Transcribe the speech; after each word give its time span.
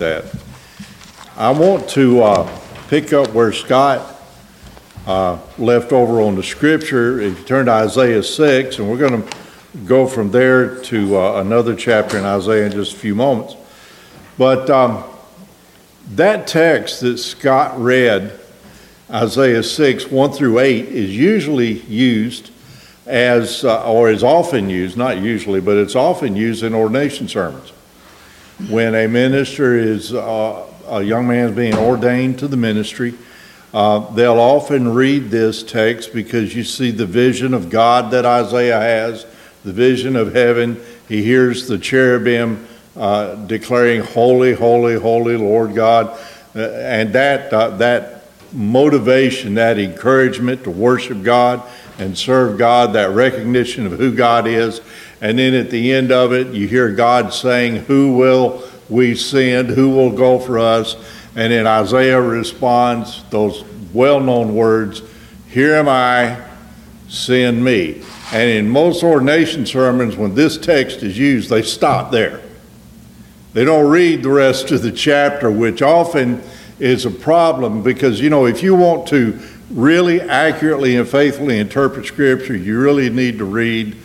that. 0.00 0.24
I 1.36 1.50
want 1.50 1.88
to 1.90 2.22
uh, 2.22 2.60
pick 2.88 3.12
up 3.12 3.32
where 3.32 3.52
Scott 3.52 4.20
uh, 5.06 5.38
left 5.58 5.92
over 5.92 6.20
on 6.22 6.36
the 6.36 6.42
scripture. 6.42 7.20
If 7.20 7.38
you 7.38 7.44
turn 7.44 7.66
to 7.66 7.72
Isaiah 7.72 8.22
6, 8.22 8.78
and 8.78 8.90
we're 8.90 8.98
going 8.98 9.22
to 9.22 9.36
go 9.84 10.06
from 10.06 10.30
there 10.30 10.82
to 10.84 11.18
uh, 11.18 11.40
another 11.40 11.76
chapter 11.76 12.18
in 12.18 12.24
Isaiah 12.24 12.66
in 12.66 12.72
just 12.72 12.94
a 12.94 12.96
few 12.96 13.14
moments. 13.14 13.56
But 14.38 14.70
um, 14.70 15.04
that 16.12 16.46
text 16.46 17.02
that 17.02 17.18
Scott 17.18 17.78
read, 17.78 18.40
Isaiah 19.10 19.62
6, 19.62 20.06
1 20.06 20.32
through 20.32 20.60
8, 20.60 20.86
is 20.86 21.14
usually 21.14 21.80
used 21.82 22.50
as, 23.06 23.64
uh, 23.64 23.90
or 23.90 24.10
is 24.10 24.24
often 24.24 24.70
used, 24.70 24.96
not 24.96 25.18
usually, 25.18 25.60
but 25.60 25.76
it's 25.76 25.94
often 25.94 26.36
used 26.36 26.62
in 26.62 26.74
ordination 26.74 27.28
sermons. 27.28 27.72
When 28.68 28.94
a 28.94 29.08
minister 29.08 29.76
is, 29.76 30.12
uh, 30.12 30.66
a 30.86 31.02
young 31.02 31.26
man 31.26 31.48
is 31.48 31.56
being 31.56 31.74
ordained 31.74 32.38
to 32.40 32.48
the 32.48 32.56
ministry, 32.56 33.14
uh, 33.72 34.12
they'll 34.14 34.38
often 34.38 34.92
read 34.92 35.30
this 35.30 35.62
text 35.62 36.12
because 36.12 36.54
you 36.54 36.62
see 36.64 36.90
the 36.90 37.06
vision 37.06 37.54
of 37.54 37.70
God 37.70 38.10
that 38.12 38.26
Isaiah 38.26 38.80
has, 38.80 39.26
the 39.64 39.72
vision 39.72 40.14
of 40.14 40.34
heaven. 40.34 40.80
He 41.08 41.22
hears 41.22 41.68
the 41.68 41.78
cherubim 41.78 42.66
uh, 42.96 43.34
declaring, 43.46 44.02
Holy, 44.02 44.52
holy, 44.52 44.94
holy 44.94 45.36
Lord 45.36 45.74
God. 45.74 46.18
Uh, 46.54 46.60
and 46.60 47.12
that, 47.12 47.52
uh, 47.52 47.70
that 47.76 48.24
motivation, 48.52 49.54
that 49.54 49.78
encouragement 49.78 50.64
to 50.64 50.70
worship 50.70 51.22
God 51.22 51.62
and 51.98 52.16
serve 52.16 52.58
God, 52.58 52.92
that 52.94 53.10
recognition 53.10 53.86
of 53.86 53.92
who 53.92 54.14
God 54.14 54.46
is. 54.46 54.80
And 55.20 55.38
then 55.38 55.54
at 55.54 55.70
the 55.70 55.92
end 55.92 56.12
of 56.12 56.32
it, 56.32 56.48
you 56.48 56.66
hear 56.66 56.90
God 56.90 57.32
saying, 57.34 57.84
Who 57.84 58.14
will 58.14 58.62
we 58.88 59.14
send? 59.14 59.70
Who 59.70 59.90
will 59.90 60.10
go 60.10 60.38
for 60.38 60.58
us? 60.58 60.96
And 61.36 61.52
then 61.52 61.66
Isaiah 61.66 62.20
responds 62.20 63.22
those 63.30 63.64
well 63.92 64.20
known 64.20 64.54
words, 64.54 65.02
Here 65.48 65.74
am 65.74 65.88
I, 65.88 66.40
send 67.08 67.64
me. 67.64 68.02
And 68.32 68.48
in 68.48 68.68
most 68.68 69.02
ordination 69.02 69.66
sermons, 69.66 70.16
when 70.16 70.34
this 70.34 70.56
text 70.56 71.02
is 71.02 71.18
used, 71.18 71.50
they 71.50 71.62
stop 71.62 72.12
there. 72.12 72.40
They 73.52 73.64
don't 73.64 73.90
read 73.90 74.22
the 74.22 74.30
rest 74.30 74.70
of 74.70 74.82
the 74.82 74.92
chapter, 74.92 75.50
which 75.50 75.82
often 75.82 76.40
is 76.78 77.04
a 77.04 77.10
problem 77.10 77.82
because, 77.82 78.20
you 78.20 78.30
know, 78.30 78.46
if 78.46 78.62
you 78.62 78.76
want 78.76 79.08
to 79.08 79.38
really 79.70 80.20
accurately 80.20 80.96
and 80.96 81.08
faithfully 81.08 81.58
interpret 81.58 82.06
Scripture, 82.06 82.56
you 82.56 82.80
really 82.80 83.10
need 83.10 83.38
to 83.38 83.44
read, 83.44 83.96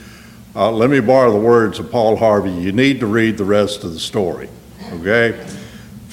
uh, 0.56 0.72
let 0.72 0.90
me 0.90 1.00
borrow 1.00 1.32
the 1.32 1.40
words 1.40 1.80
of 1.80 1.92
Paul 1.92 2.16
Harvey, 2.16 2.52
you 2.52 2.72
need 2.72 3.00
to 3.02 3.08
read 3.08 3.38
the 3.38 3.46
rest 3.46 3.84
of 3.84 3.94
the 3.94 4.00
story, 4.00 4.50
okay? 4.94 5.46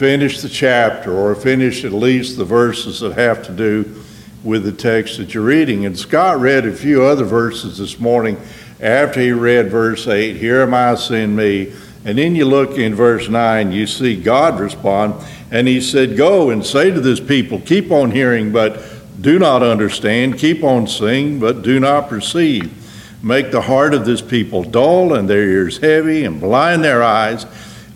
finish 0.02 0.40
the 0.40 0.48
chapter 0.48 1.16
or 1.16 1.32
finish 1.32 1.84
at 1.84 1.92
least 1.92 2.36
the 2.36 2.44
verses 2.44 2.98
that 2.98 3.12
have 3.12 3.40
to 3.40 3.52
do 3.52 4.02
with 4.42 4.64
the 4.64 4.72
text 4.72 5.18
that 5.18 5.32
you're 5.32 5.44
reading. 5.44 5.86
And 5.86 5.96
Scott 5.96 6.40
read 6.40 6.66
a 6.66 6.72
few 6.72 7.04
other 7.04 7.24
verses 7.24 7.78
this 7.78 8.00
morning 8.00 8.36
after 8.80 9.20
he 9.20 9.30
read 9.30 9.70
verse 9.70 10.08
8, 10.08 10.34
Here 10.34 10.62
am 10.62 10.74
I, 10.74 10.96
send 10.96 11.36
me. 11.36 11.72
And 12.04 12.18
then 12.18 12.34
you 12.34 12.46
look 12.46 12.78
in 12.78 12.96
verse 12.96 13.28
9, 13.28 13.70
you 13.70 13.86
see 13.86 14.20
God 14.20 14.58
respond, 14.58 15.24
and 15.52 15.68
he 15.68 15.80
said, 15.80 16.16
Go 16.16 16.50
and 16.50 16.66
say 16.66 16.90
to 16.90 17.00
this 17.00 17.20
people, 17.20 17.60
keep 17.60 17.92
on 17.92 18.10
hearing, 18.10 18.50
but 18.50 18.82
do 19.20 19.38
not 19.38 19.62
understand, 19.62 20.36
keep 20.36 20.64
on 20.64 20.88
seeing, 20.88 21.38
but 21.38 21.62
do 21.62 21.78
not 21.78 22.08
perceive. 22.08 22.81
Make 23.22 23.52
the 23.52 23.60
heart 23.60 23.94
of 23.94 24.04
this 24.04 24.20
people 24.20 24.64
dull 24.64 25.14
and 25.14 25.28
their 25.28 25.48
ears 25.48 25.78
heavy, 25.78 26.24
and 26.24 26.40
blind 26.40 26.82
their 26.82 27.02
eyes 27.02 27.46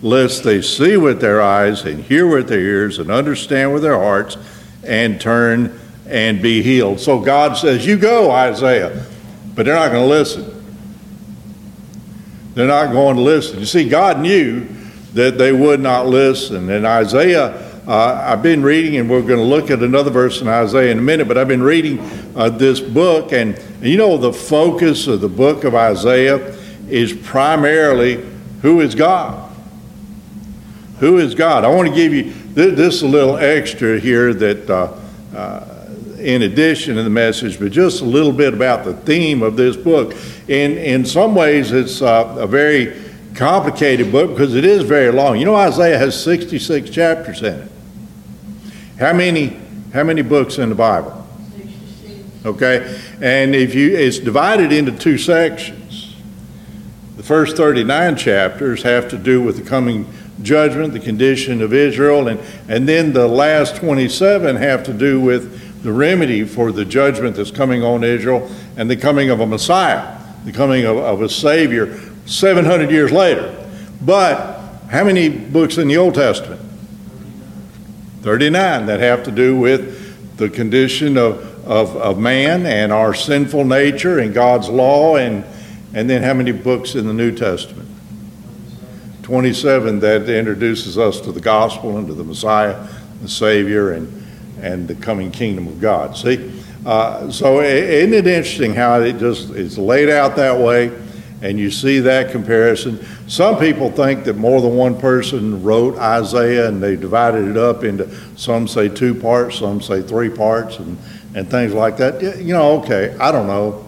lest 0.01 0.43
they 0.43 0.61
see 0.61 0.95
with 0.95 1.19
their 1.19 1.41
eyes 1.41 1.83
and 1.85 2.03
hear 2.03 2.27
with 2.27 2.47
their 2.47 2.59
ears 2.59 2.99
and 2.99 3.09
understand 3.09 3.73
with 3.73 3.81
their 3.81 3.97
hearts 3.97 4.37
and 4.83 5.19
turn 5.19 5.79
and 6.07 6.41
be 6.41 6.61
healed. 6.61 6.99
So 6.99 7.19
God 7.19 7.57
says, 7.57 7.85
You 7.85 7.97
go, 7.97 8.31
Isaiah, 8.31 9.05
but 9.55 9.65
they're 9.65 9.75
not 9.75 9.91
going 9.91 10.03
to 10.03 10.09
listen. 10.09 10.53
They're 12.53 12.67
not 12.67 12.91
going 12.91 13.17
to 13.17 13.21
listen. 13.21 13.59
You 13.59 13.65
see, 13.65 13.87
God 13.87 14.19
knew 14.19 14.67
that 15.13 15.37
they 15.37 15.51
would 15.51 15.79
not 15.79 16.07
listen. 16.07 16.69
And 16.69 16.85
Isaiah, 16.85 17.66
uh, 17.87 18.21
I've 18.27 18.43
been 18.43 18.63
reading, 18.63 18.97
and 18.97 19.09
we're 19.09 19.21
going 19.21 19.39
to 19.39 19.45
look 19.45 19.71
at 19.71 19.81
another 19.81 20.11
verse 20.11 20.41
in 20.41 20.49
Isaiah 20.49 20.91
in 20.91 20.97
a 20.99 21.01
minute, 21.01 21.25
but 21.25 21.37
I've 21.37 21.47
been 21.47 21.63
reading 21.63 21.99
uh, 22.35 22.49
this 22.49 22.81
book, 22.81 23.31
and, 23.31 23.57
and 23.57 23.85
you 23.85 23.95
know, 23.95 24.17
the 24.17 24.33
focus 24.33 25.07
of 25.07 25.21
the 25.21 25.29
book 25.29 25.63
of 25.63 25.73
Isaiah 25.73 26.53
is 26.89 27.13
primarily 27.13 28.25
who 28.61 28.81
is 28.81 28.93
God? 28.93 29.55
Who 30.99 31.19
is 31.19 31.33
God? 31.33 31.63
I 31.63 31.69
want 31.69 31.87
to 31.87 31.95
give 31.95 32.13
you 32.13 32.33
this 32.53 33.03
a 33.03 33.07
little 33.07 33.37
extra 33.37 33.97
here 33.97 34.33
that, 34.33 34.69
uh, 34.69 34.93
uh, 35.33 35.89
in 36.19 36.41
addition 36.41 36.97
to 36.97 37.03
the 37.03 37.09
message, 37.09 37.57
but 37.57 37.71
just 37.71 38.01
a 38.01 38.05
little 38.05 38.33
bit 38.33 38.53
about 38.53 38.83
the 38.83 38.95
theme 38.95 39.41
of 39.41 39.55
this 39.55 39.77
book. 39.77 40.13
In, 40.49 40.77
in 40.77 41.05
some 41.05 41.35
ways, 41.35 41.71
it's 41.71 42.01
uh, 42.01 42.35
a 42.37 42.47
very 42.47 43.01
complicated 43.33 44.11
book 44.11 44.31
because 44.31 44.55
it 44.55 44.65
is 44.65 44.83
very 44.83 45.11
long. 45.13 45.37
You 45.39 45.45
know, 45.45 45.55
Isaiah 45.55 45.97
has 45.97 46.21
66 46.21 46.89
chapters 46.89 47.41
in 47.41 47.61
it. 47.61 47.71
How 48.99 49.13
many, 49.13 49.59
how 49.93 50.03
many 50.03 50.23
books 50.23 50.57
in 50.57 50.69
the 50.69 50.75
Bible? 50.75 51.13
Okay, 52.45 52.99
and 53.21 53.53
if 53.53 53.75
you, 53.75 53.95
it's 53.95 54.17
divided 54.17 54.71
into 54.71 54.91
two 54.91 55.17
sections. 55.17 56.15
The 57.15 57.23
first 57.23 57.57
39 57.57 58.15
chapters 58.15 58.83
have 58.83 59.07
to 59.09 59.17
do 59.17 59.41
with 59.41 59.57
the 59.57 59.69
coming 59.69 60.11
judgment, 60.41 60.93
the 60.93 60.99
condition 60.99 61.61
of 61.61 61.73
Israel, 61.73 62.27
and, 62.27 62.39
and 62.67 62.87
then 62.87 63.13
the 63.13 63.27
last 63.27 63.75
27 63.75 64.55
have 64.55 64.83
to 64.85 64.93
do 64.93 65.19
with 65.19 65.83
the 65.83 65.91
remedy 65.91 66.43
for 66.43 66.71
the 66.71 66.85
judgment 66.85 67.35
that's 67.35 67.51
coming 67.51 67.83
on 67.83 68.03
Israel 68.03 68.49
and 68.77 68.89
the 68.89 68.95
coming 68.95 69.29
of 69.29 69.41
a 69.41 69.45
Messiah, 69.45 70.17
the 70.43 70.51
coming 70.51 70.85
of, 70.85 70.97
of 70.97 71.21
a 71.21 71.29
Savior 71.29 71.99
700 72.25 72.89
years 72.89 73.11
later. 73.11 73.53
But 74.01 74.59
how 74.89 75.03
many 75.03 75.29
books 75.29 75.77
in 75.77 75.87
the 75.87 75.97
Old 75.97 76.15
Testament? 76.15 76.61
39 78.21 78.85
that 78.87 78.99
have 78.99 79.23
to 79.23 79.31
do 79.31 79.57
with 79.57 80.37
the 80.37 80.49
condition 80.49 81.17
of, 81.17 81.39
of, 81.65 81.95
of 81.97 82.19
man 82.19 82.65
and 82.65 82.91
our 82.91 83.13
sinful 83.13 83.65
nature 83.65 84.19
and 84.19 84.33
God's 84.33 84.69
law, 84.69 85.17
and, 85.17 85.43
and 85.93 86.09
then 86.09 86.23
how 86.23 86.33
many 86.33 86.51
books 86.51 86.95
in 86.95 87.07
the 87.07 87.13
New 87.13 87.35
Testament? 87.35 87.89
27 89.23 89.99
that 89.99 90.29
introduces 90.29 90.97
us 90.97 91.19
to 91.21 91.31
the 91.31 91.41
gospel 91.41 91.97
and 91.97 92.07
to 92.07 92.13
the 92.13 92.23
Messiah, 92.23 92.87
the 93.21 93.27
Savior, 93.27 93.91
and, 93.91 94.25
and 94.61 94.87
the 94.87 94.95
coming 94.95 95.31
kingdom 95.31 95.67
of 95.67 95.81
God. 95.81 96.15
See? 96.15 96.63
Uh, 96.85 97.29
so 97.29 97.59
isn't 97.59 98.13
it 98.13 98.25
interesting 98.25 98.73
how 98.73 99.01
it 99.01 99.17
just 99.17 99.49
is 99.49 99.77
laid 99.77 100.09
out 100.09 100.37
that 100.37 100.57
way 100.57 100.87
and 101.41 101.59
you 101.59 101.69
see 101.71 101.99
that 101.99 102.31
comparison? 102.31 103.05
Some 103.27 103.59
people 103.59 103.91
think 103.91 104.23
that 104.25 104.35
more 104.37 104.61
than 104.61 104.75
one 104.75 104.99
person 104.99 105.63
wrote 105.63 105.97
Isaiah 105.97 106.67
and 106.67 106.81
they 106.81 106.95
divided 106.95 107.47
it 107.47 107.57
up 107.57 107.83
into 107.83 108.09
some 108.37 108.67
say 108.67 108.89
two 108.89 109.13
parts, 109.13 109.59
some 109.59 109.81
say 109.81 110.01
three 110.01 110.29
parts, 110.29 110.79
and, 110.79 110.97
and 111.35 111.49
things 111.49 111.73
like 111.73 111.97
that. 111.97 112.21
You 112.21 112.53
know, 112.53 112.81
okay, 112.81 113.15
I 113.19 113.31
don't 113.31 113.47
know. 113.47 113.85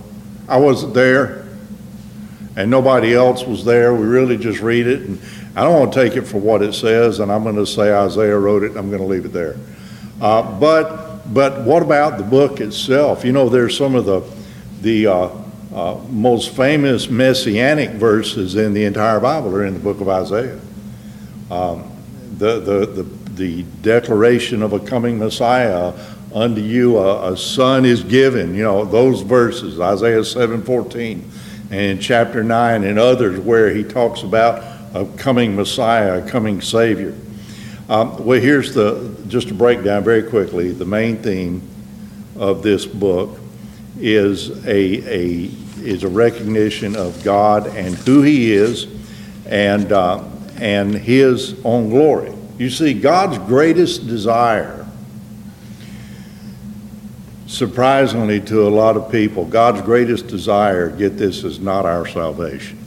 I 0.48 0.58
wasn't 0.58 0.94
there 0.94 1.40
and 2.60 2.70
nobody 2.70 3.14
else 3.14 3.46
was 3.46 3.64
there. 3.64 3.94
We 3.94 4.06
really 4.06 4.38
just 4.38 4.60
read 4.60 4.86
it. 4.86 5.02
And 5.04 5.18
I 5.56 5.64
don't 5.64 5.80
want 5.80 5.94
to 5.94 6.04
take 6.04 6.18
it 6.18 6.24
for 6.24 6.40
what 6.40 6.62
it 6.62 6.74
says, 6.74 7.20
and 7.20 7.32
I'm 7.32 7.44
going 7.44 7.56
to 7.56 7.66
say 7.66 7.94
Isaiah 7.94 8.38
wrote 8.38 8.64
it, 8.64 8.72
and 8.72 8.78
I'm 8.78 8.90
going 8.90 9.02
to 9.02 9.08
leave 9.08 9.24
it 9.24 9.32
there. 9.32 9.56
Uh, 10.20 10.60
but, 10.60 11.34
but 11.34 11.62
what 11.62 11.82
about 11.82 12.18
the 12.18 12.24
book 12.26 12.60
itself? 12.60 13.24
You 13.24 13.32
know, 13.32 13.48
there's 13.48 13.78
some 13.78 13.96
of 13.96 14.04
the, 14.04 14.30
the 14.82 15.08
uh, 15.08 15.30
uh, 15.74 16.00
most 16.10 16.56
famous 16.56 17.10
messianic 17.10 17.92
verses 17.92 18.56
in 18.56 18.74
the 18.74 18.86
entire 18.86 19.20
Bible 19.20 19.56
are 19.56 19.66
in 19.66 19.74
the 19.74 19.80
book 19.80 20.02
of 20.02 20.10
Isaiah. 20.10 20.60
Um, 21.52 21.92
the, 22.38 22.60
the, 22.60 22.86
the, 22.86 23.04
the 23.36 23.64
declaration 23.82 24.64
of 24.64 24.74
a 24.74 24.80
coming 24.80 25.20
Messiah, 25.20 25.94
unto 26.34 26.62
you 26.62 26.98
a, 26.98 27.34
a, 27.34 27.38
son 27.38 27.86
is 27.86 28.04
given, 28.04 28.54
you 28.56 28.64
know, 28.64 28.86
those 28.86 29.22
verses, 29.22 29.80
Isaiah 29.80 30.22
7.14 30.22 31.22
and 31.72 32.02
chapter 32.02 32.44
9 32.44 32.84
and 32.84 32.98
others 33.00 33.40
where 33.40 33.74
he 33.74 33.84
talks 33.84 34.24
about 34.24 34.64
a 34.94 35.06
coming 35.18 35.56
Messiah, 35.56 36.24
a 36.24 36.30
coming 36.30 36.62
Savior. 36.62 37.16
Um, 37.90 38.24
well, 38.24 38.40
here's 38.40 38.74
the, 38.74 39.16
just 39.28 39.50
a 39.52 39.54
breakdown 39.54 40.04
very 40.04 40.24
quickly, 40.24 40.72
the 40.72 40.86
main 40.86 41.18
theme 41.18 41.68
of 42.36 42.62
this 42.64 42.86
book 42.86 43.40
is 44.00 44.66
a, 44.66 45.04
a, 45.08 45.52
is 45.90 46.04
a 46.04 46.10
recognition 46.10 46.96
of 46.96 47.24
God 47.24 47.68
and 47.68 47.96
who 47.96 48.22
He 48.22 48.54
is 48.54 48.88
and, 49.48 49.92
uh, 49.92 50.24
and 50.58 50.94
His 50.94 51.60
own 51.66 51.90
glory. 51.90 52.34
You 52.58 52.70
see, 52.70 52.94
God's 52.94 53.38
greatest 53.40 54.08
desire 54.08 54.86
surprisingly 57.48 58.40
to 58.40 58.68
a 58.68 58.70
lot 58.70 58.96
of 58.96 59.12
people, 59.12 59.44
God's 59.44 59.82
greatest 59.82 60.28
desire, 60.28 60.90
get 60.90 61.18
this, 61.18 61.44
is 61.44 61.60
not 61.60 61.86
our 61.86 62.06
salvation. 62.06 62.78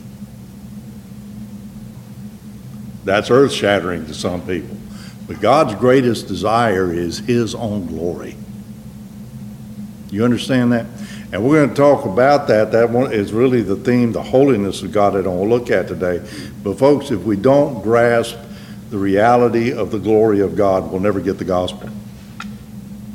That's 3.03 3.29
earth 3.29 3.51
shattering 3.51 4.05
to 4.05 4.13
some 4.13 4.41
people. 4.47 4.77
But 5.27 5.41
God's 5.41 5.75
greatest 5.75 6.27
desire 6.27 6.93
is 6.93 7.19
His 7.19 7.53
own 7.53 7.87
glory. 7.87 8.37
You 10.09 10.23
understand 10.23 10.71
that? 10.71 10.85
And 11.33 11.43
we're 11.43 11.65
going 11.65 11.69
to 11.69 11.75
talk 11.75 12.05
about 12.05 12.47
that. 12.49 12.71
That 12.73 12.91
one 12.91 13.11
is 13.11 13.33
really 13.33 13.63
the 13.63 13.75
theme, 13.75 14.11
the 14.11 14.21
holiness 14.21 14.83
of 14.83 14.91
God 14.91 15.15
that 15.15 15.25
I 15.25 15.29
want 15.29 15.49
to 15.49 15.55
look 15.55 15.71
at 15.71 15.87
today. 15.87 16.23
But 16.63 16.77
folks, 16.77 17.09
if 17.09 17.23
we 17.23 17.35
don't 17.35 17.81
grasp 17.81 18.37
the 18.91 18.99
reality 18.99 19.73
of 19.73 19.89
the 19.89 19.97
glory 19.97 20.41
of 20.41 20.55
God, 20.55 20.91
we'll 20.91 21.01
never 21.01 21.19
get 21.19 21.39
the 21.39 21.43
gospel. 21.43 21.89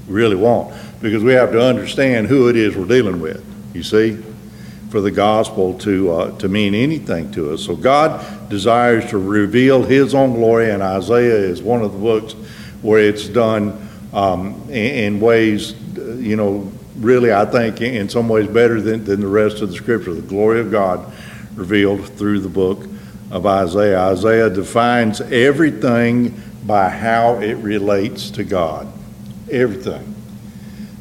We 0.09 0.15
really 0.15 0.35
won't. 0.35 0.75
Because 1.01 1.23
we 1.23 1.33
have 1.35 1.53
to 1.53 1.63
understand 1.63 2.27
who 2.27 2.49
it 2.49 2.57
is 2.57 2.75
we're 2.75 2.87
dealing 2.87 3.21
with. 3.21 3.45
You 3.73 3.85
see? 3.85 4.21
For 4.91 5.01
the 5.01 5.13
gospel 5.13 5.79
to, 5.79 6.11
uh, 6.11 6.39
to 6.39 6.49
mean 6.49 6.75
anything 6.75 7.31
to 7.33 7.53
us. 7.53 7.65
So 7.65 7.77
God 7.77 8.51
desires 8.51 9.09
to 9.11 9.19
reveal 9.19 9.85
His 9.85 10.13
own 10.13 10.33
glory, 10.33 10.73
and 10.73 10.83
Isaiah 10.83 11.37
is 11.37 11.63
one 11.63 11.83
of 11.83 11.93
the 11.93 11.99
books 11.99 12.33
where 12.83 12.99
it's 12.99 13.29
done 13.29 13.89
um, 14.13 14.61
in, 14.71 15.15
in 15.15 15.21
ways, 15.21 15.75
you 15.95 16.35
know, 16.35 16.73
really, 16.99 17.33
I 17.33 17.45
think, 17.45 17.81
in 17.81 18.09
some 18.09 18.29
ways 18.29 18.49
better 18.49 18.81
than, 18.81 19.05
than 19.05 19.21
the 19.21 19.29
rest 19.29 19.63
of 19.63 19.71
the 19.71 19.77
scripture. 19.77 20.15
The 20.15 20.23
glory 20.23 20.61
of 20.61 20.71
God 20.71 21.13
revealed 21.55 22.07
through 22.11 22.41
the 22.41 22.49
book 22.49 22.87
of 23.31 23.47
Isaiah. 23.47 24.01
Isaiah 24.01 24.51
defines 24.51 25.21
everything 25.21 26.41
by 26.65 26.89
how 26.89 27.41
it 27.41 27.55
relates 27.55 28.31
to 28.33 28.45
God. 28.45 28.87
Everything. 29.51 30.15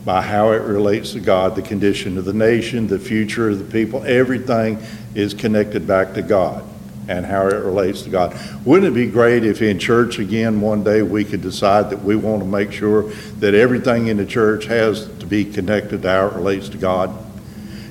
By 0.06 0.22
how 0.22 0.52
it 0.52 0.62
relates 0.62 1.14
to 1.14 1.20
God, 1.20 1.56
the 1.56 1.62
condition 1.62 2.18
of 2.18 2.26
the 2.26 2.34
nation, 2.34 2.88
the 2.88 3.00
future 3.00 3.50
of 3.50 3.60
the 3.60 3.66
people, 3.66 4.04
everything 4.06 4.80
is 5.16 5.34
connected 5.34 5.88
back 5.88 6.14
to 6.14 6.22
God 6.22 6.64
and 7.08 7.26
how 7.26 7.48
it 7.48 7.64
relates 7.64 8.02
to 8.04 8.10
God. 8.10 8.38
Wouldn't 8.66 8.92
it 8.92 8.96
be 8.96 9.10
great 9.10 9.46
if 9.46 9.62
in 9.62 9.80
church 9.80 10.20
again 10.20 10.62
one 10.62 10.84
day 10.84 11.02
we 11.02 11.24
could 11.24 11.42
decide 11.42 11.90
that 11.90 12.04
we 12.04 12.16
want 12.16 12.42
to 12.42 12.48
make 12.48 12.72
sure 12.72 13.04
that 13.40 13.54
everything 13.54 14.08
in 14.08 14.18
the 14.18 14.26
church 14.26 14.66
has 14.66 15.08
to 15.20 15.26
be 15.26 15.46
connected 15.46 16.02
to 16.02 16.10
how 16.10 16.28
it 16.28 16.34
relates 16.34 16.70
to 16.70 16.78
God 16.78 17.16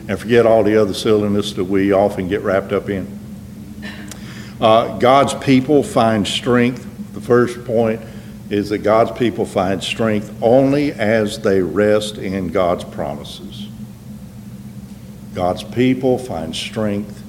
and 0.08 0.18
forget 0.18 0.46
all 0.46 0.62
the 0.62 0.80
other 0.80 0.94
silliness 0.94 1.52
that 1.54 1.64
we 1.64 1.92
often 1.92 2.28
get 2.28 2.42
wrapped 2.42 2.72
up 2.72 2.88
in? 2.88 3.18
Uh, 4.60 4.98
God's 4.98 5.34
people 5.34 5.82
find 5.82 6.26
strength. 6.26 6.86
The 7.12 7.20
first 7.20 7.64
point 7.64 8.00
is 8.48 8.68
that 8.68 8.78
God's 8.78 9.10
people 9.18 9.44
find 9.44 9.82
strength 9.82 10.32
only 10.40 10.92
as 10.92 11.40
they 11.40 11.60
rest 11.60 12.18
in 12.18 12.48
God's 12.48 12.84
promises. 12.84 13.66
God's 15.34 15.64
people 15.64 16.16
find 16.16 16.54
strength 16.54 17.22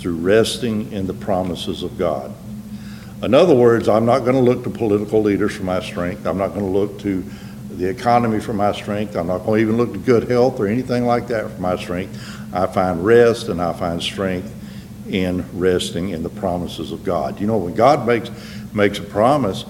through 0.00 0.16
resting 0.16 0.92
in 0.92 1.06
the 1.06 1.14
promises 1.14 1.82
of 1.82 1.98
God. 1.98 2.32
In 3.22 3.34
other 3.34 3.54
words, 3.54 3.88
I'm 3.88 4.06
not 4.06 4.20
going 4.20 4.34
to 4.34 4.40
look 4.40 4.64
to 4.64 4.70
political 4.70 5.22
leaders 5.22 5.54
for 5.54 5.64
my 5.64 5.80
strength. 5.80 6.26
I'm 6.26 6.38
not 6.38 6.48
going 6.48 6.64
to 6.64 6.66
look 6.70 6.98
to 7.00 7.22
the 7.70 7.88
economy 7.88 8.40
for 8.40 8.54
my 8.54 8.72
strength. 8.72 9.14
I'm 9.14 9.26
not 9.26 9.44
going 9.44 9.58
to 9.58 9.62
even 9.62 9.76
look 9.76 9.92
to 9.92 9.98
good 9.98 10.28
health 10.28 10.58
or 10.58 10.66
anything 10.66 11.04
like 11.04 11.28
that 11.28 11.50
for 11.50 11.60
my 11.60 11.76
strength. 11.76 12.18
I 12.52 12.66
find 12.66 13.04
rest 13.04 13.48
and 13.48 13.60
I 13.60 13.72
find 13.74 14.02
strength 14.02 14.54
in 15.08 15.44
resting 15.58 16.10
in 16.10 16.22
the 16.22 16.30
promises 16.30 16.92
of 16.92 17.04
God. 17.04 17.40
You 17.40 17.46
know, 17.46 17.58
when 17.58 17.74
God 17.74 18.06
makes 18.06 18.30
makes 18.72 18.98
a 18.98 19.02
promise, 19.02 19.64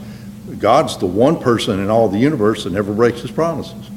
God's 0.59 0.97
the 0.99 1.07
one 1.07 1.41
person 1.41 1.81
in 1.81 1.91
all 1.91 2.09
the 2.09 2.19
universe 2.19 2.65
that 2.65 2.73
never 2.73 2.93
breaks 2.93 3.21
his 3.21 3.31
promises. 3.31 3.91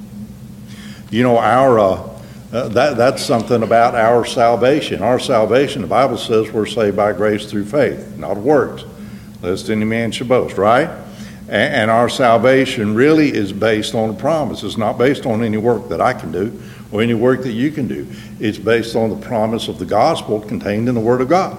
You 1.11 1.23
know, 1.23 1.37
our 1.37 1.79
uh, 1.79 2.12
uh, 2.53 2.67
that, 2.67 2.97
that's 2.97 3.25
something 3.25 3.63
about 3.63 3.95
our 3.95 4.23
salvation. 4.23 5.01
Our 5.01 5.19
salvation, 5.19 5.81
the 5.81 5.87
Bible 5.87 6.17
says 6.17 6.51
we're 6.51 6.67
saved 6.67 6.95
by 6.95 7.11
grace 7.11 7.49
through 7.49 7.65
faith, 7.65 8.15
not 8.15 8.37
works, 8.37 8.83
lest 9.41 9.71
any 9.71 9.85
man 9.85 10.11
should 10.11 10.29
boast, 10.29 10.55
right? 10.59 10.87
And, 11.47 11.73
and 11.73 11.91
our 11.91 12.09
salvation 12.09 12.93
really 12.93 13.33
is 13.33 13.51
based 13.51 13.95
on 13.95 14.11
a 14.11 14.13
promise. 14.13 14.61
It's 14.61 14.77
not 14.77 14.99
based 14.99 15.25
on 15.25 15.43
any 15.43 15.57
work 15.57 15.89
that 15.89 15.99
I 15.99 16.13
can 16.13 16.31
do 16.31 16.61
or 16.91 17.01
any 17.01 17.15
work 17.15 17.41
that 17.41 17.53
you 17.53 17.71
can 17.71 17.87
do. 17.87 18.07
It's 18.39 18.59
based 18.59 18.95
on 18.95 19.09
the 19.09 19.27
promise 19.27 19.67
of 19.67 19.79
the 19.79 19.85
gospel 19.85 20.39
contained 20.39 20.87
in 20.87 20.93
the 20.93 21.01
Word 21.01 21.21
of 21.21 21.29
God. 21.29 21.57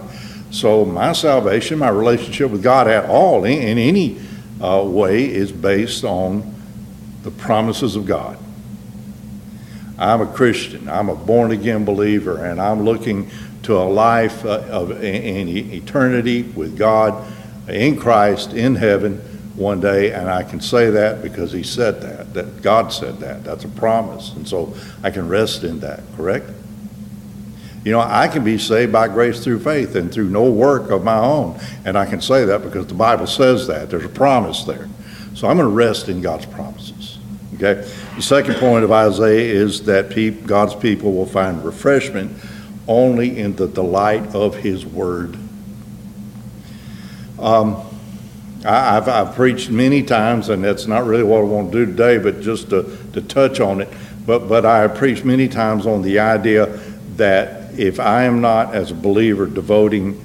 So 0.52 0.84
my 0.84 1.12
salvation, 1.12 1.80
my 1.80 1.88
relationship 1.88 2.52
with 2.52 2.62
God 2.62 2.86
at 2.86 3.06
all, 3.06 3.42
in, 3.42 3.60
in 3.60 3.78
any 3.78 4.20
uh, 4.60 4.84
way, 4.84 5.24
is 5.24 5.50
based 5.50 6.04
on 6.04 6.54
the 7.24 7.32
promises 7.32 7.96
of 7.96 8.06
God. 8.06 8.38
I'm 9.98 10.20
a 10.20 10.26
Christian. 10.26 10.88
I'm 10.88 11.08
a 11.08 11.14
born 11.14 11.52
again 11.52 11.84
believer, 11.84 12.44
and 12.44 12.60
I'm 12.60 12.84
looking 12.84 13.30
to 13.64 13.76
a 13.78 13.84
life 13.84 14.44
uh, 14.44 14.62
of 14.70 15.02
in 15.02 15.48
eternity 15.48 16.42
with 16.42 16.76
God 16.76 17.24
in 17.68 17.96
Christ 17.96 18.52
in 18.52 18.74
heaven 18.74 19.18
one 19.56 19.80
day, 19.80 20.12
and 20.12 20.28
I 20.28 20.42
can 20.42 20.60
say 20.60 20.90
that 20.90 21.22
because 21.22 21.52
He 21.52 21.62
said 21.62 22.00
that, 22.02 22.34
that 22.34 22.62
God 22.62 22.92
said 22.92 23.20
that. 23.20 23.44
That's 23.44 23.64
a 23.64 23.68
promise, 23.68 24.32
and 24.34 24.46
so 24.46 24.74
I 25.02 25.10
can 25.10 25.28
rest 25.28 25.64
in 25.64 25.80
that. 25.80 26.00
Correct? 26.16 26.50
You 27.84 27.92
know, 27.92 28.00
I 28.00 28.28
can 28.28 28.44
be 28.44 28.58
saved 28.58 28.92
by 28.92 29.08
grace 29.08 29.44
through 29.44 29.60
faith 29.60 29.94
and 29.94 30.10
through 30.12 30.30
no 30.30 30.50
work 30.50 30.90
of 30.90 31.04
my 31.04 31.18
own, 31.18 31.58
and 31.84 31.96
I 31.96 32.06
can 32.06 32.20
say 32.20 32.44
that 32.46 32.62
because 32.62 32.86
the 32.86 32.94
Bible 32.94 33.26
says 33.26 33.66
that. 33.68 33.90
There's 33.90 34.04
a 34.04 34.08
promise 34.08 34.64
there, 34.64 34.88
so 35.34 35.48
I'm 35.48 35.56
going 35.56 35.68
to 35.68 35.74
rest 35.74 36.08
in 36.08 36.20
God's 36.20 36.46
promises. 36.46 37.13
Okay. 37.64 37.88
The 38.16 38.22
second 38.22 38.56
point 38.56 38.84
of 38.84 38.92
Isaiah 38.92 39.54
is 39.54 39.84
that 39.84 40.10
God's 40.46 40.74
people 40.74 41.14
will 41.14 41.26
find 41.26 41.64
refreshment 41.64 42.36
only 42.86 43.38
in 43.38 43.56
the 43.56 43.66
delight 43.66 44.34
of 44.34 44.56
His 44.56 44.84
Word. 44.84 45.38
Um, 47.38 47.82
I, 48.66 48.94
have 48.94 49.08
I've 49.08 49.34
preached 49.34 49.70
many 49.70 50.02
times, 50.02 50.50
and 50.50 50.62
that's 50.62 50.86
not 50.86 51.06
really 51.06 51.22
what 51.22 51.38
I 51.38 51.44
want 51.44 51.72
to 51.72 51.86
do 51.86 51.90
today, 51.90 52.18
but 52.18 52.42
just 52.42 52.70
to, 52.70 52.98
to 53.14 53.22
touch 53.22 53.60
on 53.60 53.80
it. 53.80 53.88
But, 54.26 54.48
but 54.48 54.66
I 54.66 54.80
have 54.80 54.94
preached 54.94 55.24
many 55.24 55.48
times 55.48 55.86
on 55.86 56.02
the 56.02 56.18
idea 56.18 56.66
that 57.16 57.78
if 57.78 57.98
I 57.98 58.24
am 58.24 58.42
not, 58.42 58.74
as 58.74 58.90
a 58.90 58.94
believer, 58.94 59.46
devoting 59.46 60.22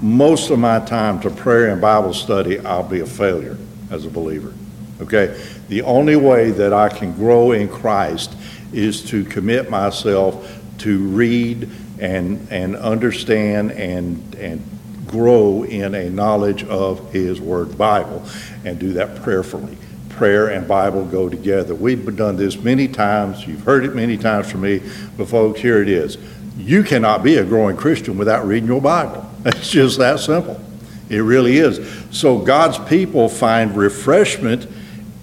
most 0.00 0.50
of 0.50 0.58
my 0.58 0.80
time 0.80 1.20
to 1.20 1.30
prayer 1.30 1.68
and 1.68 1.80
Bible 1.80 2.14
study, 2.14 2.58
I'll 2.60 2.88
be 2.88 3.00
a 3.00 3.06
failure 3.06 3.56
as 3.90 4.06
a 4.06 4.10
believer. 4.10 4.52
Okay? 5.00 5.40
The 5.68 5.82
only 5.82 6.16
way 6.16 6.50
that 6.50 6.72
I 6.72 6.88
can 6.88 7.12
grow 7.12 7.52
in 7.52 7.68
Christ 7.68 8.34
is 8.72 9.04
to 9.10 9.24
commit 9.24 9.70
myself 9.70 10.60
to 10.78 10.98
read 10.98 11.68
and, 11.98 12.46
and 12.50 12.76
understand 12.76 13.72
and, 13.72 14.34
and 14.36 14.64
grow 15.06 15.64
in 15.64 15.94
a 15.94 16.08
knowledge 16.10 16.64
of 16.64 17.12
His 17.12 17.40
Word, 17.40 17.76
Bible, 17.76 18.24
and 18.64 18.78
do 18.78 18.94
that 18.94 19.22
prayerfully. 19.22 19.76
Prayer 20.10 20.48
and 20.48 20.66
Bible 20.66 21.04
go 21.04 21.28
together. 21.28 21.74
We've 21.74 22.16
done 22.16 22.36
this 22.36 22.56
many 22.56 22.88
times. 22.88 23.46
You've 23.46 23.62
heard 23.62 23.84
it 23.84 23.94
many 23.94 24.16
times 24.16 24.50
from 24.50 24.62
me, 24.62 24.82
but 25.16 25.28
folks, 25.28 25.60
here 25.60 25.82
it 25.82 25.88
is. 25.88 26.18
You 26.56 26.82
cannot 26.82 27.22
be 27.22 27.36
a 27.36 27.44
growing 27.44 27.76
Christian 27.76 28.18
without 28.18 28.46
reading 28.46 28.68
your 28.68 28.80
Bible. 28.80 29.24
It's 29.46 29.70
just 29.70 29.98
that 29.98 30.18
simple. 30.18 30.60
It 31.08 31.20
really 31.20 31.58
is. 31.58 31.80
So 32.10 32.38
God's 32.38 32.76
people 32.90 33.28
find 33.28 33.74
refreshment 33.74 34.66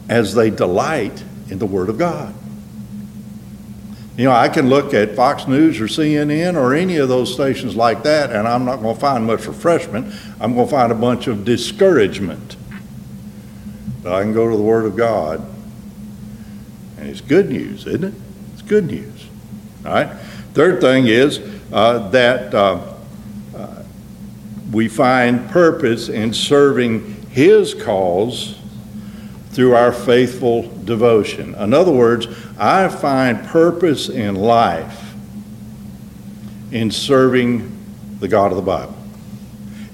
as 0.10 0.36
they 0.36 0.50
delight 0.50 1.24
in 1.50 1.60
the 1.60 1.66
Word 1.66 1.90
of 1.90 1.98
God. 1.98 2.34
You 4.18 4.26
know, 4.26 4.32
I 4.32 4.48
can 4.48 4.70
look 4.70 4.94
at 4.94 5.16
Fox 5.16 5.46
News 5.46 5.82
or 5.82 5.86
CNN 5.86 6.56
or 6.56 6.74
any 6.74 6.98
of 6.98 7.10
those 7.10 7.34
stations 7.34 7.76
like 7.76 8.04
that, 8.04 8.32
and 8.32 8.48
I'm 8.48 8.64
not 8.64 8.82
going 8.82 8.96
to 8.96 9.02
find 9.02 9.26
much 9.26 9.46
refreshment. 9.46 10.14
I'm 10.40 10.54
going 10.54 10.68
to 10.68 10.72
find 10.72 10.92
a 10.92 10.96
bunch 10.96 11.28
of 11.28 11.44
discouragement. 11.44 12.56
But 14.02 14.14
I 14.14 14.22
can 14.22 14.34
go 14.34 14.50
to 14.50 14.56
the 14.56 14.64
Word 14.64 14.86
of 14.86 14.96
God, 14.96 15.46
and 16.98 17.10
it's 17.10 17.20
good 17.20 17.50
news, 17.50 17.86
isn't 17.88 18.04
it? 18.06 18.14
It's 18.54 18.62
good 18.62 18.86
news. 18.86 19.28
All 19.86 19.92
right? 19.92 20.08
Third 20.54 20.80
thing 20.80 21.08
is 21.08 21.42
uh, 21.74 22.08
that 22.10 22.54
uh, 22.54 22.94
uh, 23.54 23.84
we 24.72 24.88
find 24.88 25.50
purpose 25.50 26.08
in 26.08 26.34
serving 26.34 27.28
His 27.32 27.74
cause 27.74 28.55
through 29.56 29.74
our 29.74 29.94
faithful 29.94 30.64
devotion. 30.84 31.56
In 31.56 31.74
other 31.74 31.92
words, 31.92 32.28
I 32.60 32.90
find 32.90 33.42
purpose 33.48 34.10
in 34.10 34.36
life 34.36 35.14
in 36.74 36.92
serving 36.92 37.72
the 38.20 38.28
God 38.28 38.52
of 38.52 38.58
the 38.58 38.64
Bible. 38.64 38.98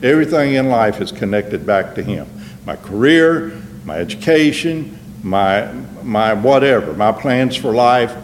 Everything 0.02 0.56
in 0.56 0.70
life 0.70 1.00
is 1.00 1.12
connected 1.12 1.64
back 1.64 1.94
to 1.94 2.02
Him. 2.02 2.28
My 2.66 2.76
career, 2.76 3.62
my 3.86 3.98
education, 3.98 4.98
my, 5.22 5.72
my 6.02 6.34
whatever, 6.34 6.94
my 6.94 7.12
plans 7.12 7.56
for 7.56 7.72
life, 7.72 8.16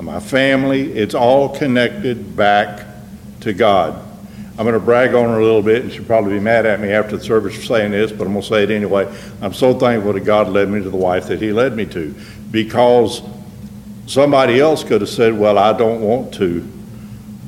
my 0.00 0.20
family, 0.20 0.92
it's 0.92 1.14
all 1.14 1.50
connected 1.50 2.34
back 2.34 2.86
to 3.40 3.52
God. 3.52 4.07
I'm 4.58 4.64
going 4.64 4.74
to 4.74 4.80
brag 4.80 5.14
on 5.14 5.26
her 5.26 5.38
a 5.38 5.44
little 5.44 5.62
bit, 5.62 5.82
and 5.82 5.92
she'll 5.92 6.04
probably 6.04 6.34
be 6.34 6.40
mad 6.40 6.66
at 6.66 6.80
me 6.80 6.90
after 6.90 7.16
the 7.16 7.22
service 7.22 7.54
for 7.54 7.62
saying 7.62 7.92
this, 7.92 8.10
but 8.10 8.26
I'm 8.26 8.32
going 8.32 8.42
to 8.42 8.48
say 8.48 8.64
it 8.64 8.72
anyway. 8.72 9.06
I'm 9.40 9.54
so 9.54 9.72
thankful 9.78 10.14
that 10.14 10.24
God 10.24 10.48
led 10.48 10.68
me 10.68 10.82
to 10.82 10.90
the 10.90 10.96
wife 10.96 11.28
that 11.28 11.40
He 11.40 11.52
led 11.52 11.76
me 11.76 11.86
to 11.86 12.12
because 12.50 13.22
somebody 14.06 14.58
else 14.58 14.82
could 14.82 15.00
have 15.00 15.10
said, 15.10 15.38
Well, 15.38 15.58
I 15.58 15.78
don't 15.78 16.00
want 16.00 16.34
to 16.34 16.66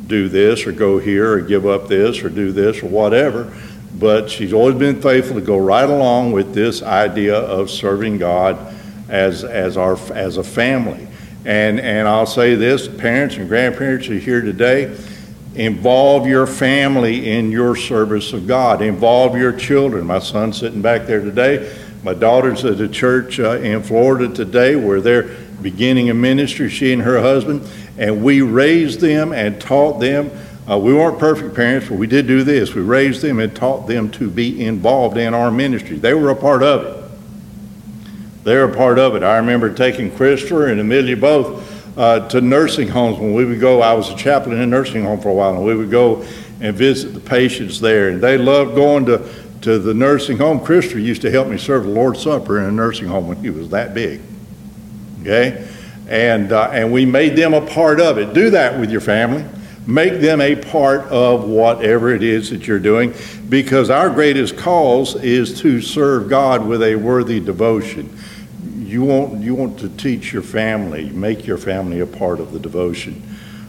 do 0.07 0.29
this 0.29 0.69
or 0.69 0.73
go 0.73 1.01
here 1.01 1.33
or 1.33 1.41
give 1.41 1.67
up 1.67 1.89
this 1.89 2.23
or 2.23 2.29
do 2.29 2.53
this 2.53 2.81
or 2.81 2.87
whatever. 2.87 3.53
but 3.95 4.31
she's 4.31 4.53
always 4.53 4.77
been 4.77 5.03
faithful 5.03 5.35
to 5.35 5.41
go 5.41 5.59
right 5.59 5.91
along 5.91 6.31
with 6.31 6.55
this 6.55 6.81
idea 6.83 7.37
of 7.37 7.69
serving 7.69 8.19
God 8.19 8.57
as, 9.09 9.43
as, 9.43 9.77
our, 9.77 9.99
as 10.13 10.37
a 10.37 10.45
family. 10.45 11.09
And, 11.45 11.81
and 11.81 12.07
I'll 12.07 12.25
say 12.25 12.55
this 12.55 12.87
parents 12.87 13.37
and 13.37 13.49
grandparents 13.49 14.09
are 14.09 14.19
here 14.19 14.41
today, 14.41 14.97
involve 15.55 16.27
your 16.27 16.47
family 16.47 17.31
in 17.31 17.51
your 17.51 17.77
service 17.77 18.33
of 18.33 18.47
God, 18.47 18.83
involve 18.83 19.37
your 19.37 19.53
children. 19.53 20.07
My 20.07 20.21
son's 20.21 20.59
sitting 20.59 20.83
back 20.83 21.07
there 21.07 21.21
today. 21.21 21.77
My 22.03 22.15
daughter's 22.15 22.65
at 22.65 22.81
a 22.81 22.89
church 22.89 23.39
uh, 23.41 23.59
in 23.59 23.83
Florida 23.83 24.33
today 24.33 24.77
where 24.77 25.01
they're 25.01 25.35
beginning 25.61 26.09
a 26.09 26.15
ministry, 26.15 26.71
she 26.71 26.93
and 26.93 27.03
her 27.03 27.21
husband, 27.21 27.69
and 27.99 28.23
we 28.25 28.41
raised 28.41 29.01
them 29.01 29.33
and 29.33 29.61
taught 29.61 30.01
them 30.01 30.31
uh, 30.71 30.79
we 30.79 30.95
weren't 30.95 31.19
perfect 31.19 31.57
parents, 31.57 31.89
but 31.89 31.99
we 31.99 32.07
did 32.07 32.29
do 32.29 32.45
this. 32.45 32.75
We 32.75 32.83
raised 32.83 33.23
them 33.23 33.41
and 33.41 33.55
taught 33.55 33.89
them 33.89 34.09
to 34.13 34.31
be 34.31 34.65
involved 34.65 35.17
in 35.17 35.35
our 35.35 35.51
ministry. 35.51 35.97
They 35.97 36.15
were 36.15 36.31
a 36.31 36.37
part 36.37 36.63
of 36.63 36.85
it. 36.85 38.45
They 38.45 38.55
were 38.55 38.71
a 38.71 38.75
part 38.75 38.99
of 38.99 39.17
it. 39.17 39.25
I 39.25 39.39
remember 39.39 39.75
taking 39.75 40.15
Christopher 40.15 40.69
and 40.69 40.81
Amelia 40.81 41.17
both 41.17 41.69
uh, 41.97 42.29
to 42.29 42.41
nursing 42.41 42.89
homes 42.89 43.19
when 43.19 43.35
we 43.35 43.45
would 43.45 43.61
go. 43.61 43.83
I 43.83 43.95
was 43.95 44.11
a 44.11 44.17
chaplain 44.17 44.57
in 44.57 44.63
a 44.63 44.67
nursing 44.67 45.05
home 45.05 45.21
for 45.21 45.29
a 45.29 45.35
while, 45.35 45.55
and 45.55 45.65
we 45.65 45.75
would 45.75 45.91
go 45.91 46.25
and 46.61 46.77
visit 46.77 47.15
the 47.15 47.21
patients 47.21 47.81
there. 47.81 48.09
And 48.09 48.21
they 48.21 48.39
loved 48.39 48.75
going 48.75 49.07
to, 49.07 49.29
to 49.63 49.79
the 49.79 49.95
nursing 49.95 50.39
home. 50.39 50.61
Christopher 50.61 50.99
used 50.99 51.23
to 51.23 51.31
help 51.31 51.49
me 51.49 51.59
serve 51.59 51.85
the 51.85 51.91
Lord's 51.91 52.23
Supper 52.23 52.59
in 52.59 52.65
a 52.67 52.73
nursing 52.73 53.09
home 53.09 53.29
when 53.29 53.39
he 53.39 53.51
was 53.51 53.71
that 53.71 53.95
big. 53.95 54.21
Okay? 55.23 55.69
And, 56.09 56.53
uh, 56.53 56.71
and 56.73 56.93
we 56.93 57.07
made 57.07 57.37
them 57.37 57.55
a 57.55 57.65
part 57.65 58.01
of 58.01 58.19
it. 58.19 58.35
Do 58.35 58.51
that 58.51 58.79
with 58.79 58.91
your 58.91 59.01
family. 59.01 59.45
Make 59.87 60.21
them 60.21 60.41
a 60.41 60.57
part 60.57 61.03
of 61.07 61.49
whatever 61.49 62.11
it 62.11 62.23
is 62.23 62.51
that 62.51 62.67
you're 62.67 62.79
doing 62.79 63.15
because 63.49 63.91
our 63.91 64.11
greatest 64.11 64.57
cause 64.57 65.17
is 65.17 65.61
to 65.61 65.81
serve 65.81 66.29
God 66.29 66.67
with 66.67 66.83
a 66.83 66.95
worthy 66.97 67.41
devotion. 67.41 68.17
You 68.91 69.05
want, 69.05 69.41
you 69.41 69.55
want 69.55 69.79
to 69.79 69.89
teach 69.89 70.33
your 70.33 70.43
family, 70.43 71.11
make 71.11 71.47
your 71.47 71.59
family 71.59 72.01
a 72.01 72.07
part 72.07 72.41
of 72.41 72.53
the 72.53 72.59
devotion 72.59 73.23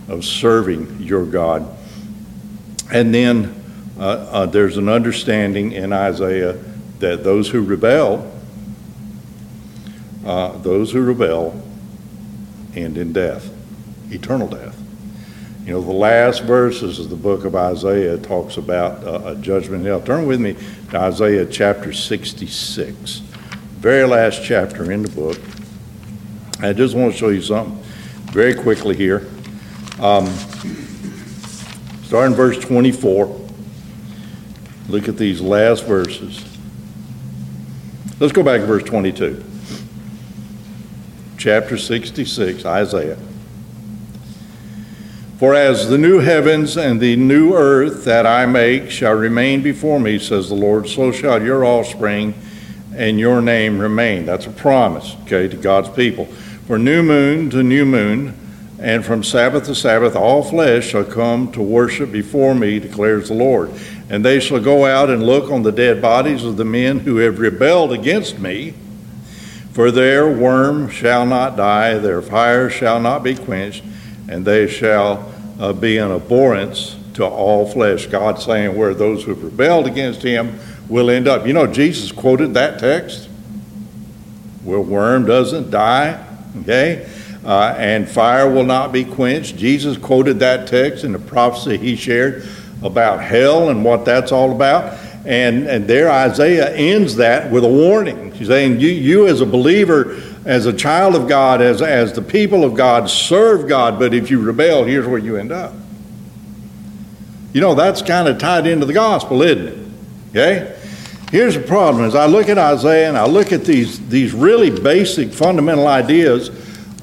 of 0.10 0.26
serving 0.26 1.00
your 1.00 1.28
God. 1.28 1.78
And 2.92 3.14
then 3.14 3.54
uh, 4.00 4.02
uh, 4.02 4.46
there's 4.48 4.78
an 4.78 4.90
understanding 4.90 5.74
in 5.74 5.94
Isaiah 5.94 6.54
that 6.98 7.24
those 7.24 7.48
who 7.50 7.62
rebel, 7.62 8.32
uh, 10.26 10.58
those 10.58 10.92
who 10.92 11.04
rebel, 11.04 11.62
end 12.76 12.98
in 12.98 13.14
death, 13.14 13.48
eternal 14.12 14.48
death. 14.48 14.76
You 15.66 15.74
know, 15.74 15.82
the 15.82 15.92
last 15.92 16.42
verses 16.46 16.98
of 16.98 17.12
the 17.12 17.16
book 17.16 17.46
of 17.46 17.56
Isaiah 17.56 18.18
talks 18.18 18.58
about 18.58 19.04
uh, 19.04 19.34
a 19.34 19.36
judgment 19.36 19.86
hell. 19.86 20.02
Turn 20.02 20.26
with 20.26 20.42
me 20.42 20.56
to 20.90 20.98
Isaiah 21.00 21.46
chapter 21.46 21.94
66, 21.94 23.22
very 23.82 24.06
last 24.06 24.44
chapter 24.44 24.92
in 24.92 25.02
the 25.02 25.10
book. 25.10 25.40
I 26.60 26.72
just 26.72 26.94
want 26.94 27.14
to 27.14 27.18
show 27.18 27.30
you 27.30 27.42
something 27.42 27.82
very 28.32 28.54
quickly 28.54 28.96
here. 28.96 29.28
Um, 30.00 30.28
starting 32.04 32.36
verse 32.36 32.60
24. 32.60 33.42
Look 34.88 35.08
at 35.08 35.18
these 35.18 35.42
last 35.42 35.86
verses. 35.86 36.46
Let's 38.20 38.32
go 38.32 38.44
back 38.44 38.62
to 38.62 38.68
verse 38.68 38.84
22. 38.84 39.44
Chapter 41.40 41.76
66, 41.76 42.64
Isaiah. 42.64 43.18
For 45.40 45.56
as 45.56 45.90
the 45.90 45.98
new 45.98 46.20
heavens 46.20 46.78
and 46.78 47.02
the 47.02 47.16
new 47.16 47.56
earth 47.56 48.06
that 48.06 48.28
I 48.28 48.46
make 48.46 48.92
shall 48.92 49.16
remain 49.16 49.64
before 49.64 50.00
me, 50.00 50.20
says 50.20 50.50
the 50.50 50.56
Lord, 50.56 50.88
so 50.88 51.12
shall 51.12 51.42
your 51.42 51.66
offspring 51.66 52.36
and 52.96 53.20
your 53.20 53.42
name 53.42 53.80
remain. 53.80 54.26
That's 54.26 54.46
a 54.46 54.52
promise, 54.52 55.16
okay, 55.24 55.48
to 55.48 55.58
God's 55.58 55.90
people. 55.90 56.26
For 56.68 56.78
new 56.78 57.04
moon 57.04 57.50
to 57.52 57.64
new 57.64 57.86
moon, 57.86 58.38
and 58.80 59.06
from 59.06 59.24
Sabbath 59.24 59.66
to 59.66 59.76
Sabbath, 59.76 60.16
all 60.16 60.44
flesh 60.44 60.88
shall 60.88 61.04
come 61.04 61.52
to 61.52 61.62
worship 61.62 62.12
before 62.12 62.56
me, 62.56 62.80
declares 62.80 63.28
the 63.28 63.36
Lord. 63.36 63.72
And 64.10 64.26
they 64.26 64.40
shall 64.40 64.60
go 64.60 64.86
out 64.86 65.10
and 65.10 65.24
look 65.24 65.52
on 65.52 65.64
the 65.64 65.72
dead 65.72 66.02
bodies 66.02 66.44
of 66.44 66.58
the 66.58 66.66
men 66.66 67.00
who 67.00 67.18
have 67.18 67.40
rebelled 67.40 67.94
against 67.94 68.40
me. 68.40 68.74
For 69.74 69.92
their 69.92 70.30
worm 70.30 70.90
shall 70.90 71.26
not 71.26 71.56
die, 71.56 71.98
their 72.00 72.22
fire 72.22 72.70
shall 72.70 73.00
not 73.00 73.24
be 73.24 73.36
quenched, 73.36 73.84
and 74.28 74.46
they 74.46 74.68
shall 74.68 75.32
uh, 75.60 75.74
be 75.74 75.98
an 75.98 76.12
abhorrence 76.12 76.98
to 77.14 77.26
all 77.26 77.70
flesh. 77.70 78.08
God 78.08 78.42
saying 78.42 78.76
where 78.76 78.94
those 78.94 79.24
who've 79.24 79.44
rebelled 79.44 79.86
against 79.86 80.24
him 80.24 80.60
will 80.90 81.10
end 81.10 81.28
up. 81.28 81.48
You 81.48 81.54
know, 81.54 81.68
Jesus 81.68 82.12
quoted 82.12 82.54
that 82.56 82.80
text 82.80 83.30
where 84.64 84.80
worm 84.80 85.26
doesn't 85.26 85.72
die, 85.72 86.24
okay? 86.62 87.10
Uh, 87.44 87.74
and 87.78 88.08
fire 88.08 88.50
will 88.50 88.64
not 88.64 88.92
be 88.92 89.04
quenched. 89.04 89.58
Jesus 89.58 89.98
quoted 89.98 90.40
that 90.40 90.68
text 90.68 91.04
in 91.04 91.12
the 91.12 91.20
prophecy 91.20 91.78
he 91.78 91.96
shared 91.96 92.48
about 92.84 93.24
hell 93.24 93.70
and 93.70 93.84
what 93.84 94.06
that's 94.06 94.32
all 94.32 94.52
about. 94.52 94.98
And, 95.26 95.68
and 95.68 95.88
there 95.88 96.12
Isaiah 96.12 96.74
ends 96.76 97.16
that 97.16 97.52
with 97.52 97.64
a 97.64 97.68
warning. 97.68 98.32
He's 98.34 98.48
saying, 98.48 98.80
you, 98.80 98.90
you 98.90 99.28
as 99.28 99.42
a 99.42 99.46
believer, 99.46 100.22
as 100.46 100.66
a 100.66 100.74
child 100.74 101.16
of 101.16 101.28
God, 101.28 101.62
as, 101.62 101.82
as 101.82 102.14
the 102.14 102.22
people 102.22 102.64
of 102.64 102.76
God, 102.76 103.10
serve 103.10 103.68
God, 103.68 103.98
but 104.00 104.14
if 104.14 104.30
you 104.30 104.40
rebel, 104.40 104.84
here's 104.84 105.08
where 105.08 105.20
you 105.20 105.38
end 105.38 105.52
up. 105.52 105.74
You 107.54 107.62
know, 107.62 107.76
that's 107.76 108.02
kind 108.02 108.28
of 108.28 108.38
tied 108.38 108.66
into 108.66 108.86
the 108.86 108.94
gospel, 108.94 109.42
isn't 109.42 109.68
it? 109.68 109.81
Okay? 110.32 110.78
Here's 111.30 111.56
the 111.56 111.62
problem 111.62 112.06
as 112.06 112.16
I 112.16 112.26
look 112.26 112.50
at 112.50 112.58
Isaiah 112.58 113.10
and 113.10 113.18
I 113.18 113.26
look 113.26 113.52
at 113.52 113.64
these, 113.64 114.06
these 114.10 114.34
really 114.34 114.70
basic 114.70 115.32
fundamental 115.32 115.88
ideas 115.88 116.50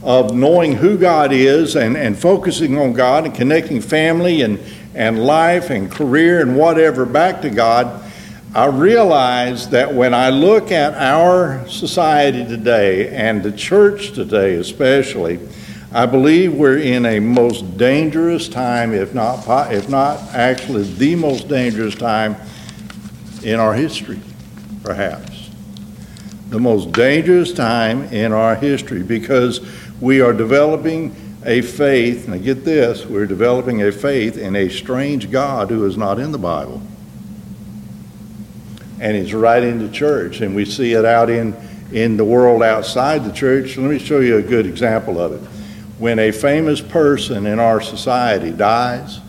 of 0.02 0.35
knowing 0.35 0.73
who 0.73 0.97
God 0.97 1.32
is 1.32 1.76
and, 1.76 1.97
and 1.97 2.18
focusing 2.18 2.78
on 2.78 2.94
God 2.94 3.25
and 3.25 3.35
connecting 3.35 3.80
family 3.80 4.42
and, 4.42 4.58
and 4.94 5.25
life 5.25 5.70
and 5.70 5.90
career 5.90 6.40
and 6.40 6.56
whatever 6.56 7.04
back 7.04 7.42
to 7.42 7.50
God, 7.50 8.02
I 8.54 8.66
realize 8.66 9.68
that 9.70 9.92
when 9.92 10.14
I 10.14 10.30
look 10.30 10.73
at 10.73 10.94
our 10.94 11.68
society 11.68 12.47
today 12.47 13.08
and 13.08 13.42
the 13.42 13.52
church 13.52 14.12
today 14.12 14.54
especially, 14.54 15.38
I 15.92 16.06
believe 16.06 16.54
we're 16.54 16.78
in 16.78 17.04
a 17.04 17.20
most 17.20 17.76
dangerous 17.76 18.49
time, 18.49 18.94
if 18.94 19.14
not, 19.14 19.73
if 19.73 19.88
not 19.88 20.18
actually 20.35 20.85
the 20.85 21.14
most 21.14 21.49
dangerous 21.49 21.94
time 21.94 22.37
in 23.42 23.61
our 23.61 23.75
history, 23.75 24.21
perhaps. 24.83 25.50
The 26.49 26.59
most 26.59 26.92
dangerous 26.92 27.52
time 27.52 28.04
in 28.04 28.33
our 28.33 28.54
history 28.54 29.02
because 29.02 29.61
we 30.00 30.21
are 30.21 30.33
developing 30.33 31.14
a 31.45 31.62
faith, 31.62 32.28
and 32.28 32.42
get 32.42 32.64
this, 32.64 33.07
we're 33.07 33.26
developing 33.26 33.83
a 33.83 33.92
faith 33.92 34.37
in 34.37 34.57
a 34.57 34.68
strange 34.68 35.30
God 35.30 35.71
who 35.71 35.85
is 35.85 35.97
not 35.97 36.18
in 36.18 36.33
the 36.33 36.38
Bible 36.38 36.83
and 39.00 39.16
it's 39.16 39.33
right 39.33 39.62
in 39.62 39.78
the 39.78 39.88
church, 39.92 40.40
and 40.40 40.54
we 40.54 40.64
see 40.64 40.92
it 40.92 41.04
out 41.04 41.30
in, 41.30 41.57
in 41.92 42.16
the 42.16 42.25
world 42.25 42.62
outside 42.62 43.25
the 43.25 43.33
church. 43.33 43.76
Let 43.76 43.90
me 43.90 43.99
show 43.99 44.21
you 44.21 44.38
a 44.38 44.42
good 44.42 44.66
example 44.66 45.21
of 45.21 45.33
it. 45.33 45.47
When 45.99 46.18
a 46.18 46.33
famous 46.33 46.80
person 46.80 47.47
in 47.47 47.59
our 47.59 47.80
society 47.80 48.50
dies, 48.50 49.21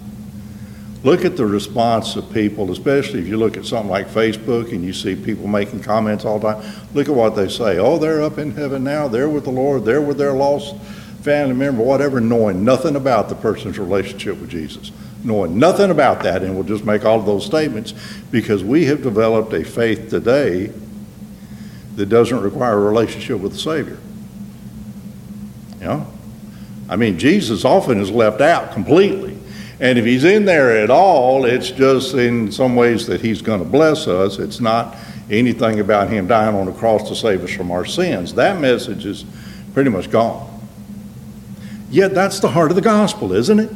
look 1.03 1.25
at 1.25 1.37
the 1.37 1.45
response 1.45 2.15
of 2.15 2.31
people, 2.33 2.71
especially 2.71 3.19
if 3.19 3.27
you 3.27 3.37
look 3.37 3.57
at 3.57 3.65
something 3.65 3.89
like 3.89 4.07
Facebook 4.07 4.71
and 4.71 4.83
you 4.83 4.93
see 4.93 5.15
people 5.15 5.47
making 5.47 5.81
comments 5.81 6.25
all 6.25 6.39
the 6.39 6.53
time. 6.53 6.73
Look 6.93 7.09
at 7.09 7.15
what 7.15 7.35
they 7.35 7.47
say. 7.47 7.77
Oh, 7.77 7.97
they're 7.97 8.21
up 8.21 8.37
in 8.37 8.51
heaven 8.51 8.83
now. 8.83 9.07
They're 9.07 9.29
with 9.29 9.45
the 9.45 9.51
Lord. 9.51 9.85
They're 9.85 10.01
with 10.01 10.17
their 10.17 10.33
lost 10.33 10.75
family 11.21 11.55
member, 11.55 11.83
whatever, 11.83 12.19
knowing 12.21 12.63
nothing 12.63 12.95
about 12.95 13.29
the 13.29 13.35
person's 13.35 13.77
relationship 13.77 14.39
with 14.39 14.49
Jesus 14.49 14.91
knowing 15.23 15.59
nothing 15.59 15.91
about 15.91 16.23
that, 16.23 16.43
and 16.43 16.55
we'll 16.55 16.63
just 16.63 16.85
make 16.85 17.05
all 17.05 17.19
of 17.19 17.25
those 17.25 17.45
statements 17.45 17.93
because 18.31 18.63
we 18.63 18.85
have 18.85 19.01
developed 19.01 19.53
a 19.53 19.63
faith 19.63 20.09
today 20.09 20.71
that 21.95 22.07
doesn't 22.07 22.41
require 22.41 22.73
a 22.73 22.79
relationship 22.79 23.39
with 23.39 23.53
the 23.53 23.57
Savior. 23.57 23.97
You 25.79 25.85
know? 25.85 26.07
I 26.87 26.95
mean, 26.95 27.19
Jesus 27.19 27.65
often 27.65 27.99
is 27.99 28.09
left 28.09 28.41
out 28.41 28.71
completely. 28.71 29.28
And 29.79 29.97
if 29.97 30.05
he's 30.05 30.25
in 30.25 30.45
there 30.45 30.77
at 30.77 30.89
all, 30.89 31.45
it's 31.45 31.71
just 31.71 32.13
in 32.13 32.51
some 32.51 32.75
ways 32.75 33.07
that 33.07 33.21
he's 33.21 33.41
going 33.41 33.63
to 33.63 33.69
bless 33.69 34.07
us. 34.07 34.37
It's 34.37 34.59
not 34.59 34.97
anything 35.31 35.79
about 35.79 36.09
him 36.09 36.27
dying 36.27 36.55
on 36.55 36.65
the 36.65 36.73
cross 36.73 37.07
to 37.09 37.15
save 37.15 37.43
us 37.43 37.51
from 37.51 37.71
our 37.71 37.85
sins. 37.85 38.33
That 38.33 38.59
message 38.59 39.05
is 39.05 39.23
pretty 39.73 39.89
much 39.89 40.11
gone. 40.11 40.47
Yet 41.89 42.13
that's 42.13 42.39
the 42.39 42.49
heart 42.49 42.71
of 42.71 42.75
the 42.75 42.81
gospel, 42.81 43.33
isn't 43.33 43.59
it? 43.59 43.71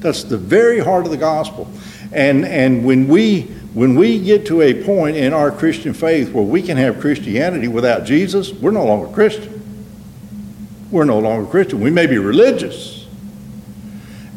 That's 0.00 0.24
the 0.24 0.38
very 0.38 0.80
heart 0.80 1.04
of 1.04 1.10
the 1.10 1.16
gospel. 1.16 1.68
And, 2.12 2.44
and 2.44 2.84
when, 2.84 3.08
we, 3.08 3.42
when 3.74 3.94
we 3.94 4.20
get 4.22 4.46
to 4.46 4.62
a 4.62 4.82
point 4.84 5.16
in 5.16 5.32
our 5.32 5.50
Christian 5.50 5.92
faith 5.94 6.32
where 6.32 6.44
we 6.44 6.62
can 6.62 6.76
have 6.76 7.00
Christianity 7.00 7.68
without 7.68 8.04
Jesus, 8.04 8.52
we're 8.52 8.70
no 8.70 8.84
longer 8.84 9.12
Christian. 9.12 9.54
We're 10.90 11.04
no 11.04 11.18
longer 11.18 11.48
Christian. 11.50 11.80
We 11.80 11.90
may 11.90 12.06
be 12.06 12.18
religious, 12.18 12.97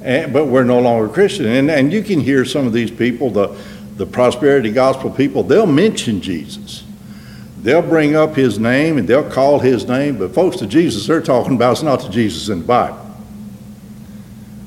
and, 0.01 0.33
but 0.33 0.45
we're 0.45 0.63
no 0.63 0.79
longer 0.79 1.11
Christian. 1.11 1.45
And, 1.45 1.69
and 1.69 1.93
you 1.93 2.01
can 2.01 2.19
hear 2.19 2.43
some 2.45 2.65
of 2.65 2.73
these 2.73 2.91
people, 2.91 3.29
the, 3.29 3.55
the 3.97 4.05
prosperity 4.05 4.71
gospel 4.71 5.09
people, 5.09 5.43
they'll 5.43 5.67
mention 5.67 6.21
Jesus. 6.21 6.83
They'll 7.61 7.83
bring 7.83 8.15
up 8.15 8.35
his 8.35 8.57
name 8.57 8.97
and 8.97 9.07
they'll 9.07 9.29
call 9.29 9.59
his 9.59 9.87
name, 9.87 10.17
but 10.17 10.33
folks, 10.33 10.59
the 10.59 10.65
Jesus 10.65 11.05
they're 11.05 11.21
talking 11.21 11.55
about 11.55 11.77
is 11.77 11.83
not 11.83 12.01
the 12.01 12.09
Jesus 12.09 12.49
in 12.49 12.61
the 12.61 12.65
Bible. 12.65 12.97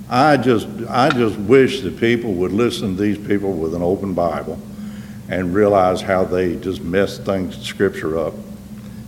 I 0.08 0.36
just, 0.36 0.68
I 0.88 1.10
just 1.10 1.36
wish 1.36 1.80
that 1.80 1.98
people 1.98 2.34
would 2.34 2.52
listen 2.52 2.94
to 2.94 3.02
these 3.02 3.18
people 3.18 3.52
with 3.52 3.74
an 3.74 3.82
open 3.82 4.14
Bible 4.14 4.60
and 5.28 5.52
realize 5.52 6.02
how 6.02 6.22
they 6.24 6.54
just 6.56 6.82
mess 6.82 7.18
things, 7.18 7.58
Scripture 7.66 8.18
up, 8.18 8.34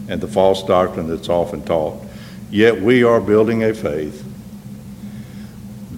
and 0.09 0.21
the 0.21 0.26
false 0.26 0.64
doctrine 0.64 1.06
that's 1.09 1.28
often 1.28 1.62
taught. 1.62 2.02
Yet 2.50 2.80
we 2.80 3.04
are 3.04 3.21
building 3.21 3.62
a 3.62 3.73
faith 3.75 4.25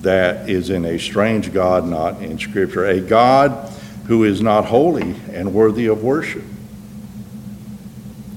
that 0.03 0.49
is 0.49 0.71
in 0.71 0.85
a 0.85 0.99
strange 0.99 1.53
God, 1.53 1.87
not 1.87 2.23
in 2.23 2.39
Scripture, 2.39 2.87
a 2.87 3.01
God 3.01 3.73
who 4.07 4.25
is 4.25 4.41
not 4.41 4.65
holy 4.65 5.15
and 5.33 5.53
worthy 5.53 5.87
of 5.87 6.03
worship. 6.03 6.45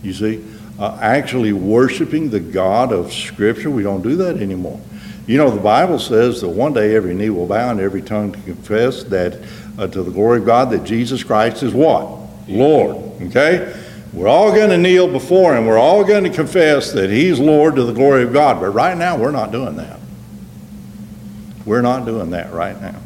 You 0.03 0.13
see, 0.13 0.43
uh, 0.79 0.97
actually 1.01 1.53
worshiping 1.53 2.29
the 2.29 2.39
God 2.39 2.91
of 2.91 3.13
Scripture, 3.13 3.69
we 3.69 3.83
don't 3.83 4.01
do 4.01 4.15
that 4.17 4.37
anymore. 4.37 4.81
You 5.27 5.37
know, 5.37 5.51
the 5.51 5.61
Bible 5.61 5.99
says 5.99 6.41
that 6.41 6.49
one 6.49 6.73
day 6.73 6.95
every 6.95 7.13
knee 7.13 7.29
will 7.29 7.45
bow 7.45 7.69
and 7.69 7.79
every 7.79 8.01
tongue 8.01 8.31
to 8.31 8.41
confess 8.41 9.03
that 9.05 9.41
uh, 9.77 9.87
to 9.87 10.03
the 10.03 10.11
glory 10.11 10.39
of 10.39 10.45
God 10.45 10.71
that 10.71 10.83
Jesus 10.83 11.23
Christ 11.23 11.63
is 11.63 11.73
what? 11.73 12.19
Lord. 12.47 12.97
Okay? 13.21 13.73
We're 14.11 14.27
all 14.27 14.51
going 14.51 14.71
to 14.71 14.77
kneel 14.77 15.07
before 15.07 15.55
Him. 15.55 15.67
We're 15.67 15.77
all 15.77 16.03
going 16.03 16.25
to 16.25 16.29
confess 16.29 16.91
that 16.91 17.09
He's 17.09 17.39
Lord 17.39 17.75
to 17.75 17.83
the 17.83 17.93
glory 17.93 18.23
of 18.23 18.33
God. 18.33 18.59
But 18.59 18.71
right 18.71 18.97
now, 18.97 19.17
we're 19.17 19.31
not 19.31 19.51
doing 19.51 19.77
that. 19.77 20.00
We're 21.71 21.81
not 21.81 22.03
doing 22.03 22.31
that 22.31 22.51
right 22.51 22.81
now. 22.81 22.99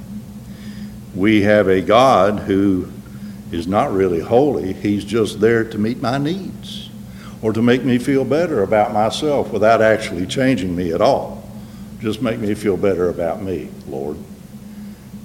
We 1.13 1.43
have 1.43 1.67
a 1.67 1.81
God 1.81 2.39
who 2.39 2.89
is 3.51 3.67
not 3.67 3.93
really 3.93 4.19
holy, 4.19 4.73
He's 4.73 5.05
just 5.05 5.39
there 5.39 5.63
to 5.63 5.77
meet 5.77 6.01
my 6.01 6.17
needs 6.17 6.89
or 7.43 7.53
to 7.53 7.61
make 7.61 7.83
me 7.83 7.99
feel 7.99 8.25
better 8.25 8.63
about 8.63 8.91
myself 8.91 9.53
without 9.53 9.83
actually 9.83 10.25
changing 10.25 10.75
me 10.75 10.93
at 10.93 10.99
all. 10.99 11.47
Just 11.99 12.23
make 12.23 12.39
me 12.39 12.55
feel 12.55 12.75
better 12.75 13.09
about 13.09 13.43
me, 13.43 13.69
Lord. 13.87 14.17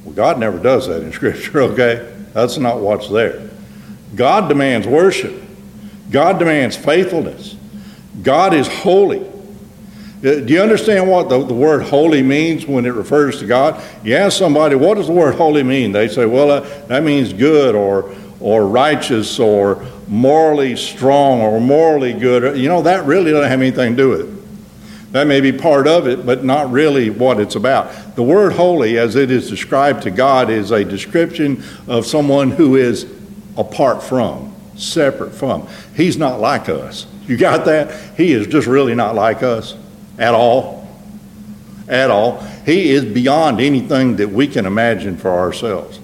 Well, 0.04 0.14
God 0.14 0.38
never 0.38 0.58
does 0.58 0.88
that 0.88 1.02
in 1.02 1.10
Scripture, 1.14 1.62
okay? 1.62 2.14
That's 2.34 2.58
not 2.58 2.80
what's 2.80 3.08
there. 3.08 3.48
God 4.14 4.50
demands 4.50 4.86
worship, 4.86 5.42
God 6.10 6.38
demands 6.38 6.76
faithfulness. 6.76 7.56
God 8.22 8.52
is 8.52 8.68
holy. 8.68 9.29
Uh, 10.22 10.40
do 10.40 10.52
you 10.52 10.60
understand 10.60 11.08
what 11.08 11.30
the, 11.30 11.42
the 11.42 11.54
word 11.54 11.82
holy 11.82 12.22
means 12.22 12.66
when 12.66 12.84
it 12.84 12.90
refers 12.90 13.38
to 13.38 13.46
God? 13.46 13.82
You 14.04 14.16
ask 14.16 14.36
somebody, 14.36 14.74
what 14.74 14.96
does 14.96 15.06
the 15.06 15.14
word 15.14 15.34
holy 15.34 15.62
mean? 15.62 15.92
They 15.92 16.08
say, 16.08 16.26
well, 16.26 16.50
uh, 16.50 16.60
that 16.88 17.02
means 17.02 17.32
good 17.32 17.74
or, 17.74 18.14
or 18.38 18.66
righteous 18.66 19.38
or 19.38 19.82
morally 20.08 20.76
strong 20.76 21.40
or 21.40 21.58
morally 21.58 22.12
good. 22.12 22.58
You 22.58 22.68
know, 22.68 22.82
that 22.82 23.06
really 23.06 23.30
doesn't 23.30 23.48
have 23.48 23.60
anything 23.62 23.96
to 23.96 23.96
do 23.96 24.08
with 24.10 24.20
it. 24.20 25.12
That 25.12 25.26
may 25.26 25.40
be 25.40 25.52
part 25.52 25.88
of 25.88 26.06
it, 26.06 26.26
but 26.26 26.44
not 26.44 26.70
really 26.70 27.08
what 27.08 27.40
it's 27.40 27.54
about. 27.54 28.14
The 28.14 28.22
word 28.22 28.52
holy, 28.52 28.98
as 28.98 29.16
it 29.16 29.30
is 29.30 29.48
described 29.48 30.02
to 30.02 30.10
God, 30.10 30.50
is 30.50 30.70
a 30.70 30.84
description 30.84 31.64
of 31.88 32.04
someone 32.04 32.50
who 32.50 32.76
is 32.76 33.10
apart 33.56 34.02
from, 34.02 34.54
separate 34.76 35.32
from. 35.32 35.66
He's 35.96 36.18
not 36.18 36.40
like 36.40 36.68
us. 36.68 37.06
You 37.26 37.38
got 37.38 37.64
that? 37.64 38.18
He 38.18 38.32
is 38.32 38.46
just 38.46 38.66
really 38.66 38.94
not 38.94 39.14
like 39.14 39.42
us 39.42 39.76
at 40.20 40.34
all. 40.34 40.86
At 41.88 42.10
all. 42.10 42.40
He 42.64 42.90
is 42.90 43.04
beyond 43.04 43.60
anything 43.60 44.16
that 44.16 44.28
we 44.28 44.46
can 44.46 44.66
imagine 44.66 45.16
for 45.16 45.30
ourselves. 45.30 45.98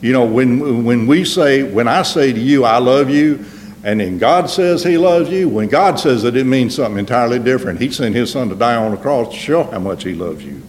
You 0.00 0.12
know, 0.12 0.24
when, 0.24 0.84
when 0.84 1.06
we 1.06 1.24
say, 1.24 1.64
when 1.64 1.88
I 1.88 2.02
say 2.02 2.32
to 2.32 2.38
you, 2.38 2.64
I 2.64 2.78
love 2.78 3.10
you, 3.10 3.44
and 3.82 3.98
then 3.98 4.18
God 4.18 4.50
says 4.50 4.84
He 4.84 4.98
loves 4.98 5.30
you, 5.30 5.48
when 5.48 5.68
God 5.68 5.98
says 5.98 6.22
it, 6.24 6.36
it 6.36 6.44
means 6.44 6.74
something 6.74 6.98
entirely 6.98 7.38
different. 7.38 7.80
He 7.80 7.90
sent 7.90 8.14
His 8.14 8.30
Son 8.30 8.48
to 8.50 8.54
die 8.54 8.76
on 8.76 8.90
the 8.90 8.96
cross 8.98 9.32
to 9.32 9.38
show 9.38 9.64
how 9.64 9.78
much 9.78 10.04
He 10.04 10.14
loves 10.14 10.44
you. 10.44 10.62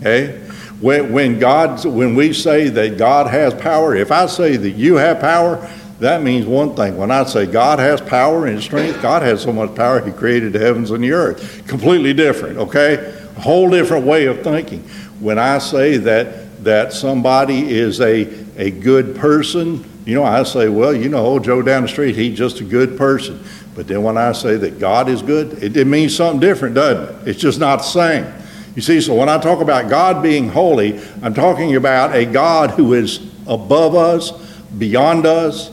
Okay? 0.00 0.38
When, 0.80 1.12
when, 1.12 1.38
God, 1.38 1.84
when 1.86 2.14
we 2.14 2.32
say 2.34 2.68
that 2.68 2.98
God 2.98 3.28
has 3.28 3.54
power, 3.54 3.96
if 3.96 4.12
I 4.12 4.26
say 4.26 4.56
that 4.56 4.72
you 4.72 4.96
have 4.96 5.20
power, 5.20 5.66
that 6.00 6.22
means 6.22 6.46
one 6.46 6.74
thing. 6.74 6.96
When 6.96 7.10
I 7.10 7.24
say 7.24 7.46
God 7.46 7.78
has 7.78 8.00
power 8.00 8.46
and 8.46 8.62
strength, 8.62 9.00
God 9.00 9.22
has 9.22 9.42
so 9.42 9.52
much 9.52 9.74
power, 9.74 10.04
He 10.04 10.12
created 10.12 10.52
the 10.52 10.58
heavens 10.58 10.90
and 10.90 11.04
the 11.04 11.12
earth. 11.12 11.66
Completely 11.66 12.12
different, 12.12 12.58
okay? 12.58 13.14
A 13.36 13.40
whole 13.40 13.70
different 13.70 14.04
way 14.04 14.26
of 14.26 14.42
thinking. 14.42 14.82
When 15.20 15.38
I 15.38 15.58
say 15.58 15.96
that, 15.98 16.64
that 16.64 16.92
somebody 16.92 17.72
is 17.72 18.00
a, 18.00 18.28
a 18.56 18.70
good 18.70 19.14
person, 19.16 19.84
you 20.04 20.14
know, 20.14 20.24
I 20.24 20.42
say, 20.42 20.68
well, 20.68 20.94
you 20.94 21.08
know, 21.08 21.24
old 21.24 21.44
Joe 21.44 21.62
down 21.62 21.82
the 21.82 21.88
street, 21.88 22.16
he's 22.16 22.36
just 22.36 22.60
a 22.60 22.64
good 22.64 22.98
person. 22.98 23.42
But 23.74 23.88
then 23.88 24.02
when 24.02 24.16
I 24.16 24.32
say 24.32 24.56
that 24.56 24.78
God 24.78 25.08
is 25.08 25.22
good, 25.22 25.62
it, 25.62 25.76
it 25.76 25.86
means 25.86 26.14
something 26.14 26.40
different, 26.40 26.74
doesn't 26.74 27.22
it? 27.26 27.28
It's 27.28 27.40
just 27.40 27.58
not 27.58 27.76
the 27.78 27.84
same. 27.84 28.26
You 28.74 28.82
see, 28.82 29.00
so 29.00 29.14
when 29.14 29.28
I 29.28 29.38
talk 29.38 29.60
about 29.60 29.88
God 29.88 30.22
being 30.22 30.48
holy, 30.48 31.00
I'm 31.22 31.34
talking 31.34 31.76
about 31.76 32.14
a 32.14 32.24
God 32.24 32.70
who 32.70 32.94
is 32.94 33.20
above 33.46 33.94
us, 33.94 34.32
beyond 34.78 35.26
us, 35.26 35.70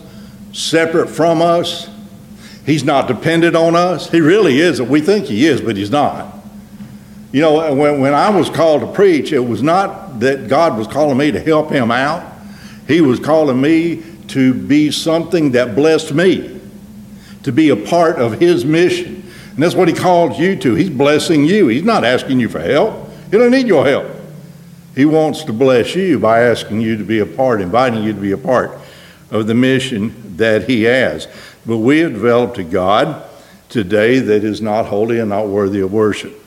separate 0.54 1.08
from 1.08 1.42
us. 1.42 1.90
He's 2.66 2.84
not 2.84 3.08
dependent 3.08 3.56
on 3.56 3.76
us. 3.76 4.10
He 4.10 4.22
really 4.22 4.60
is. 4.60 4.82
We 4.82 5.02
think 5.02 5.26
he 5.26 5.46
is, 5.46 5.62
but 5.62 5.76
he's 5.76 5.90
not. 5.90 6.36
You 7.32 7.42
know, 7.42 7.74
when, 7.74 8.02
when 8.02 8.14
I 8.14 8.30
was 8.30 8.50
called 8.50 8.82
to 8.82 8.88
preach, 8.88 9.32
it 9.32 9.40
was 9.40 9.64
not 9.64 10.20
that 10.20 10.48
God 10.48 10.78
was 10.78 10.88
calling 10.88 11.18
me 11.18 11.32
to 11.32 11.40
help 11.40 11.72
him 11.72 11.90
out. 11.90 12.30
He 12.88 13.02
was 13.02 13.20
calling 13.20 13.60
me 13.60 14.04
to 14.30 14.54
be 14.54 14.92
something 14.92 15.52
that 15.52 15.76
blessed 15.76 16.14
me, 16.14 16.60
to 17.44 17.52
be 17.52 17.70
a 17.70 17.76
part 17.76 18.18
of 18.18 18.40
his 18.40 18.66
mission. 18.66 19.24
And 19.52 19.64
that's 19.64 19.76
what 19.76 19.88
he 19.88 19.94
called 19.94 20.38
you 20.38 20.56
to. 20.58 20.76
He's 20.76 20.90
blessing 20.90 21.46
you. 21.46 21.68
He's 21.68 21.84
not 21.84 22.04
asking 22.04 22.40
you 22.40 22.50
for 22.50 22.60
help. 22.60 23.10
He 23.32 23.38
don't 23.38 23.52
need 23.52 23.68
your 23.68 23.86
help. 23.86 24.08
He 24.94 25.06
wants 25.06 25.46
to 25.46 25.54
bless 25.54 25.96
you 25.96 26.20
by 26.20 26.42
asking 26.42 26.82
you 26.82 26.98
to 26.98 27.04
be 27.04 27.20
a 27.20 27.26
part, 27.26 27.62
inviting 27.62 28.04
you 28.04 28.14
to 28.14 28.20
be 28.20 28.34
a 28.34 28.38
part 28.38 28.81
of 29.32 29.48
the 29.48 29.56
mission 29.56 30.38
that 30.38 30.70
he 30.70 30.84
has. 30.84 31.28
But 31.66 31.78
we 31.78 32.00
have 32.00 32.14
developed 32.14 32.58
a 32.58 32.64
God 32.64 33.24
today 33.70 34.20
that 34.20 34.44
is 34.44 34.62
not 34.62 34.88
holy 34.88 35.20
and 35.20 35.30
not 35.30 35.48
worthy 35.48 35.80
of 35.80 35.92
worship. 35.92 36.38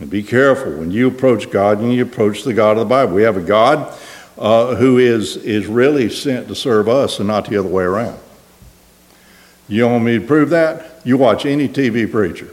And 0.00 0.10
be 0.10 0.22
careful 0.22 0.72
when 0.72 0.90
you 0.90 1.08
approach 1.08 1.50
God 1.50 1.78
and 1.78 1.92
you 1.92 2.02
approach 2.02 2.42
the 2.42 2.54
God 2.54 2.72
of 2.72 2.78
the 2.78 2.84
Bible. 2.86 3.14
We 3.14 3.22
have 3.22 3.36
a 3.36 3.42
God 3.42 3.96
uh, 4.36 4.74
who 4.74 4.98
is, 4.98 5.36
is 5.36 5.66
really 5.66 6.08
sent 6.08 6.48
to 6.48 6.54
serve 6.54 6.88
us 6.88 7.18
and 7.18 7.28
not 7.28 7.48
the 7.48 7.58
other 7.58 7.68
way 7.68 7.84
around. 7.84 8.18
You 9.68 9.86
want 9.86 10.04
me 10.04 10.18
to 10.18 10.26
prove 10.26 10.50
that? 10.50 11.00
You 11.04 11.16
watch 11.16 11.46
any 11.46 11.68
TV 11.68 12.10
preacher 12.10 12.48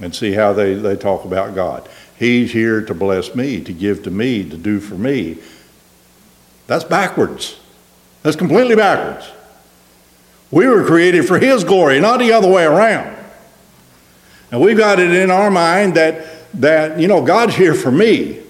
and 0.00 0.14
see 0.14 0.32
how 0.32 0.52
they, 0.52 0.74
they 0.74 0.96
talk 0.96 1.24
about 1.24 1.54
God. 1.54 1.88
He's 2.18 2.52
here 2.52 2.82
to 2.82 2.94
bless 2.94 3.34
me, 3.34 3.62
to 3.62 3.72
give 3.72 4.02
to 4.04 4.10
me, 4.10 4.48
to 4.48 4.56
do 4.56 4.80
for 4.80 4.96
me. 4.96 5.38
That's 6.72 6.84
backwards. 6.84 7.60
That's 8.22 8.34
completely 8.34 8.76
backwards. 8.76 9.30
We 10.50 10.66
were 10.66 10.86
created 10.86 11.26
for 11.26 11.38
His 11.38 11.64
glory, 11.64 12.00
not 12.00 12.18
the 12.18 12.32
other 12.32 12.50
way 12.50 12.64
around. 12.64 13.14
And 14.50 14.58
we've 14.58 14.78
got 14.78 14.98
it 14.98 15.12
in 15.12 15.30
our 15.30 15.50
mind 15.50 15.96
that, 15.96 16.24
that 16.62 16.98
you 16.98 17.08
know, 17.08 17.22
God's 17.22 17.54
here 17.56 17.74
for 17.74 17.90
me, 17.90 18.40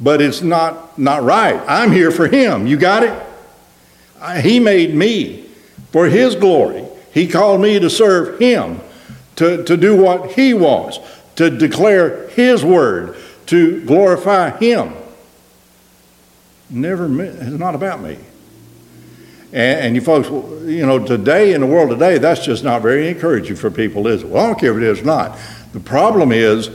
but 0.00 0.22
it's 0.22 0.40
not, 0.40 0.98
not 0.98 1.22
right. 1.22 1.62
I'm 1.68 1.92
here 1.92 2.10
for 2.10 2.28
Him. 2.28 2.66
You 2.66 2.78
got 2.78 3.02
it? 3.02 4.42
He 4.42 4.58
made 4.58 4.94
me 4.94 5.46
for 5.92 6.06
His 6.06 6.34
glory. 6.36 6.86
He 7.12 7.28
called 7.28 7.60
me 7.60 7.78
to 7.78 7.90
serve 7.90 8.40
Him, 8.40 8.80
to, 9.36 9.62
to 9.64 9.76
do 9.76 9.94
what 9.94 10.32
He 10.32 10.54
wants, 10.54 10.98
to 11.34 11.50
declare 11.50 12.26
His 12.28 12.64
word, 12.64 13.18
to 13.48 13.84
glorify 13.84 14.56
Him. 14.56 14.94
Never, 16.70 17.22
it's 17.22 17.58
not 17.58 17.74
about 17.74 18.00
me. 18.00 18.18
And, 19.52 19.80
and, 19.80 19.94
you 19.94 20.00
folks, 20.00 20.28
you 20.28 20.84
know, 20.84 21.04
today 21.04 21.52
in 21.52 21.60
the 21.60 21.66
world 21.66 21.90
today, 21.90 22.18
that's 22.18 22.44
just 22.44 22.64
not 22.64 22.82
very 22.82 23.08
encouraging 23.08 23.56
for 23.56 23.70
people, 23.70 24.06
is 24.08 24.22
it? 24.22 24.28
Well, 24.28 24.44
I 24.44 24.46
don't 24.48 24.58
care 24.58 24.72
if 24.72 24.78
it 24.78 24.82
is 24.82 25.00
or 25.00 25.04
not. 25.04 25.38
The 25.72 25.80
problem 25.80 26.32
is, 26.32 26.70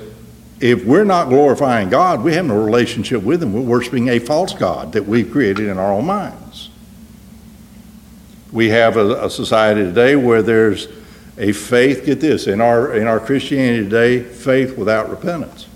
if 0.62 0.86
we're 0.86 1.06
not 1.06 1.30
glorifying 1.30 1.89
God, 1.89 2.23
we 2.23 2.34
have 2.36 2.45
no 2.45 2.62
relationship 2.62 3.23
with 3.23 3.41
Him. 3.41 3.54
We're 3.54 3.62
worshiping 3.62 4.10
a 4.10 4.19
false 4.19 4.54
God 4.54 4.93
that 4.93 5.06
we've 5.06 5.30
created 5.30 5.67
in 5.67 5.78
our 5.78 5.91
own 5.91 6.06
minds. 6.06 6.69
We 8.52 8.69
have 8.69 8.97
a, 8.97 9.25
a 9.25 9.30
society 9.30 9.82
today 9.84 10.15
where 10.15 10.41
there's 10.41 10.88
a 11.38 11.52
faith, 11.52 12.06
get 12.06 12.19
this, 12.19 12.47
in 12.47 12.62
our, 12.62 12.93
in 12.93 13.08
our 13.08 13.19
Christianity 13.19 13.84
today, 13.84 14.21
faith 14.21 14.78
without 14.78 15.10
repentance 15.10 15.69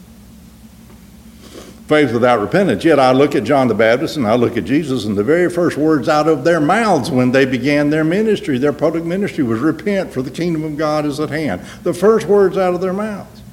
faith 1.93 2.11
without 2.11 2.39
repentance. 2.39 2.83
Yet 2.83 2.97
I 2.97 3.11
look 3.11 3.35
at 3.35 3.43
John 3.43 3.67
the 3.67 3.75
Baptist 3.75 4.17
and 4.17 4.25
I 4.25 4.33
look 4.33 4.57
at 4.57 4.65
Jesus, 4.65 5.05
and 5.05 5.15
the 5.15 5.23
very 5.23 5.47
first 5.47 5.77
words 5.77 6.09
out 6.09 6.27
of 6.27 6.43
their 6.43 6.59
mouths 6.59 7.11
when 7.11 7.31
they 7.31 7.45
began 7.45 7.91
their 7.91 8.03
ministry, 8.03 8.57
their 8.57 8.73
public 8.73 9.03
ministry, 9.03 9.43
was 9.43 9.59
repent, 9.59 10.11
for 10.11 10.23
the 10.23 10.31
kingdom 10.31 10.63
of 10.63 10.75
God 10.75 11.05
is 11.05 11.19
at 11.19 11.29
hand. 11.29 11.61
The 11.83 11.93
first 11.93 12.25
words 12.25 12.57
out 12.57 12.73
of 12.73 12.81
their 12.81 12.93
mouths. 12.93 13.43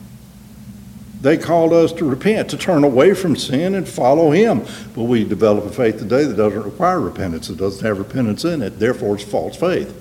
They 1.20 1.36
called 1.36 1.74
us 1.74 1.92
to 1.92 2.08
repent, 2.08 2.48
to 2.50 2.56
turn 2.56 2.82
away 2.82 3.12
from 3.12 3.36
sin 3.36 3.74
and 3.74 3.86
follow 3.86 4.30
Him. 4.30 4.64
But 4.94 5.02
we 5.02 5.22
develop 5.24 5.66
a 5.66 5.70
faith 5.70 5.98
today 5.98 6.24
that 6.24 6.38
doesn't 6.38 6.62
require 6.62 6.98
repentance. 6.98 7.50
It 7.50 7.58
doesn't 7.58 7.86
have 7.86 7.98
repentance 7.98 8.46
in 8.46 8.62
it. 8.62 8.78
Therefore, 8.78 9.16
it's 9.16 9.24
false 9.24 9.54
faith. 9.54 9.94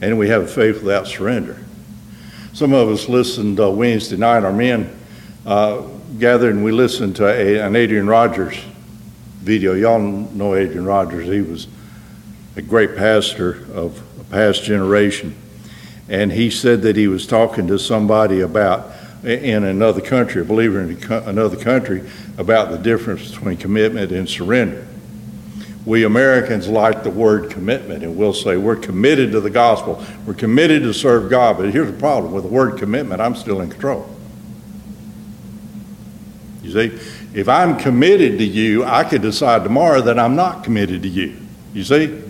And 0.00 0.20
we 0.20 0.28
have 0.28 0.42
a 0.42 0.46
faith 0.46 0.84
without 0.84 1.08
surrender. 1.08 1.63
Some 2.54 2.72
of 2.72 2.88
us 2.88 3.08
listened 3.08 3.58
uh, 3.58 3.68
Wednesday 3.68 4.16
night, 4.16 4.44
our 4.44 4.52
men 4.52 4.96
uh, 5.44 5.80
gathered 6.20 6.54
and 6.54 6.62
we 6.62 6.70
listened 6.70 7.16
to 7.16 7.26
a, 7.26 7.58
an 7.58 7.74
Adrian 7.74 8.06
Rogers 8.06 8.56
video. 9.40 9.74
Y'all 9.74 9.98
know 9.98 10.54
Adrian 10.54 10.84
Rogers. 10.84 11.26
He 11.26 11.40
was 11.40 11.66
a 12.54 12.62
great 12.62 12.94
pastor 12.94 13.66
of 13.72 14.00
a 14.20 14.24
past 14.30 14.62
generation. 14.62 15.34
And 16.08 16.30
he 16.30 16.48
said 16.48 16.82
that 16.82 16.94
he 16.94 17.08
was 17.08 17.26
talking 17.26 17.66
to 17.66 17.76
somebody 17.76 18.38
about, 18.42 18.88
in 19.24 19.64
another 19.64 20.00
country, 20.00 20.42
a 20.42 20.44
believer 20.44 20.80
in 20.80 21.02
another 21.10 21.56
country, 21.56 22.08
about 22.38 22.70
the 22.70 22.78
difference 22.78 23.32
between 23.32 23.56
commitment 23.56 24.12
and 24.12 24.28
surrender. 24.28 24.86
We 25.86 26.04
Americans 26.04 26.66
like 26.66 27.02
the 27.02 27.10
word 27.10 27.50
commitment, 27.50 28.02
and 28.02 28.16
we'll 28.16 28.32
say 28.32 28.56
we're 28.56 28.76
committed 28.76 29.32
to 29.32 29.40
the 29.40 29.50
gospel. 29.50 30.02
We're 30.26 30.34
committed 30.34 30.82
to 30.84 30.94
serve 30.94 31.28
God. 31.28 31.58
But 31.58 31.70
here's 31.72 31.90
the 31.90 31.98
problem 31.98 32.32
with 32.32 32.44
the 32.44 32.50
word 32.50 32.78
commitment 32.78 33.20
I'm 33.20 33.34
still 33.36 33.60
in 33.60 33.68
control. 33.68 34.08
You 36.62 36.72
see, 36.72 36.98
if 37.34 37.48
I'm 37.48 37.76
committed 37.78 38.38
to 38.38 38.44
you, 38.44 38.84
I 38.84 39.04
could 39.04 39.20
decide 39.20 39.64
tomorrow 39.64 40.00
that 40.00 40.18
I'm 40.18 40.34
not 40.34 40.64
committed 40.64 41.02
to 41.02 41.08
you. 41.08 41.36
You 41.74 41.84
see? 41.84 42.22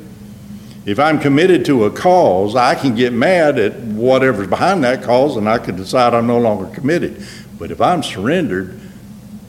If 0.87 0.99
I'm 0.99 1.19
committed 1.19 1.65
to 1.67 1.85
a 1.85 1.91
cause, 1.91 2.57
I 2.57 2.75
can 2.75 2.95
get 2.95 3.13
mad 3.13 3.59
at 3.59 3.79
whatever's 3.81 4.49
behind 4.49 4.85
that 4.85 5.03
cause 5.03 5.37
and 5.37 5.49
I 5.49 5.59
could 5.59 5.77
decide 5.77 6.13
I'm 6.13 6.27
no 6.27 6.39
longer 6.39 6.67
committed. 6.75 7.25
But 7.59 7.71
if 7.71 7.81
I'm 7.81 8.03
surrendered, 8.03 8.79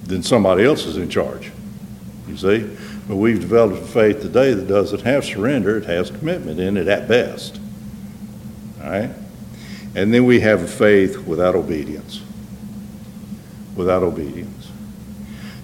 then 0.03 0.23
somebody 0.23 0.63
else 0.63 0.85
is 0.85 0.97
in 0.97 1.09
charge. 1.09 1.51
You 2.27 2.37
see? 2.37 2.77
But 3.07 3.17
we've 3.17 3.39
developed 3.39 3.83
a 3.83 3.85
faith 3.85 4.21
today 4.21 4.53
that 4.53 4.67
doesn't 4.67 5.01
have 5.01 5.23
surrender, 5.25 5.77
it 5.77 5.85
has 5.85 6.09
commitment 6.09 6.59
in 6.59 6.75
it 6.75 6.87
at 6.87 7.07
best. 7.07 7.59
All 8.83 8.89
right? 8.89 9.11
And 9.93 10.13
then 10.13 10.25
we 10.25 10.39
have 10.39 10.63
a 10.63 10.67
faith 10.67 11.19
without 11.19 11.55
obedience. 11.55 12.21
Without 13.75 14.01
obedience. 14.01 14.71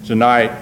Tonight, 0.06 0.52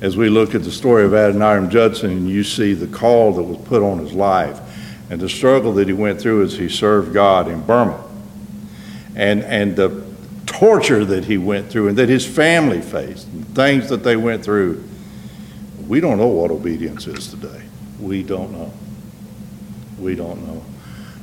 as 0.00 0.16
we 0.16 0.28
look 0.28 0.54
at 0.54 0.62
the 0.62 0.70
story 0.70 1.04
of 1.04 1.12
Adoniram 1.12 1.70
Judson, 1.70 2.26
you 2.26 2.44
see 2.44 2.74
the 2.74 2.86
call 2.86 3.32
that 3.34 3.42
was 3.42 3.58
put 3.66 3.82
on 3.82 3.98
his 3.98 4.12
life 4.12 4.60
and 5.10 5.20
the 5.20 5.28
struggle 5.28 5.72
that 5.74 5.86
he 5.86 5.94
went 5.94 6.20
through 6.20 6.42
as 6.42 6.54
he 6.54 6.68
served 6.68 7.14
God 7.14 7.48
in 7.48 7.60
Burma. 7.62 8.02
And, 9.14 9.42
and 9.44 9.76
the 9.76 10.04
torture 10.44 11.04
that 11.04 11.24
he 11.24 11.38
went 11.38 11.70
through 11.70 11.88
and 11.88 11.96
that 11.98 12.08
his 12.08 12.26
family 12.26 12.80
faced, 12.80 13.28
and 13.28 13.46
things 13.54 13.88
that 13.88 14.02
they 14.02 14.16
went 14.16 14.44
through 14.44 14.84
we 15.88 16.00
don't 16.00 16.18
know 16.18 16.26
what 16.26 16.50
obedience 16.50 17.06
is 17.06 17.28
today. 17.28 17.62
We 18.00 18.22
don't 18.22 18.52
know. 18.52 18.72
We 19.98 20.14
don't 20.14 20.46
know. 20.46 20.62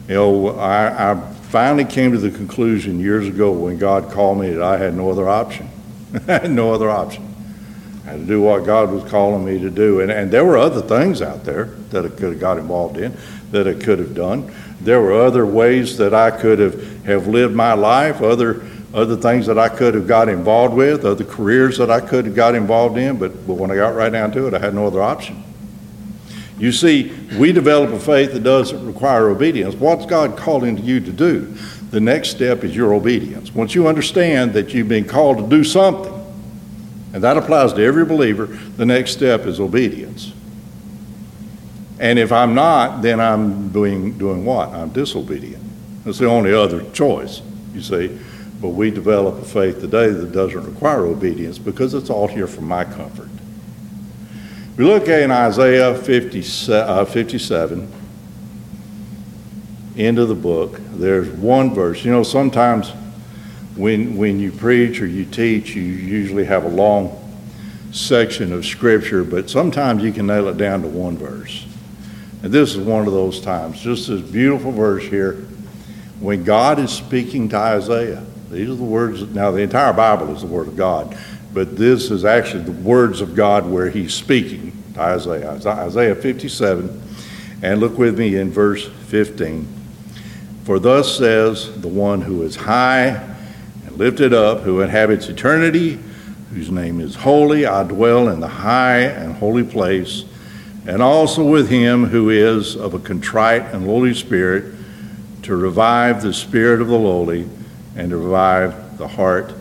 You 0.08 0.16
know, 0.16 0.60
I, 0.60 1.12
I 1.12 1.34
finally 1.50 1.86
came 1.86 2.12
to 2.12 2.18
the 2.18 2.32
conclusion 2.32 3.00
years 3.00 3.28
ago 3.28 3.52
when 3.52 3.78
God 3.78 4.12
called 4.12 4.40
me 4.40 4.52
that 4.52 4.64
I 4.64 4.78
had 4.78 4.96
no 4.96 5.10
other 5.10 5.30
option. 5.30 5.70
I 6.28 6.40
had 6.40 6.52
no 6.52 6.74
other 6.74 6.90
option. 6.90 7.34
I 8.06 8.12
had 8.12 8.20
to 8.22 8.26
do 8.26 8.42
what 8.42 8.66
God 8.66 8.92
was 8.92 9.10
calling 9.10 9.46
me 9.46 9.60
to 9.60 9.70
do. 9.70 10.02
And, 10.02 10.12
and 10.12 10.32
there 10.32 10.44
were 10.44 10.58
other 10.58 10.82
things 10.82 11.22
out 11.22 11.44
there 11.44 11.66
that 11.92 12.06
I 12.06 12.10
could 12.10 12.32
have 12.34 12.40
got 12.40 12.58
involved 12.58 12.98
in, 12.98 13.18
that 13.52 13.68
I 13.68 13.74
could 13.74 14.00
have 14.00 14.14
done. 14.14 14.54
There 14.82 15.02
were 15.02 15.14
other 15.14 15.46
ways 15.46 15.98
that 15.98 16.14
I 16.14 16.32
could 16.32 16.60
have, 16.60 17.06
have 17.06 17.28
lived 17.28 17.56
my 17.56 17.74
life, 17.74 18.22
other 18.22 18.68
other 18.94 19.16
things 19.18 19.48
that 19.48 19.58
I 19.58 19.70
could 19.70 19.96
have 19.96 20.08
got 20.08 20.30
involved 20.30 20.76
with, 20.76 21.04
other 21.04 21.26
careers 21.26 21.78
that 21.80 21.90
I 21.90 22.00
could 22.00 22.26
have 22.26 22.36
got 22.36 22.54
involved 22.54 22.98
in, 22.98 23.18
but, 23.18 23.48
but 23.48 23.56
when 23.56 23.72
I 23.72 23.76
got 23.76 23.96
right 23.96 24.12
down 24.12 24.32
to 24.34 24.48
it, 24.48 24.54
I 24.54 24.60
had 24.60 24.76
no 24.76 24.86
other 24.86 25.02
option. 25.02 25.44
You 26.60 26.72
see, 26.72 27.12
we 27.38 27.52
develop 27.52 27.90
a 27.92 28.00
faith 28.00 28.34
that 28.34 28.44
doesn't 28.44 28.86
require 28.86 29.30
obedience. 29.30 29.74
What's 29.76 30.06
God 30.06 30.38
calling 30.38 30.78
you 30.78 31.00
to 31.00 31.12
do? 31.12 31.46
The 31.90 32.00
next 32.00 32.30
step 32.30 32.64
is 32.64 32.76
your 32.76 32.94
obedience. 32.94 33.54
Once 33.54 33.74
you 33.74 33.88
understand 33.88 34.54
that 34.54 34.74
you've 34.74 34.88
been 34.88 35.06
called 35.06 35.38
to 35.40 35.48
do 35.48 35.64
something, 35.64 36.14
and 37.14 37.24
that 37.24 37.38
applies 37.38 37.74
to 37.74 37.84
every 37.84 38.06
believer, 38.06 38.46
the 38.46 38.86
next 38.86 39.12
step 39.12 39.46
is 39.46 39.60
obedience. 39.60 40.34
And 42.00 42.20
if 42.20 42.32
I'm 42.32 42.54
not, 42.54 43.02
then 43.02 43.20
I'm 43.20 43.70
doing, 43.70 44.18
doing 44.18 44.46
what? 44.46 44.70
I'm 44.70 44.90
disobedient. 44.90 45.64
That's 46.04 46.20
the 46.20 46.28
only 46.28 46.54
other 46.54 46.90
choice, 46.92 47.42
you 47.74 47.82
see. 47.82 48.20
But 48.64 48.70
we 48.70 48.92
develop 48.92 49.42
a 49.42 49.44
faith 49.44 49.82
today 49.82 50.08
that 50.08 50.32
doesn't 50.32 50.64
require 50.64 51.06
obedience 51.06 51.60
because 51.60 51.94
it's 51.94 52.10
all 52.10 52.30
here 52.30 52.48
for 52.48 52.62
my 52.62 52.86
comfort. 52.86 53.28
We 54.78 54.86
look 54.86 55.10
at 55.10 55.22
in 55.22 55.32
Isaiah 55.32 55.94
50, 55.94 56.72
uh, 56.72 57.04
57, 57.04 57.92
end 59.98 60.18
of 60.18 60.30
the 60.30 60.36
book, 60.36 60.80
there's 60.94 61.28
one 61.28 61.74
verse. 61.74 62.06
You 62.06 62.12
know, 62.12 62.24
sometimes 62.24 62.92
when, 63.76 64.16
when 64.16 64.40
you 64.40 64.50
preach 64.50 65.02
or 65.02 65.08
you 65.08 65.26
teach, 65.26 65.76
you 65.76 65.82
usually 65.82 66.46
have 66.46 66.64
a 66.64 66.70
long 66.70 67.20
section 67.92 68.54
of 68.54 68.66
Scripture, 68.66 69.26
but 69.26 69.50
sometimes 69.50 70.02
you 70.02 70.14
can 70.14 70.26
nail 70.26 70.48
it 70.48 70.56
down 70.56 70.84
to 70.84 70.88
one 70.88 71.18
verse. 71.18 71.66
And 72.44 72.50
this 72.50 72.76
is 72.76 72.78
one 72.78 73.08
of 73.08 73.12
those 73.12 73.42
times. 73.42 73.82
Just 73.82 74.08
this 74.08 74.22
beautiful 74.22 74.72
verse 74.72 75.04
here 75.04 75.34
when 76.22 76.46
God 76.46 76.80
is 76.80 76.92
speaking 76.92 77.50
to 77.50 77.58
Isaiah. 77.58 78.26
These 78.54 78.70
are 78.70 78.76
the 78.76 78.84
words, 78.84 79.24
now 79.34 79.50
the 79.50 79.64
entire 79.64 79.94
Bible 79.94 80.34
is 80.36 80.42
the 80.42 80.48
Word 80.48 80.68
of 80.68 80.78
God, 80.78 81.18
but 81.56 81.76
this 81.76 82.12
is 82.12 82.24
actually 82.24 82.64
the 82.64 82.72
words 82.72 83.20
of 83.20 83.34
God 83.36 83.68
where 83.68 83.90
he's 83.90 84.14
speaking 84.14 84.72
to 84.94 85.02
Isaiah. 85.02 85.60
Isaiah 85.66 86.14
57, 86.14 87.02
and 87.64 87.80
look 87.80 87.98
with 87.98 88.20
me 88.20 88.36
in 88.36 88.52
verse 88.52 88.88
15. 89.08 89.68
For 90.66 90.78
thus 90.78 91.18
says 91.18 91.82
the 91.82 91.88
one 91.88 92.22
who 92.22 92.44
is 92.44 92.56
high 92.56 93.08
and 93.88 93.98
lifted 93.98 94.34
up, 94.34 94.62
who 94.62 94.82
inhabits 94.82 95.30
eternity, 95.30 96.00
whose 96.52 96.70
name 96.70 97.02
is 97.02 97.16
holy, 97.16 97.66
I 97.66 97.84
dwell 97.84 98.30
in 98.30 98.40
the 98.40 98.48
high 98.48 99.00
and 99.00 99.34
holy 99.34 99.64
place, 99.64 100.26
and 100.86 101.02
also 101.02 101.44
with 101.44 101.70
him 101.70 102.06
who 102.06 102.30
is 102.30 102.76
of 102.76 102.94
a 102.94 103.00
contrite 103.00 103.64
and 103.74 103.88
lowly 103.88 104.14
spirit, 104.14 104.76
to 105.42 105.56
revive 105.56 106.22
the 106.22 106.34
spirit 106.34 106.80
of 106.80 106.88
the 106.88 107.00
lowly 107.00 107.50
and 107.96 108.10
to 108.10 108.18
revive 108.18 108.98
the 108.98 109.08
heart 109.08 109.54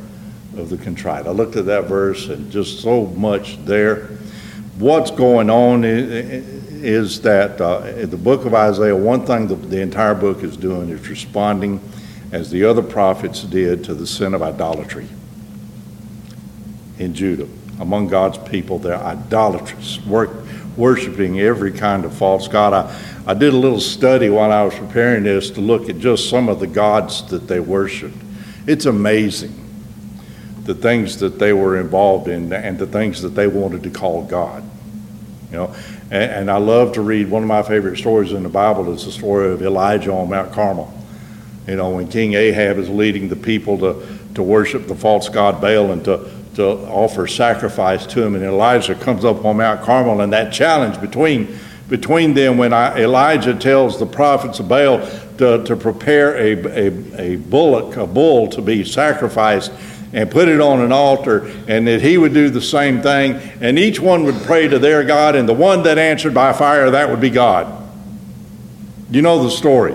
of 0.56 0.68
the 0.68 0.76
contrite. 0.76 1.26
I 1.26 1.30
looked 1.30 1.56
at 1.56 1.66
that 1.66 1.84
verse 1.84 2.28
and 2.28 2.50
just 2.50 2.80
so 2.80 3.06
much 3.06 3.62
there. 3.64 4.08
What's 4.78 5.10
going 5.10 5.50
on 5.50 5.84
is 5.84 7.20
that 7.22 7.60
uh, 7.60 7.82
in 7.96 8.10
the 8.10 8.16
book 8.16 8.44
of 8.44 8.54
Isaiah, 8.54 8.96
one 8.96 9.24
thing 9.24 9.46
the, 9.46 9.54
the 9.54 9.80
entire 9.80 10.14
book 10.14 10.42
is 10.42 10.56
doing 10.56 10.88
is 10.88 11.08
responding, 11.08 11.80
as 12.32 12.50
the 12.50 12.64
other 12.64 12.82
prophets 12.82 13.42
did, 13.42 13.84
to 13.84 13.94
the 13.94 14.06
sin 14.06 14.34
of 14.34 14.42
idolatry 14.42 15.08
in 16.98 17.14
Judah. 17.14 17.48
Among 17.80 18.08
God's 18.08 18.38
people, 18.38 18.78
they're 18.78 18.96
idolatrous, 18.96 20.04
work, 20.06 20.30
worshiping 20.76 21.40
every 21.40 21.72
kind 21.72 22.04
of 22.04 22.14
false 22.14 22.48
god. 22.48 22.72
I, 22.72 23.30
I 23.30 23.34
did 23.34 23.52
a 23.52 23.56
little 23.56 23.80
study 23.80 24.28
while 24.30 24.50
I 24.50 24.64
was 24.64 24.74
preparing 24.74 25.24
this 25.24 25.50
to 25.50 25.60
look 25.60 25.88
at 25.88 25.98
just 25.98 26.28
some 26.28 26.48
of 26.48 26.60
the 26.60 26.66
gods 26.66 27.28
that 27.28 27.46
they 27.48 27.60
worshiped. 27.60 28.16
It's 28.66 28.86
amazing 28.86 29.58
the 30.64 30.74
things 30.74 31.18
that 31.18 31.38
they 31.38 31.52
were 31.52 31.80
involved 31.80 32.28
in 32.28 32.52
and 32.52 32.78
the 32.78 32.86
things 32.86 33.22
that 33.22 33.30
they 33.30 33.46
wanted 33.46 33.82
to 33.82 33.90
call 33.90 34.24
God. 34.24 34.62
You 35.50 35.56
know, 35.56 35.74
and, 36.10 36.30
and 36.32 36.50
I 36.50 36.58
love 36.58 36.92
to 36.92 37.00
read 37.00 37.28
one 37.28 37.42
of 37.42 37.48
my 37.48 37.62
favorite 37.62 37.98
stories 37.98 38.32
in 38.32 38.42
the 38.42 38.48
Bible 38.48 38.92
is 38.92 39.04
the 39.04 39.12
story 39.12 39.52
of 39.52 39.62
Elijah 39.62 40.12
on 40.12 40.30
Mount 40.30 40.52
Carmel. 40.52 40.92
You 41.66 41.76
know, 41.76 41.90
when 41.90 42.08
King 42.08 42.34
Ahab 42.34 42.78
is 42.78 42.88
leading 42.88 43.28
the 43.28 43.36
people 43.36 43.78
to, 43.78 44.18
to 44.34 44.42
worship 44.42 44.86
the 44.86 44.94
false 44.94 45.28
god 45.28 45.60
Baal 45.60 45.92
and 45.92 46.04
to, 46.04 46.30
to 46.54 46.64
offer 46.64 47.26
sacrifice 47.26 48.06
to 48.06 48.22
him, 48.22 48.34
and 48.34 48.44
Elijah 48.44 48.94
comes 48.94 49.24
up 49.24 49.44
on 49.44 49.56
Mount 49.56 49.82
Carmel, 49.82 50.20
and 50.20 50.32
that 50.32 50.52
challenge 50.52 51.00
between 51.00 51.58
between 51.88 52.32
them 52.32 52.56
when 52.56 52.72
I, 52.72 53.00
Elijah 53.00 53.54
tells 53.54 53.98
the 53.98 54.06
prophets 54.06 54.60
of 54.60 54.66
Baal 54.66 55.06
to, 55.36 55.62
to 55.64 55.76
prepare 55.76 56.34
a, 56.36 56.52
a, 56.52 57.32
a 57.34 57.36
bullock, 57.36 57.96
a 57.96 58.06
bull 58.06 58.48
to 58.48 58.62
be 58.62 58.82
sacrificed 58.82 59.70
and 60.14 60.30
put 60.30 60.48
it 60.48 60.58
on 60.58 60.80
an 60.80 60.90
altar, 60.90 61.52
and 61.68 61.86
that 61.86 62.00
he 62.00 62.16
would 62.16 62.32
do 62.32 62.48
the 62.48 62.62
same 62.62 63.02
thing, 63.02 63.34
and 63.60 63.78
each 63.78 64.00
one 64.00 64.24
would 64.24 64.36
pray 64.42 64.68
to 64.68 64.78
their 64.78 65.04
God, 65.04 65.36
and 65.36 65.46
the 65.46 65.54
one 65.54 65.82
that 65.82 65.98
answered 65.98 66.32
by 66.32 66.54
fire, 66.54 66.90
that 66.90 67.10
would 67.10 67.20
be 67.20 67.30
God. 67.30 67.86
You 69.10 69.20
know 69.20 69.42
the 69.42 69.50
story. 69.50 69.94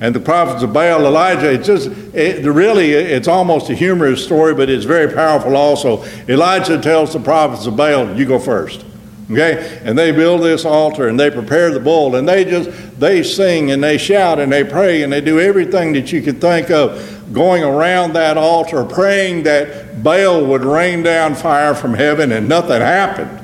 And 0.00 0.14
the 0.14 0.20
prophets 0.20 0.62
of 0.62 0.72
Baal, 0.72 1.04
Elijah, 1.04 1.52
it's 1.52 1.66
just, 1.66 1.88
it, 2.14 2.44
really, 2.46 2.92
it's 2.92 3.28
almost 3.28 3.68
a 3.68 3.74
humorous 3.74 4.24
story, 4.24 4.54
but 4.54 4.70
it's 4.70 4.86
very 4.86 5.12
powerful 5.12 5.56
also. 5.56 6.02
Elijah 6.26 6.80
tells 6.80 7.12
the 7.12 7.20
prophets 7.20 7.66
of 7.66 7.76
Baal, 7.76 8.16
You 8.16 8.24
go 8.24 8.38
first. 8.38 8.84
Okay? 9.30 9.80
And 9.84 9.96
they 9.96 10.10
build 10.10 10.42
this 10.42 10.64
altar 10.64 11.06
and 11.08 11.20
they 11.20 11.30
prepare 11.30 11.70
the 11.70 11.80
bull 11.80 12.16
and 12.16 12.28
they 12.28 12.44
just, 12.44 12.98
they 12.98 13.22
sing 13.22 13.70
and 13.70 13.84
they 13.84 13.96
shout 13.96 14.40
and 14.40 14.50
they 14.50 14.64
pray 14.64 15.02
and 15.02 15.12
they 15.12 15.20
do 15.20 15.38
everything 15.38 15.92
that 15.92 16.10
you 16.12 16.20
could 16.22 16.40
think 16.40 16.70
of 16.70 17.32
going 17.32 17.62
around 17.62 18.14
that 18.14 18.36
altar 18.36 18.84
praying 18.84 19.44
that 19.44 20.02
Baal 20.02 20.44
would 20.46 20.64
rain 20.64 21.02
down 21.02 21.34
fire 21.34 21.74
from 21.74 21.94
heaven 21.94 22.32
and 22.32 22.48
nothing 22.48 22.80
happened. 22.80 23.39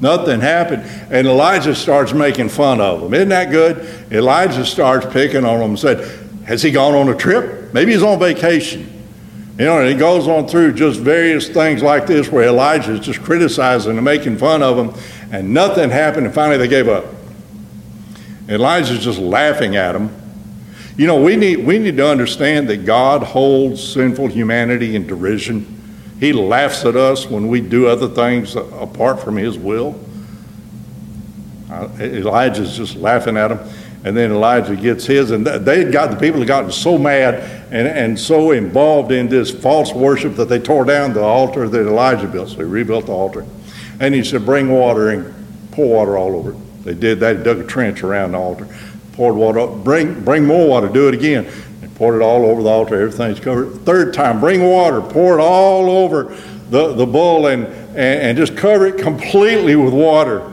Nothing 0.00 0.40
happened. 0.40 0.82
And 1.10 1.26
Elijah 1.26 1.74
starts 1.74 2.12
making 2.12 2.50
fun 2.50 2.80
of 2.80 3.00
them. 3.00 3.14
Isn't 3.14 3.30
that 3.30 3.50
good? 3.50 4.12
Elijah 4.12 4.64
starts 4.64 5.06
picking 5.12 5.44
on 5.44 5.60
them 5.60 5.70
and 5.70 5.78
said, 5.78 6.28
Has 6.44 6.62
he 6.62 6.70
gone 6.70 6.94
on 6.94 7.08
a 7.08 7.16
trip? 7.16 7.72
Maybe 7.74 7.92
he's 7.92 8.02
on 8.02 8.18
vacation. 8.18 8.94
You 9.58 9.64
know, 9.64 9.80
and 9.80 9.88
he 9.88 9.96
goes 9.96 10.28
on 10.28 10.46
through 10.46 10.74
just 10.74 11.00
various 11.00 11.48
things 11.48 11.82
like 11.82 12.06
this 12.06 12.30
where 12.30 12.46
Elijah 12.46 12.92
is 12.92 13.00
just 13.00 13.20
criticizing 13.20 13.96
and 13.96 14.04
making 14.04 14.38
fun 14.38 14.62
of 14.62 14.76
them, 14.76 14.94
and 15.32 15.52
nothing 15.52 15.90
happened, 15.90 16.26
and 16.26 16.34
finally 16.34 16.58
they 16.58 16.68
gave 16.68 16.86
up. 16.86 17.04
Elijah's 18.48 19.02
just 19.02 19.18
laughing 19.18 19.74
at 19.74 19.92
them. 19.92 20.14
You 20.96 21.08
know, 21.08 21.20
we 21.20 21.34
need, 21.34 21.66
we 21.66 21.80
need 21.80 21.96
to 21.96 22.08
understand 22.08 22.68
that 22.68 22.86
God 22.86 23.24
holds 23.24 23.82
sinful 23.82 24.28
humanity 24.28 24.94
in 24.94 25.08
derision. 25.08 25.77
He 26.20 26.32
laughs 26.32 26.84
at 26.84 26.96
us 26.96 27.26
when 27.26 27.48
we 27.48 27.60
do 27.60 27.86
other 27.86 28.08
things 28.08 28.56
apart 28.56 29.20
from 29.20 29.36
His 29.36 29.56
will. 29.56 29.98
Uh, 31.70 31.88
Elijah's 32.00 32.76
just 32.76 32.96
laughing 32.96 33.36
at 33.36 33.52
him. 33.52 33.60
And 34.04 34.16
then 34.16 34.30
Elijah 34.30 34.76
gets 34.76 35.04
his, 35.04 35.32
and 35.32 35.46
they 35.46 35.84
had 35.84 35.92
got 35.92 36.10
the 36.10 36.16
people 36.16 36.38
had 36.38 36.48
gotten 36.48 36.70
so 36.70 36.96
mad 36.96 37.34
and, 37.72 37.88
and 37.88 38.18
so 38.18 38.52
involved 38.52 39.10
in 39.10 39.28
this 39.28 39.50
false 39.50 39.92
worship 39.92 40.36
that 40.36 40.48
they 40.48 40.60
tore 40.60 40.84
down 40.84 41.12
the 41.12 41.22
altar 41.22 41.68
that 41.68 41.86
Elijah 41.86 42.28
built. 42.28 42.50
So 42.50 42.58
he 42.58 42.62
rebuilt 42.62 43.06
the 43.06 43.12
altar. 43.12 43.44
And 44.00 44.14
he 44.14 44.22
said, 44.22 44.46
Bring 44.46 44.70
water 44.70 45.10
and 45.10 45.34
pour 45.72 45.96
water 45.96 46.16
all 46.16 46.36
over 46.36 46.52
it. 46.52 46.84
They 46.84 46.94
did 46.94 47.20
that, 47.20 47.42
dug 47.42 47.58
a 47.58 47.64
trench 47.64 48.02
around 48.04 48.32
the 48.32 48.38
altar, 48.38 48.68
poured 49.12 49.34
water 49.34 49.60
up, 49.60 49.84
bring, 49.84 50.24
bring 50.24 50.46
more 50.46 50.66
water, 50.66 50.88
do 50.88 51.08
it 51.08 51.14
again. 51.14 51.50
Poured 51.98 52.16
it 52.16 52.24
all 52.24 52.46
over 52.46 52.62
the 52.62 52.68
altar, 52.68 53.00
everything's 53.00 53.40
covered. 53.40 53.84
Third 53.84 54.14
time, 54.14 54.40
bring 54.40 54.62
water, 54.62 55.00
pour 55.00 55.38
it 55.38 55.42
all 55.42 55.90
over 55.90 56.36
the, 56.70 56.94
the 56.94 57.06
bull 57.06 57.48
and, 57.48 57.66
and, 57.66 57.98
and 57.98 58.38
just 58.38 58.56
cover 58.56 58.86
it 58.86 58.98
completely 58.98 59.76
with 59.76 59.92
water 59.92 60.52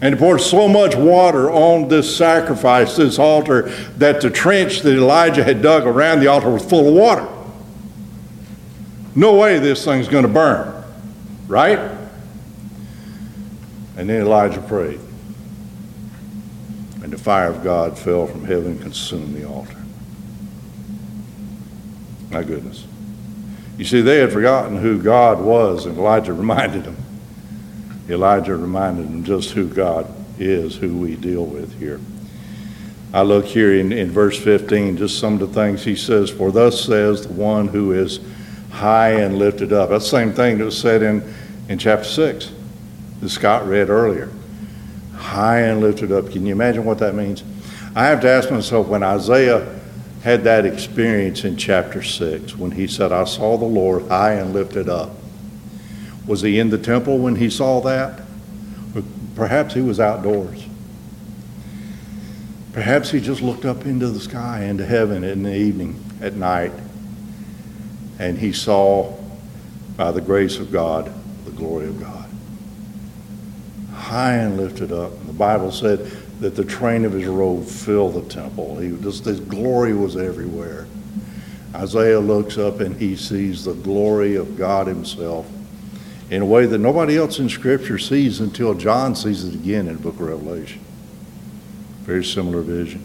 and 0.00 0.14
he 0.14 0.18
poured 0.18 0.40
so 0.40 0.68
much 0.68 0.94
water 0.94 1.50
on 1.50 1.88
this 1.88 2.16
sacrifice, 2.16 2.96
this 2.96 3.18
altar, 3.18 3.62
that 3.96 4.20
the 4.20 4.30
trench 4.30 4.82
that 4.82 4.96
Elijah 4.96 5.42
had 5.42 5.60
dug 5.60 5.86
around 5.86 6.20
the 6.20 6.28
altar 6.28 6.50
was 6.50 6.64
full 6.64 6.88
of 6.88 6.94
water. 6.94 7.26
No 9.16 9.36
way 9.36 9.58
this 9.58 9.84
thing's 9.84 10.06
going 10.06 10.22
to 10.22 10.32
burn, 10.32 10.84
right? 11.48 11.78
And 13.96 14.08
then 14.08 14.20
Elijah 14.20 14.60
prayed. 14.60 15.00
And 17.02 17.12
the 17.12 17.18
fire 17.18 17.48
of 17.48 17.64
God 17.64 17.98
fell 17.98 18.28
from 18.28 18.44
heaven 18.44 18.72
and 18.72 18.80
consumed 18.80 19.34
the 19.34 19.48
altar. 19.48 19.77
My 22.30 22.42
goodness. 22.42 22.86
You 23.78 23.84
see, 23.84 24.00
they 24.00 24.18
had 24.18 24.32
forgotten 24.32 24.76
who 24.76 25.00
God 25.00 25.40
was, 25.40 25.86
and 25.86 25.96
Elijah 25.96 26.32
reminded 26.34 26.84
them. 26.84 26.96
Elijah 28.08 28.56
reminded 28.56 29.06
them 29.06 29.24
just 29.24 29.50
who 29.50 29.68
God 29.68 30.12
is, 30.38 30.76
who 30.76 30.96
we 30.96 31.14
deal 31.14 31.44
with 31.44 31.78
here. 31.78 32.00
I 33.12 33.22
look 33.22 33.46
here 33.46 33.74
in, 33.74 33.92
in 33.92 34.10
verse 34.10 34.38
15, 34.42 34.98
just 34.98 35.18
some 35.18 35.34
of 35.34 35.40
the 35.40 35.46
things 35.48 35.84
he 35.84 35.96
says, 35.96 36.30
For 36.30 36.50
thus 36.50 36.84
says 36.84 37.26
the 37.26 37.32
one 37.32 37.68
who 37.68 37.92
is 37.92 38.20
high 38.70 39.12
and 39.12 39.38
lifted 39.38 39.72
up. 39.72 39.90
That's 39.90 40.04
the 40.04 40.10
same 40.10 40.32
thing 40.32 40.58
that 40.58 40.64
was 40.64 40.78
said 40.78 41.02
in, 41.02 41.34
in 41.68 41.78
chapter 41.78 42.04
6 42.04 42.52
that 43.20 43.28
Scott 43.28 43.66
read 43.66 43.88
earlier. 43.88 44.30
High 45.14 45.60
and 45.62 45.80
lifted 45.80 46.12
up. 46.12 46.30
Can 46.30 46.44
you 46.46 46.52
imagine 46.52 46.84
what 46.84 46.98
that 46.98 47.14
means? 47.14 47.42
I 47.94 48.06
have 48.06 48.20
to 48.20 48.28
ask 48.28 48.50
myself 48.50 48.88
when 48.88 49.02
Isaiah 49.02 49.80
had 50.28 50.44
that 50.44 50.66
experience 50.66 51.44
in 51.44 51.56
chapter 51.56 52.02
6, 52.02 52.56
when 52.56 52.72
he 52.72 52.86
said, 52.86 53.12
I 53.12 53.24
saw 53.24 53.56
the 53.56 53.64
Lord 53.64 54.08
high 54.08 54.34
and 54.34 54.52
lifted 54.52 54.88
up 54.88 55.10
was 56.28 56.42
he 56.42 56.58
in 56.58 56.68
the 56.68 56.78
temple 56.78 57.18
when 57.18 57.36
he 57.36 57.48
saw 57.48 57.80
that? 57.80 58.20
Perhaps 59.34 59.72
he 59.72 59.80
was 59.80 59.98
outdoors. 59.98 60.66
Perhaps 62.74 63.10
he 63.10 63.18
just 63.18 63.40
looked 63.40 63.64
up 63.64 63.86
into 63.86 64.08
the 64.08 64.20
sky, 64.20 64.64
into 64.64 64.84
heaven 64.84 65.24
in 65.24 65.42
the 65.42 65.56
evening, 65.56 66.04
at 66.20 66.34
night, 66.34 66.72
and 68.18 68.36
he 68.36 68.52
saw, 68.52 69.16
by 69.96 70.12
the 70.12 70.20
grace 70.20 70.58
of 70.58 70.70
God, 70.70 71.10
the 71.46 71.50
glory 71.50 71.86
of 71.86 71.98
God. 71.98 72.28
High 73.94 74.34
and 74.34 74.58
lifted 74.58 74.92
up. 74.92 75.26
The 75.26 75.32
Bible 75.32 75.72
said 75.72 76.00
that 76.40 76.54
the 76.54 76.64
train 76.64 77.04
of 77.04 77.12
his 77.12 77.26
robe 77.26 77.66
filled 77.66 78.14
the 78.14 78.28
temple. 78.32 78.78
He 78.78 78.96
just, 79.02 79.24
his 79.24 79.40
glory 79.40 79.92
was 79.92 80.16
everywhere. 80.16 80.86
Isaiah 81.74 82.20
looks 82.20 82.58
up 82.58 82.80
and 82.80 82.96
he 82.96 83.16
sees 83.16 83.64
the 83.64 83.74
glory 83.74 84.36
of 84.36 84.56
God 84.56 84.86
himself 84.86 85.50
in 86.30 86.42
a 86.42 86.46
way 86.46 86.66
that 86.66 86.78
nobody 86.78 87.16
else 87.16 87.38
in 87.38 87.48
Scripture 87.48 87.98
sees 87.98 88.40
until 88.40 88.74
John 88.74 89.14
sees 89.14 89.44
it 89.44 89.54
again 89.54 89.88
in 89.88 89.96
the 89.96 90.02
book 90.02 90.14
of 90.14 90.20
Revelation. 90.20 90.80
Very 92.02 92.24
similar 92.24 92.62
vision. 92.62 93.04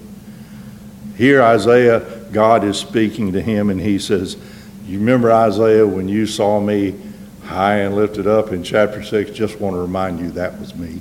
Here, 1.18 1.42
Isaiah, 1.42 2.00
God 2.32 2.64
is 2.64 2.78
speaking 2.78 3.34
to 3.34 3.42
him, 3.42 3.70
and 3.70 3.80
he 3.80 4.00
says, 4.00 4.38
You 4.86 5.00
remember, 5.00 5.32
Isaiah, 5.32 5.86
when 5.86 6.10
you 6.10 6.26
saw 6.26 6.60
me 6.60 6.96
high 7.44 7.80
and 7.80 7.96
lifted 7.96 8.28
up 8.28 8.52
in 8.52 8.64
chapter 8.64 9.04
6? 9.04 9.32
Just 9.32 9.60
want 9.60 9.76
to 9.76 9.80
remind 9.80 10.20
you 10.20 10.32
that 10.32 10.60
was 10.60 10.76
me. 10.76 11.00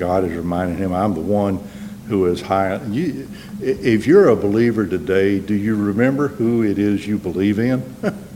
God 0.00 0.24
is 0.24 0.32
reminding 0.32 0.78
him, 0.78 0.92
I'm 0.92 1.14
the 1.14 1.20
one 1.20 1.58
who 2.08 2.26
is 2.26 2.40
high. 2.40 2.82
You, 2.86 3.28
if 3.60 4.06
you're 4.06 4.30
a 4.30 4.36
believer 4.36 4.86
today, 4.86 5.38
do 5.38 5.54
you 5.54 5.76
remember 5.76 6.28
who 6.28 6.64
it 6.64 6.78
is 6.78 7.06
you 7.06 7.18
believe 7.18 7.58
in? 7.58 7.94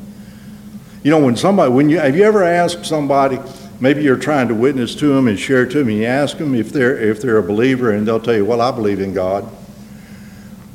You 1.04 1.10
know, 1.10 1.22
when 1.22 1.36
somebody, 1.36 1.70
when 1.70 1.90
you, 1.90 1.98
have 1.98 2.16
you 2.16 2.24
ever 2.24 2.42
asked 2.42 2.86
somebody, 2.86 3.38
maybe 3.78 4.02
you're 4.02 4.16
trying 4.16 4.48
to 4.48 4.54
witness 4.54 4.94
to 4.94 5.08
them 5.08 5.28
and 5.28 5.38
share 5.38 5.66
to 5.66 5.78
them, 5.80 5.88
and 5.88 5.98
you 5.98 6.06
ask 6.06 6.38
them 6.38 6.54
if 6.54 6.72
they're, 6.72 6.96
if 6.98 7.20
they're 7.20 7.36
a 7.36 7.42
believer, 7.42 7.92
and 7.92 8.08
they'll 8.08 8.18
tell 8.18 8.34
you, 8.34 8.46
well, 8.46 8.62
I 8.62 8.70
believe 8.70 9.00
in 9.00 9.12
God. 9.12 9.46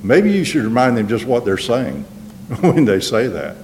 Maybe 0.04 0.32
you 0.32 0.44
should 0.44 0.64
remind 0.64 0.98
them 0.98 1.08
just 1.08 1.26
what 1.26 1.46
they're 1.46 1.58
saying 1.58 2.04
when 2.62 2.86
they 2.86 3.00
say 3.00 3.26
that. 3.26 3.58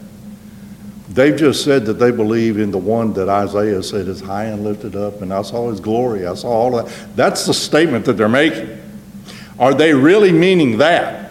They've 1.09 1.35
just 1.35 1.63
said 1.63 1.85
that 1.85 1.93
they 1.93 2.11
believe 2.11 2.57
in 2.57 2.71
the 2.71 2.79
one 2.79 3.13
that 3.13 3.29
Isaiah 3.29 3.83
said 3.83 4.07
is 4.07 4.21
high 4.21 4.45
and 4.45 4.63
lifted 4.63 4.95
up, 4.95 5.21
and 5.21 5.31
I 5.31 5.43
saw 5.43 5.69
his 5.69 5.79
glory. 5.79 6.25
I 6.25 6.33
saw 6.33 6.49
all 6.49 6.71
that. 6.77 6.91
That's 7.15 7.45
the 7.45 7.53
statement 7.53 8.05
that 8.05 8.13
they're 8.13 8.27
making. 8.27 8.81
Are 9.59 9.73
they 9.73 9.93
really 9.93 10.31
meaning 10.31 10.79
that? 10.79 11.25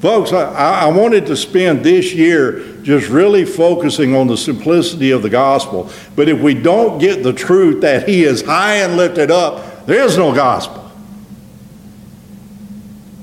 Folks, 0.00 0.32
I, 0.32 0.82
I, 0.82 0.86
wanted 0.88 1.26
to 1.26 1.36
spend 1.36 1.84
this 1.84 2.12
year 2.12 2.76
just 2.82 3.08
really 3.08 3.44
focusing 3.44 4.16
on 4.16 4.26
the 4.26 4.36
simplicity 4.36 5.12
of 5.12 5.22
the 5.22 5.30
gospel. 5.30 5.90
But 6.16 6.28
if 6.28 6.40
we 6.40 6.54
don't 6.54 6.98
get 6.98 7.22
the 7.22 7.32
truth 7.32 7.82
that 7.82 8.08
He 8.08 8.24
is 8.24 8.42
high 8.42 8.78
and 8.78 8.96
lifted 8.96 9.30
up, 9.30 9.86
there 9.86 10.02
is 10.02 10.18
no 10.18 10.34
gospel. 10.34 10.90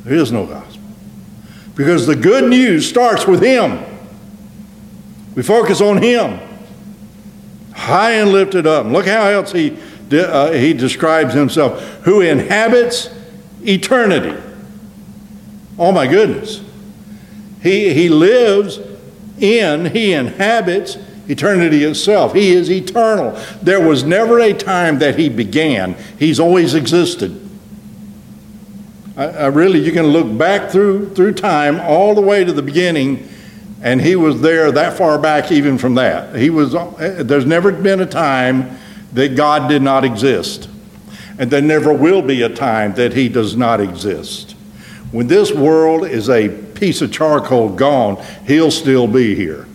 There 0.05 0.15
is 0.15 0.31
no 0.31 0.45
gospel. 0.45 0.81
Because 1.75 2.07
the 2.07 2.15
good 2.15 2.49
news 2.49 2.87
starts 2.87 3.27
with 3.27 3.43
Him. 3.43 3.83
We 5.39 5.43
focus 5.43 5.79
on 5.79 6.01
Him. 6.01 6.37
High 7.71 8.11
and 8.15 8.33
lifted 8.33 8.67
up. 8.67 8.85
look 8.87 9.05
how 9.05 9.25
else 9.29 9.53
He, 9.53 9.77
uh, 10.11 10.51
he 10.51 10.73
describes 10.73 11.33
Himself 11.33 11.81
who 12.03 12.19
inhabits 12.19 13.09
eternity. 13.65 14.37
Oh 15.77 15.93
my 15.93 16.07
goodness. 16.07 16.61
He, 17.63 17.93
he 17.93 18.09
lives 18.09 18.81
in, 19.39 19.85
he 19.85 20.11
inhabits 20.11 20.97
eternity 21.29 21.85
itself. 21.85 22.33
He 22.33 22.51
is 22.51 22.69
eternal. 22.69 23.41
There 23.61 23.79
was 23.79 24.03
never 24.03 24.41
a 24.41 24.51
time 24.51 24.99
that 24.99 25.17
he 25.17 25.29
began, 25.29 25.95
he's 26.17 26.41
always 26.41 26.73
existed. 26.73 27.49
I, 29.15 29.27
I 29.27 29.45
really, 29.45 29.79
you 29.79 29.93
can 29.93 30.07
look 30.07 30.37
back 30.37 30.69
through, 30.69 31.13
through 31.13 31.35
time 31.35 31.79
all 31.79 32.13
the 32.13 32.19
way 32.19 32.43
to 32.43 32.51
the 32.51 32.61
beginning, 32.61 33.29
and 33.81 34.01
he 34.01 34.15
was 34.15 34.41
there 34.41 34.71
that 34.71 34.97
far 34.97 35.17
back, 35.17 35.51
even 35.51 35.77
from 35.77 35.95
that. 35.95 36.35
He 36.35 36.49
was, 36.49 36.73
there's 36.97 37.45
never 37.45 37.71
been 37.71 38.01
a 38.01 38.05
time 38.05 38.77
that 39.13 39.35
God 39.35 39.69
did 39.69 39.81
not 39.81 40.03
exist. 40.03 40.69
And 41.37 41.49
there 41.49 41.61
never 41.61 41.93
will 41.93 42.21
be 42.21 42.41
a 42.41 42.49
time 42.49 42.93
that 42.95 43.13
he 43.13 43.29
does 43.29 43.55
not 43.55 43.79
exist. 43.79 44.51
When 45.11 45.27
this 45.27 45.53
world 45.53 46.05
is 46.05 46.29
a 46.29 46.49
piece 46.49 47.01
of 47.01 47.11
charcoal 47.11 47.69
gone, 47.69 48.23
he'll 48.45 48.71
still 48.71 49.07
be 49.07 49.35
here. 49.35 49.65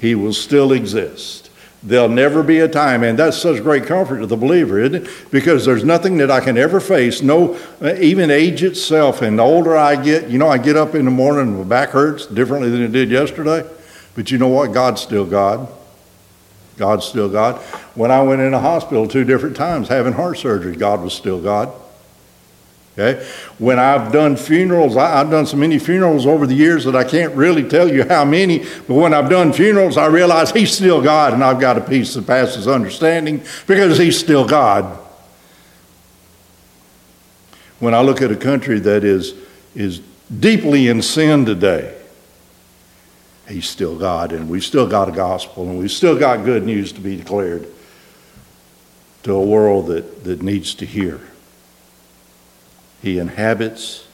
He 0.00 0.14
will 0.14 0.32
still 0.32 0.72
exist. 0.72 1.49
There'll 1.82 2.10
never 2.10 2.42
be 2.42 2.58
a 2.58 2.68
time, 2.68 3.02
and 3.02 3.18
that's 3.18 3.38
such 3.38 3.62
great 3.62 3.86
comfort 3.86 4.20
to 4.20 4.26
the 4.26 4.36
believer, 4.36 4.78
isn't 4.78 5.06
it? 5.06 5.10
Because 5.30 5.64
there's 5.64 5.82
nothing 5.82 6.18
that 6.18 6.30
I 6.30 6.40
can 6.40 6.58
ever 6.58 6.78
face, 6.78 7.22
no, 7.22 7.54
uh, 7.80 7.94
even 7.94 8.30
age 8.30 8.62
itself. 8.62 9.22
And 9.22 9.38
the 9.38 9.42
older 9.42 9.74
I 9.76 9.96
get, 9.96 10.28
you 10.28 10.36
know, 10.36 10.48
I 10.48 10.58
get 10.58 10.76
up 10.76 10.94
in 10.94 11.06
the 11.06 11.10
morning 11.10 11.56
my 11.56 11.64
back 11.64 11.90
hurts 11.90 12.26
differently 12.26 12.68
than 12.68 12.82
it 12.82 12.92
did 12.92 13.10
yesterday. 13.10 13.66
But 14.14 14.30
you 14.30 14.36
know 14.36 14.48
what? 14.48 14.72
God's 14.72 15.00
still 15.00 15.24
God. 15.24 15.68
God's 16.76 17.06
still 17.06 17.30
God. 17.30 17.56
When 17.94 18.10
I 18.10 18.22
went 18.22 18.42
in 18.42 18.52
a 18.52 18.60
hospital 18.60 19.08
two 19.08 19.24
different 19.24 19.56
times 19.56 19.88
having 19.88 20.12
heart 20.12 20.36
surgery, 20.36 20.76
God 20.76 21.02
was 21.02 21.14
still 21.14 21.40
God. 21.40 21.72
Okay? 22.98 23.24
When 23.58 23.78
I've 23.78 24.12
done 24.12 24.36
funerals, 24.36 24.96
I, 24.96 25.18
have 25.18 25.30
done 25.30 25.46
so 25.46 25.56
many 25.56 25.78
funerals 25.78 26.26
over 26.26 26.46
the 26.46 26.54
years 26.54 26.84
that 26.84 26.96
I 26.96 27.04
can't 27.04 27.34
really 27.34 27.68
tell 27.68 27.90
you 27.90 28.06
how 28.08 28.24
many, 28.24 28.58
but 28.58 28.94
when 28.94 29.14
I've 29.14 29.30
done 29.30 29.52
funerals, 29.52 29.96
I 29.96 30.06
realize 30.06 30.50
He's 30.50 30.72
still 30.72 31.00
God 31.00 31.32
and 31.32 31.44
I've 31.44 31.60
got 31.60 31.78
a 31.78 31.80
peace 31.80 32.14
that 32.14 32.26
passes 32.26 32.66
understanding 32.66 33.42
because 33.66 33.96
He's 33.96 34.18
still 34.18 34.46
God. 34.46 34.98
When 37.78 37.94
I 37.94 38.02
look 38.02 38.20
at 38.20 38.30
a 38.30 38.36
country 38.36 38.78
that 38.80 39.04
is, 39.04 39.34
is 39.74 40.00
deeply 40.38 40.88
in 40.88 41.00
sin 41.00 41.46
today, 41.46 41.96
He's 43.48 43.68
still 43.68 43.98
God, 43.98 44.32
and 44.32 44.48
we've 44.48 44.64
still 44.64 44.86
got 44.86 45.08
a 45.08 45.12
gospel, 45.12 45.68
and 45.68 45.78
we've 45.78 45.90
still 45.90 46.18
got 46.18 46.44
good 46.44 46.64
news 46.64 46.92
to 46.92 47.00
be 47.00 47.16
declared 47.16 47.66
to 49.22 49.32
a 49.32 49.44
world 49.44 49.88
that, 49.88 50.24
that 50.24 50.42
needs 50.42 50.74
to 50.74 50.86
hear. 50.86 51.20
He 53.02 53.18
inhabits 53.18 54.06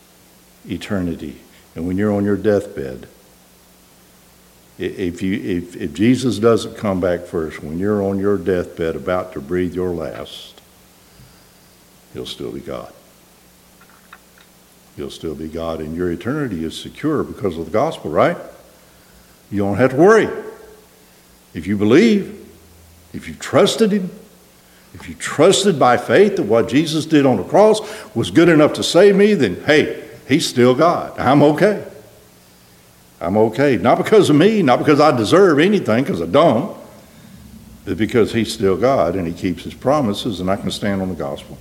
eternity. 0.68 1.40
And 1.74 1.86
when 1.86 1.96
you're 1.96 2.12
on 2.12 2.24
your 2.24 2.36
deathbed, 2.36 3.08
if, 4.78 5.22
you, 5.22 5.34
if, 5.34 5.76
if 5.76 5.94
Jesus 5.94 6.38
doesn't 6.38 6.76
come 6.76 7.00
back 7.00 7.22
first, 7.22 7.62
when 7.62 7.78
you're 7.78 8.02
on 8.02 8.18
your 8.18 8.36
deathbed 8.36 8.94
about 8.94 9.32
to 9.32 9.40
breathe 9.40 9.74
your 9.74 9.90
last, 9.90 10.60
he'll 12.12 12.26
still 12.26 12.52
be 12.52 12.60
God. 12.60 12.92
He'll 14.96 15.10
still 15.10 15.34
be 15.34 15.48
God, 15.48 15.80
and 15.80 15.94
your 15.94 16.10
eternity 16.10 16.64
is 16.64 16.78
secure 16.78 17.22
because 17.22 17.58
of 17.58 17.66
the 17.66 17.70
gospel, 17.70 18.10
right? 18.10 18.36
You 19.50 19.58
don't 19.58 19.76
have 19.76 19.90
to 19.90 19.96
worry. 19.96 20.28
If 21.54 21.66
you 21.66 21.76
believe, 21.76 22.46
if 23.12 23.28
you 23.28 23.34
trusted 23.34 23.92
Him, 23.92 24.10
if 24.98 25.10
you 25.10 25.14
trusted 25.14 25.78
by 25.78 25.98
faith 25.98 26.36
that 26.36 26.44
what 26.44 26.68
Jesus 26.68 27.04
did 27.04 27.26
on 27.26 27.36
the 27.36 27.44
cross 27.44 27.80
was 28.14 28.30
good 28.30 28.48
enough 28.48 28.72
to 28.74 28.82
save 28.82 29.14
me, 29.14 29.34
then 29.34 29.62
hey, 29.64 30.08
He's 30.26 30.48
still 30.48 30.74
God. 30.74 31.18
I'm 31.18 31.42
okay. 31.42 31.86
I'm 33.20 33.36
okay. 33.36 33.76
Not 33.76 33.98
because 33.98 34.30
of 34.30 34.36
me, 34.36 34.62
not 34.62 34.78
because 34.78 34.98
I 34.98 35.14
deserve 35.14 35.58
anything, 35.58 36.02
because 36.02 36.22
I 36.22 36.26
don't, 36.26 36.76
but 37.84 37.98
because 37.98 38.32
He's 38.32 38.52
still 38.52 38.76
God 38.76 39.16
and 39.16 39.26
He 39.26 39.34
keeps 39.34 39.64
His 39.64 39.74
promises, 39.74 40.40
and 40.40 40.50
I 40.50 40.56
can 40.56 40.70
stand 40.70 41.02
on 41.02 41.10
the 41.10 41.14
gospel. 41.14 41.58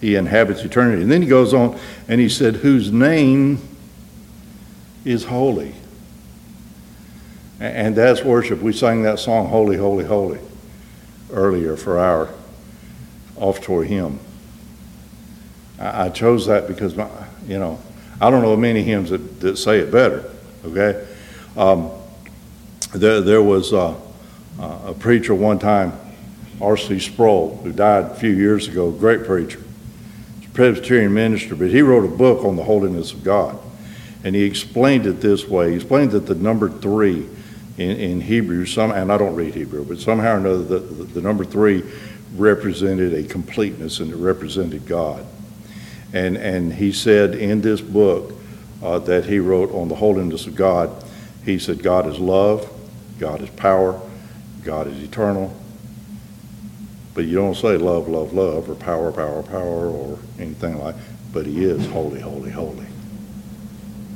He 0.00 0.14
inhabits 0.14 0.62
eternity. 0.62 1.02
And 1.02 1.10
then 1.10 1.22
He 1.22 1.28
goes 1.28 1.54
on 1.54 1.78
and 2.08 2.20
He 2.20 2.28
said, 2.28 2.56
Whose 2.56 2.92
name 2.92 3.58
is 5.06 5.24
holy. 5.24 5.74
And 7.58 7.96
that's 7.96 8.22
worship. 8.22 8.60
We 8.60 8.72
sang 8.72 9.02
that 9.04 9.18
song, 9.18 9.46
Holy, 9.48 9.76
Holy, 9.76 10.04
Holy, 10.04 10.40
earlier 11.32 11.76
for 11.76 11.98
our 11.98 12.28
offertory 13.36 13.88
hymn. 13.88 14.20
I 15.78 16.10
chose 16.10 16.46
that 16.46 16.68
because, 16.68 16.96
you 17.46 17.58
know, 17.58 17.80
I 18.20 18.30
don't 18.30 18.42
know 18.42 18.56
many 18.56 18.82
hymns 18.82 19.10
that, 19.10 19.40
that 19.40 19.56
say 19.56 19.80
it 19.80 19.90
better, 19.90 20.30
okay? 20.64 21.06
Um, 21.56 21.90
there, 22.94 23.20
there 23.20 23.42
was 23.42 23.72
a, 23.72 23.96
a 24.60 24.94
preacher 24.98 25.34
one 25.34 25.58
time, 25.58 25.92
R.C. 26.60 27.00
Sproul, 27.00 27.56
who 27.64 27.72
died 27.72 28.04
a 28.04 28.14
few 28.14 28.30
years 28.30 28.68
ago, 28.68 28.92
great 28.92 29.24
preacher, 29.24 29.60
Presbyterian 30.54 31.14
minister, 31.14 31.56
but 31.56 31.70
he 31.70 31.80
wrote 31.80 32.04
a 32.04 32.16
book 32.16 32.44
on 32.44 32.56
the 32.56 32.64
holiness 32.64 33.12
of 33.12 33.24
God. 33.24 33.58
And 34.22 34.34
he 34.34 34.42
explained 34.42 35.06
it 35.06 35.20
this 35.20 35.48
way. 35.48 35.70
He 35.70 35.76
explained 35.76 36.12
that 36.12 36.26
the 36.26 36.34
number 36.34 36.68
three 36.68 37.28
in, 37.78 37.90
in 37.90 38.20
Hebrew, 38.20 38.66
some, 38.66 38.90
and 38.90 39.10
I 39.10 39.18
don't 39.18 39.34
read 39.34 39.54
Hebrew, 39.54 39.84
but 39.84 39.98
somehow 39.98 40.34
or 40.34 40.38
another, 40.38 40.62
the, 40.62 40.78
the, 40.78 41.04
the 41.04 41.20
number 41.20 41.44
three 41.44 41.82
represented 42.36 43.14
a 43.14 43.22
completeness 43.24 44.00
and 44.00 44.10
it 44.10 44.16
represented 44.16 44.86
God. 44.86 45.24
And, 46.12 46.36
and 46.36 46.72
he 46.72 46.92
said 46.92 47.34
in 47.34 47.60
this 47.60 47.80
book 47.80 48.34
uh, 48.82 48.98
that 49.00 49.24
he 49.24 49.38
wrote 49.38 49.72
on 49.72 49.88
the 49.88 49.94
holiness 49.94 50.46
of 50.46 50.54
God, 50.54 50.90
he 51.44 51.58
said, 51.58 51.82
God 51.82 52.06
is 52.06 52.18
love, 52.18 52.70
God 53.18 53.40
is 53.40 53.50
power, 53.50 54.00
God 54.64 54.86
is 54.86 55.02
eternal. 55.02 55.56
But 57.14 57.24
you 57.24 57.36
don't 57.36 57.56
say 57.56 57.76
love, 57.76 58.08
love, 58.08 58.32
love, 58.32 58.70
or 58.70 58.74
power, 58.74 59.12
power, 59.12 59.42
power, 59.42 59.88
or 59.88 60.18
anything 60.38 60.78
like 60.78 60.94
but 61.32 61.46
he 61.46 61.64
is 61.64 61.86
holy, 61.86 62.20
holy, 62.20 62.50
holy. 62.50 62.86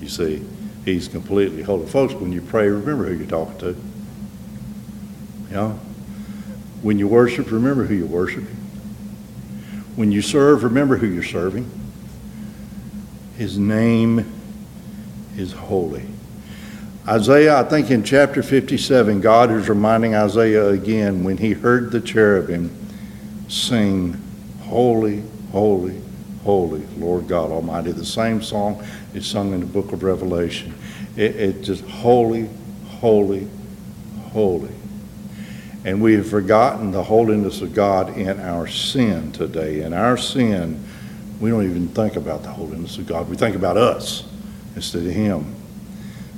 You 0.01 0.09
see? 0.09 0.45
He's 0.87 1.09
completely 1.09 1.62
holy. 1.62 1.85
Folks, 1.85 2.14
when 2.14 2.31
you 2.31 2.40
pray, 2.40 2.68
remember 2.68 3.07
who 3.07 3.14
you're 3.14 3.27
talking 3.27 3.59
to. 3.59 3.77
Know? 5.51 5.81
When 6.81 6.96
you 6.96 7.09
worship, 7.09 7.51
remember 7.51 7.85
who 7.85 7.94
you're 7.94 8.07
worshiping. 8.07 8.57
When 9.96 10.12
you 10.12 10.22
serve, 10.22 10.62
remember 10.62 10.96
who 10.96 11.09
you're 11.09 11.25
serving. 11.25 11.68
His 13.37 13.59
name 13.59 14.33
is 15.37 15.53
holy. 15.53 16.05
Isaiah, 17.09 17.59
I 17.59 17.64
think 17.64 17.90
in 17.90 18.05
chapter 18.05 18.40
57, 18.40 19.20
God 19.20 19.51
is 19.51 19.68
reminding 19.68 20.14
Isaiah 20.14 20.68
again 20.68 21.25
when 21.25 21.38
he 21.38 21.53
heard 21.53 21.90
the 21.90 22.01
cherubim 22.01 22.70
sing, 23.49 24.22
Holy, 24.62 25.25
holy, 25.51 26.01
holy, 26.46 26.87
Lord 26.96 27.26
God 27.26 27.50
Almighty. 27.50 27.90
The 27.90 28.06
same 28.06 28.40
song 28.40 28.87
is 29.14 29.26
sung 29.26 29.52
in 29.52 29.59
the 29.59 29.66
book 29.66 29.92
of 29.92 30.04
Revelation. 30.04 30.72
It, 31.16 31.35
it 31.35 31.62
just 31.62 31.85
holy, 31.85 32.48
holy, 32.87 33.48
holy. 34.28 34.70
And 35.85 36.00
we 36.00 36.14
have 36.14 36.28
forgotten 36.28 36.92
the 36.92 37.02
holiness 37.02 37.62
of 37.62 37.74
God 37.74 38.16
in 38.16 38.38
our 38.38 38.68
sin 38.68 39.32
today. 39.32 39.82
In 39.82 39.92
our 39.92 40.16
sin, 40.16 40.82
we 41.40 41.50
don't 41.50 41.64
even 41.64 41.88
think 41.88 42.14
about 42.14 42.44
the 42.44 42.50
holiness 42.50 42.96
of 42.96 43.09
God. 43.09 43.28
We 43.28 43.37
think 43.37 43.56
about 43.56 43.76
us 43.76 44.24
instead 44.76 45.04
of 45.04 45.12
Him. 45.12 45.52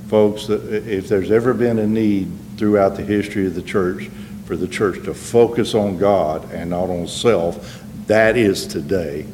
Folks, 0.07 0.49
if 0.49 1.07
there's 1.07 1.29
ever 1.29 1.53
been 1.53 1.77
a 1.77 1.85
need 1.85 2.31
throughout 2.57 2.95
the 2.95 3.03
history 3.03 3.45
of 3.45 3.53
the 3.53 3.61
church 3.61 4.09
for 4.45 4.55
the 4.55 4.67
church 4.67 5.03
to 5.05 5.13
focus 5.13 5.75
on 5.75 5.99
God 5.99 6.51
and 6.51 6.71
not 6.71 6.89
on 6.89 7.07
self, 7.07 7.83
that 8.07 8.35
is 8.35 8.65
today. 8.65 9.27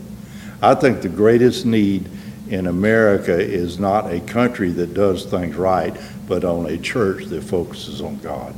I 0.61 0.75
think 0.75 1.01
the 1.01 1.09
greatest 1.09 1.65
need 1.65 2.09
in 2.49 2.67
America 2.67 3.37
is 3.37 3.79
not 3.79 4.11
a 4.11 4.19
country 4.21 4.69
that 4.71 4.93
does 4.93 5.25
things 5.25 5.55
right, 5.55 5.95
but 6.27 6.43
on 6.43 6.67
a 6.67 6.77
church 6.77 7.25
that 7.25 7.43
focuses 7.43 8.01
on 8.01 8.17
God. 8.19 8.55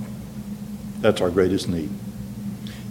That's 0.99 1.21
our 1.21 1.29
greatest 1.29 1.69
need. 1.69 1.89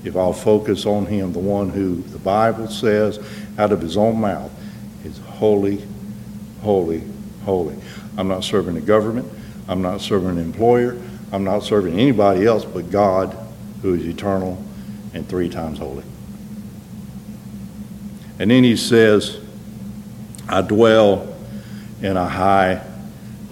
If 0.04 0.16
I'll 0.16 0.32
focus 0.32 0.86
on 0.86 1.06
Him, 1.06 1.32
the 1.32 1.38
one 1.38 1.68
who 1.68 1.96
the 1.96 2.18
Bible 2.18 2.68
says 2.68 3.18
out 3.58 3.72
of 3.72 3.80
His 3.80 3.96
own 3.96 4.20
mouth 4.20 4.50
is 5.04 5.18
holy, 5.18 5.82
holy, 6.62 7.02
holy. 7.44 7.76
I'm 8.16 8.28
not 8.28 8.44
serving 8.44 8.74
the 8.74 8.80
government. 8.80 9.30
I'm 9.68 9.82
not 9.82 10.00
serving 10.00 10.30
an 10.30 10.38
employer. 10.38 10.96
I'm 11.32 11.44
not 11.44 11.64
serving 11.64 11.98
anybody 11.98 12.46
else 12.46 12.64
but 12.64 12.90
God 12.90 13.36
who 13.82 13.94
is 13.94 14.06
eternal 14.06 14.62
and 15.12 15.28
three 15.28 15.48
times 15.48 15.78
holy. 15.78 16.04
And 18.38 18.50
then 18.50 18.64
he 18.64 18.76
says, 18.76 19.38
I 20.48 20.62
dwell 20.62 21.34
in 22.02 22.16
a 22.16 22.28
high 22.28 22.82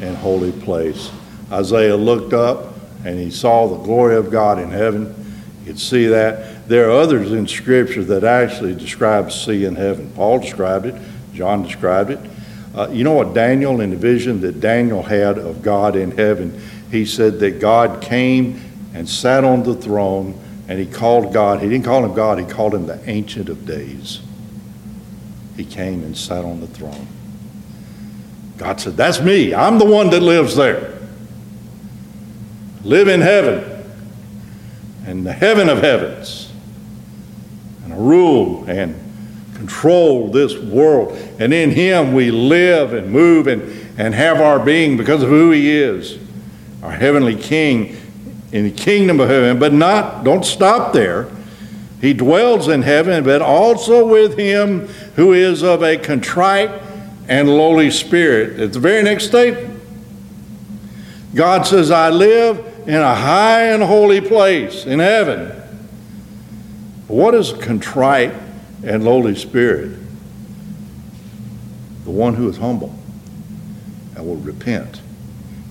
and 0.01 0.17
holy 0.17 0.53
place. 0.53 1.11
Isaiah 1.51 1.97
looked 1.97 2.33
up 2.33 2.75
and 3.05 3.19
he 3.19 3.31
saw 3.31 3.67
the 3.67 3.83
glory 3.83 4.17
of 4.17 4.31
God 4.31 4.59
in 4.59 4.71
heaven. 4.71 5.15
You 5.61 5.67
could 5.67 5.81
see 5.81 6.07
that. 6.07 6.69
There 6.69 6.89
are 6.89 7.01
others 7.01 7.33
in 7.33 7.47
Scripture 7.47 8.05
that 8.05 8.25
actually 8.25 8.75
describe 8.75 9.33
sea 9.33 9.65
in 9.65 9.77
heaven. 9.77 10.11
Paul 10.15 10.41
described 10.41 10.87
it, 10.87 10.95
John 11.33 11.63
described 11.63 12.11
it. 12.11 12.21
Uh, 12.75 12.89
you 12.91 13.05
know 13.05 13.13
what 13.13 13.35
Daniel, 13.35 13.81
in 13.81 13.91
the 13.91 13.97
vision 13.97 14.41
that 14.41 14.61
Daniel 14.61 15.03
had 15.03 15.39
of 15.39 15.63
God 15.63 15.97
in 15.97 16.11
heaven, 16.11 16.61
he 16.91 17.07
said 17.07 17.39
that 17.41 17.61
God 17.61 18.03
came 18.03 18.61
and 18.95 19.09
sat 19.09 19.45
on 19.45 19.63
the 19.63 19.75
throne 19.75 20.39
and 20.69 20.79
he 20.79 20.87
called 20.87 21.33
God, 21.33 21.61
he 21.61 21.69
didn't 21.69 21.85
call 21.85 22.05
him 22.05 22.15
God, 22.15 22.39
he 22.39 22.45
called 22.45 22.75
him 22.75 22.87
the 22.87 23.01
Ancient 23.09 23.49
of 23.49 23.67
Days 23.67 24.21
he 25.57 25.65
came 25.65 26.03
and 26.03 26.17
sat 26.17 26.45
on 26.45 26.61
the 26.61 26.67
throne. 26.67 27.07
God 28.57 28.81
said, 28.81 28.97
That's 28.97 29.21
me. 29.21 29.55
I'm 29.55 29.79
the 29.79 29.85
one 29.85 30.11
that 30.11 30.21
lives 30.21 30.57
there. 30.57 30.99
Live 32.83 33.09
in 33.09 33.21
heaven 33.21 33.75
and 35.07 35.27
the 35.27 35.33
heaven 35.33 35.69
of 35.69 35.81
heavens 35.81 36.53
and 37.85 37.97
rule 37.97 38.65
and 38.69 38.95
control 39.55 40.29
this 40.29 40.59
world. 40.59 41.17
And 41.39 41.53
in 41.55 41.71
him 41.71 42.13
we 42.15 42.31
live 42.31 42.93
and 42.93 43.11
move 43.11 43.47
and, 43.47 43.63
and 43.99 44.15
have 44.15 44.41
our 44.41 44.59
being 44.59 44.97
because 44.97 45.23
of 45.23 45.29
who 45.29 45.51
he 45.51 45.71
is, 45.71 46.19
our 46.83 46.93
heavenly 46.93 47.37
king 47.37 47.97
in 48.53 48.65
the 48.65 48.71
kingdom 48.71 49.21
of 49.21 49.29
heaven. 49.29 49.59
But 49.59 49.73
not, 49.73 50.25
don't 50.25 50.45
stop 50.45 50.93
there. 50.93 51.29
He 52.05 52.13
dwells 52.13 52.69
in 52.69 52.83
heaven, 52.83 53.25
but 53.25 53.41
also 53.41 54.07
with 54.07 54.37
him 54.37 54.89
who 55.17 55.33
is 55.33 55.63
of 55.63 55.83
a 55.83 55.97
contrite 55.97 56.71
and 57.31 57.49
lowly 57.49 57.91
spirit. 57.91 58.61
At 58.61 58.75
the 58.75 58.79
very 58.79 59.03
next 59.03 59.25
statement, 59.25 59.81
God 61.35 61.67
says, 61.67 61.91
I 61.91 62.11
live 62.11 62.59
in 62.87 62.97
a 62.97 63.15
high 63.15 63.69
and 63.69 63.83
holy 63.83 64.21
place 64.21 64.85
in 64.85 64.99
heaven. 64.99 65.49
What 67.09 67.35
is 67.35 67.53
a 67.53 67.57
contrite 67.57 68.35
and 68.85 69.03
lowly 69.03 69.35
spirit? 69.35 69.99
The 72.05 72.11
one 72.11 72.35
who 72.35 72.51
is 72.51 72.59
humble 72.59 72.95
and 74.15 74.27
will 74.27 74.37
repent 74.37 75.01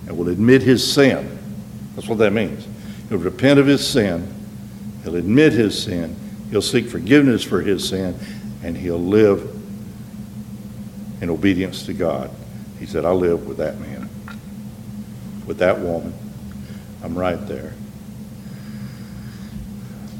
and 0.08 0.18
will 0.18 0.30
admit 0.30 0.64
his 0.64 0.94
sin. 0.94 1.38
That's 1.94 2.08
what 2.08 2.18
that 2.18 2.34
means. 2.34 2.68
He'll 3.10 3.20
repent 3.20 3.60
of 3.60 3.68
his 3.68 3.88
sin, 3.88 4.34
he'll 5.04 5.18
admit 5.18 5.54
his 5.54 5.80
sin, 5.84 6.22
he'll 6.54 6.62
seek 6.62 6.88
forgiveness 6.88 7.44
for 7.44 7.62
his 7.62 7.90
sin, 7.90 8.16
and 8.62 8.78
he'll 8.78 9.04
live 9.04 9.60
in 11.20 11.32
obedience 11.32 11.84
to 11.88 11.94
God. 11.94 12.30
He 12.78 12.86
said, 12.86 13.06
I 13.06 13.10
live 13.10 13.48
with 13.48 13.58
that 13.58 13.80
man, 13.80 14.08
with 15.48 15.58
that 15.58 15.80
woman. 15.80 16.14
I'm 17.02 17.18
right 17.18 17.44
there. 17.48 17.74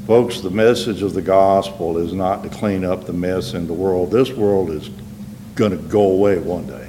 Folks, 0.08 0.40
the 0.40 0.50
message 0.50 1.02
of 1.02 1.14
the 1.14 1.22
gospel 1.22 1.98
is 1.98 2.12
not 2.12 2.42
to 2.42 2.48
clean 2.48 2.84
up 2.84 3.04
the 3.04 3.12
mess 3.12 3.54
in 3.54 3.68
the 3.68 3.72
world. 3.72 4.10
This 4.10 4.30
world 4.30 4.70
is 4.70 4.90
going 5.54 5.70
to 5.70 5.76
go 5.76 6.02
away 6.02 6.38
one 6.38 6.66
day. 6.66 6.88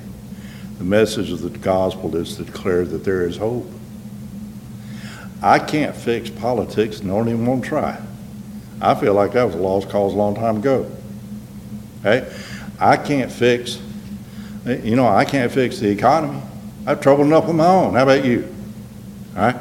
The 0.80 0.84
message 0.84 1.30
of 1.30 1.42
the 1.44 1.52
gospel 1.52 2.16
is 2.16 2.36
to 2.38 2.46
declare 2.46 2.84
that 2.84 3.04
there 3.04 3.28
is 3.28 3.38
hope. 3.38 3.70
I 5.44 5.60
can't 5.60 5.96
fix 5.96 6.32
politics 6.32 7.00
don't 7.02 7.30
even 7.30 7.46
want 7.46 7.64
to 7.64 7.70
try. 7.70 8.02
I 8.82 8.96
feel 8.96 9.14
like 9.14 9.34
that 9.34 9.44
was 9.44 9.56
a 9.56 9.60
lost 9.60 9.90
cause 9.90 10.14
a 10.14 10.18
long 10.18 10.36
time 10.36 10.58
ago. 10.58 10.90
Okay? 12.02 12.32
I 12.80 12.98
can't 12.98 13.32
fix, 13.32 13.82
you 14.66 14.96
know, 14.96 15.08
I 15.08 15.26
can't 15.26 15.52
fix 15.52 15.80
the 15.80 15.90
economy. 15.90 16.42
I 16.86 16.90
have 16.92 17.02
trouble 17.02 17.24
enough 17.24 17.48
with 17.48 17.56
my 17.56 17.66
own. 17.66 17.94
How 17.94 18.04
about 18.04 18.26
you? 18.26 18.54
All 19.36 19.42
right? 19.42 19.56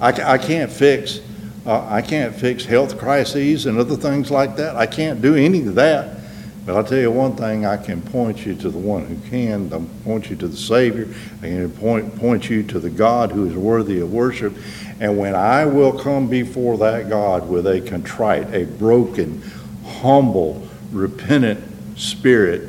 I, 0.00 0.34
I 0.34 0.38
can't 0.38 0.70
fix 0.70 1.20
uh, 1.64 1.86
I 1.88 2.02
can't 2.02 2.34
fix 2.34 2.64
health 2.64 2.98
crises 2.98 3.66
and 3.66 3.78
other 3.78 3.96
things 3.96 4.30
like 4.30 4.56
that. 4.56 4.74
I 4.74 4.86
can't 4.86 5.22
do 5.22 5.36
any 5.36 5.64
of 5.66 5.76
that. 5.76 6.18
But 6.64 6.76
I'll 6.76 6.84
tell 6.84 6.98
you 6.98 7.10
one 7.10 7.34
thing, 7.34 7.66
I 7.66 7.76
can 7.76 8.00
point 8.00 8.46
you 8.46 8.54
to 8.54 8.70
the 8.70 8.78
one 8.78 9.04
who 9.06 9.16
can. 9.28 9.66
I 9.66 9.78
can 9.78 9.88
point 10.04 10.30
you 10.30 10.36
to 10.36 10.46
the 10.46 10.56
Savior. 10.56 11.08
I 11.38 11.46
can 11.46 11.70
point, 11.72 12.16
point 12.16 12.48
you 12.48 12.62
to 12.64 12.78
the 12.78 12.90
God 12.90 13.32
who 13.32 13.46
is 13.46 13.56
worthy 13.56 13.98
of 13.98 14.12
worship. 14.12 14.54
And 15.00 15.18
when 15.18 15.34
I 15.34 15.66
will 15.66 15.98
come 15.98 16.28
before 16.28 16.78
that 16.78 17.08
God 17.08 17.48
with 17.48 17.66
a 17.66 17.80
contrite, 17.80 18.54
a 18.54 18.64
broken, 18.64 19.42
humble, 19.84 20.68
repentant 20.92 21.98
spirit, 21.98 22.68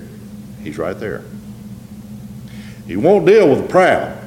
He's 0.63 0.79
right 0.79 0.97
there. 0.97 1.23
He 2.87 2.95
won't 2.95 3.27
deal 3.27 3.49
with 3.49 3.61
the 3.61 3.67
proud. 3.67 4.17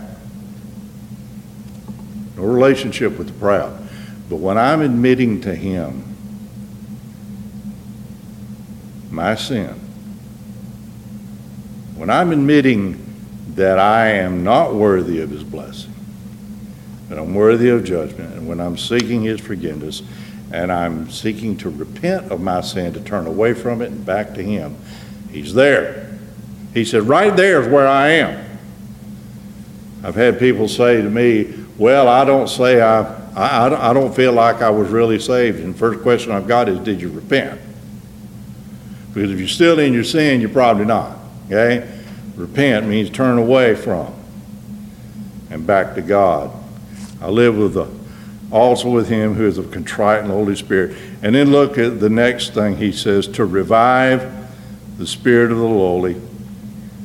No 2.37 2.45
relationship 2.45 3.19
with 3.19 3.27
the 3.27 3.33
proud. 3.33 3.89
But 4.29 4.37
when 4.37 4.59
I'm 4.59 4.81
admitting 4.81 5.41
to 5.41 5.55
Him 5.55 6.16
my 9.11 9.35
sin, 9.35 9.75
when 11.97 12.11
I'm 12.11 12.33
admitting 12.33 13.03
that 13.55 13.79
I 13.79 14.09
am 14.09 14.45
not 14.45 14.75
worthy 14.75 15.21
of 15.21 15.31
His 15.31 15.43
blessing, 15.43 15.95
that 17.09 17.19
I'm 17.19 17.35
worthy 17.35 17.71
of 17.71 17.85
judgment, 17.85 18.35
and 18.35 18.47
when 18.47 18.61
I'm 18.61 18.77
seeking 18.77 19.23
His 19.23 19.41
forgiveness, 19.41 20.03
and 20.53 20.71
I'm 20.71 21.11
seeking 21.11 21.57
to 21.59 21.71
repent 21.71 22.31
of 22.31 22.41
my 22.41 22.61
sin, 22.61 22.93
to 22.93 23.01
turn 23.01 23.27
away 23.27 23.55
from 23.55 23.83
it 23.83 23.91
and 23.91 24.05
back 24.05 24.35
to 24.35 24.43
Him, 24.43 24.77
He's 25.31 25.55
there. 25.55 26.19
He 26.75 26.85
said, 26.85 27.05
Right 27.05 27.35
there 27.35 27.63
is 27.63 27.69
where 27.69 27.89
I 27.89 28.09
am. 28.09 28.59
I've 30.05 30.15
had 30.15 30.39
people 30.39 30.69
say 30.69 31.01
to 31.01 31.09
me, 31.09 31.55
Well, 31.79 32.09
I 32.09 32.25
don't 32.25 32.49
say 32.49 32.83
I, 32.83 33.03
I, 33.35 33.91
I 33.91 33.93
don't 33.95 34.15
feel 34.15 34.33
like 34.33 34.63
I 34.63 34.71
was 34.71 34.91
really 34.91 35.19
saved. 35.19 35.61
And 35.61 35.75
the 35.75 35.79
first 35.79 36.03
question 36.03 36.33
I've 36.33 36.47
got 36.47 36.69
is, 36.69 36.79
Did 36.81 37.01
you 37.01 37.09
repent? 37.09 37.61
Because 39.17 39.31
if 39.31 39.39
you're 39.39 39.49
still 39.49 39.79
in 39.79 39.95
your 39.95 40.05
sin, 40.05 40.43
you're 40.43 40.51
probably 40.51 40.85
not. 40.85 41.17
Okay? 41.47 41.91
Repent 42.35 42.87
means 42.87 43.09
turn 43.09 43.39
away 43.39 43.75
from 43.75 44.13
and 45.49 45.67
back 45.67 45.95
to 45.95 46.03
God. 46.03 46.51
I 47.23 47.31
live 47.31 47.57
with 47.57 47.73
the 47.73 47.89
also 48.53 48.91
with 48.91 49.09
him 49.09 49.33
who 49.33 49.47
is 49.47 49.57
of 49.57 49.71
contrite 49.71 50.21
and 50.21 50.29
Holy 50.29 50.55
Spirit. 50.55 50.99
And 51.23 51.35
then 51.35 51.51
look 51.51 51.79
at 51.79 51.99
the 51.99 52.11
next 52.11 52.53
thing 52.53 52.77
he 52.77 52.93
says 52.93 53.27
to 53.29 53.47
revive 53.47 54.51
the 54.99 55.07
spirit 55.07 55.51
of 55.51 55.57
the 55.57 55.65
lowly 55.65 56.21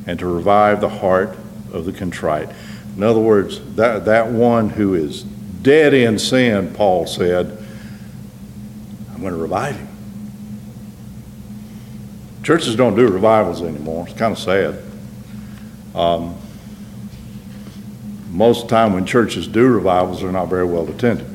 and 0.06 0.18
to 0.18 0.26
revive 0.26 0.82
the 0.82 0.90
heart 0.90 1.30
of 1.72 1.86
the 1.86 1.94
contrite. 1.94 2.50
In 2.94 3.02
other 3.02 3.20
words, 3.20 3.62
that, 3.76 4.04
that 4.04 4.28
one 4.28 4.68
who 4.68 4.92
is 4.92 5.22
dead 5.22 5.94
in 5.94 6.18
sin, 6.18 6.74
Paul 6.74 7.06
said, 7.06 7.46
I'm 9.14 9.22
going 9.22 9.32
to 9.32 9.40
revive 9.40 9.76
him. 9.76 9.91
Churches 12.42 12.74
don't 12.74 12.96
do 12.96 13.06
revivals 13.06 13.62
anymore. 13.62 14.06
It's 14.08 14.18
kind 14.18 14.32
of 14.32 14.38
sad. 14.38 14.82
Um, 15.94 16.36
most 18.30 18.62
of 18.62 18.68
the 18.68 18.74
time 18.74 18.94
when 18.94 19.06
churches 19.06 19.46
do 19.46 19.68
revivals, 19.68 20.22
they're 20.22 20.32
not 20.32 20.46
very 20.46 20.64
well 20.64 20.88
attended. 20.88 21.26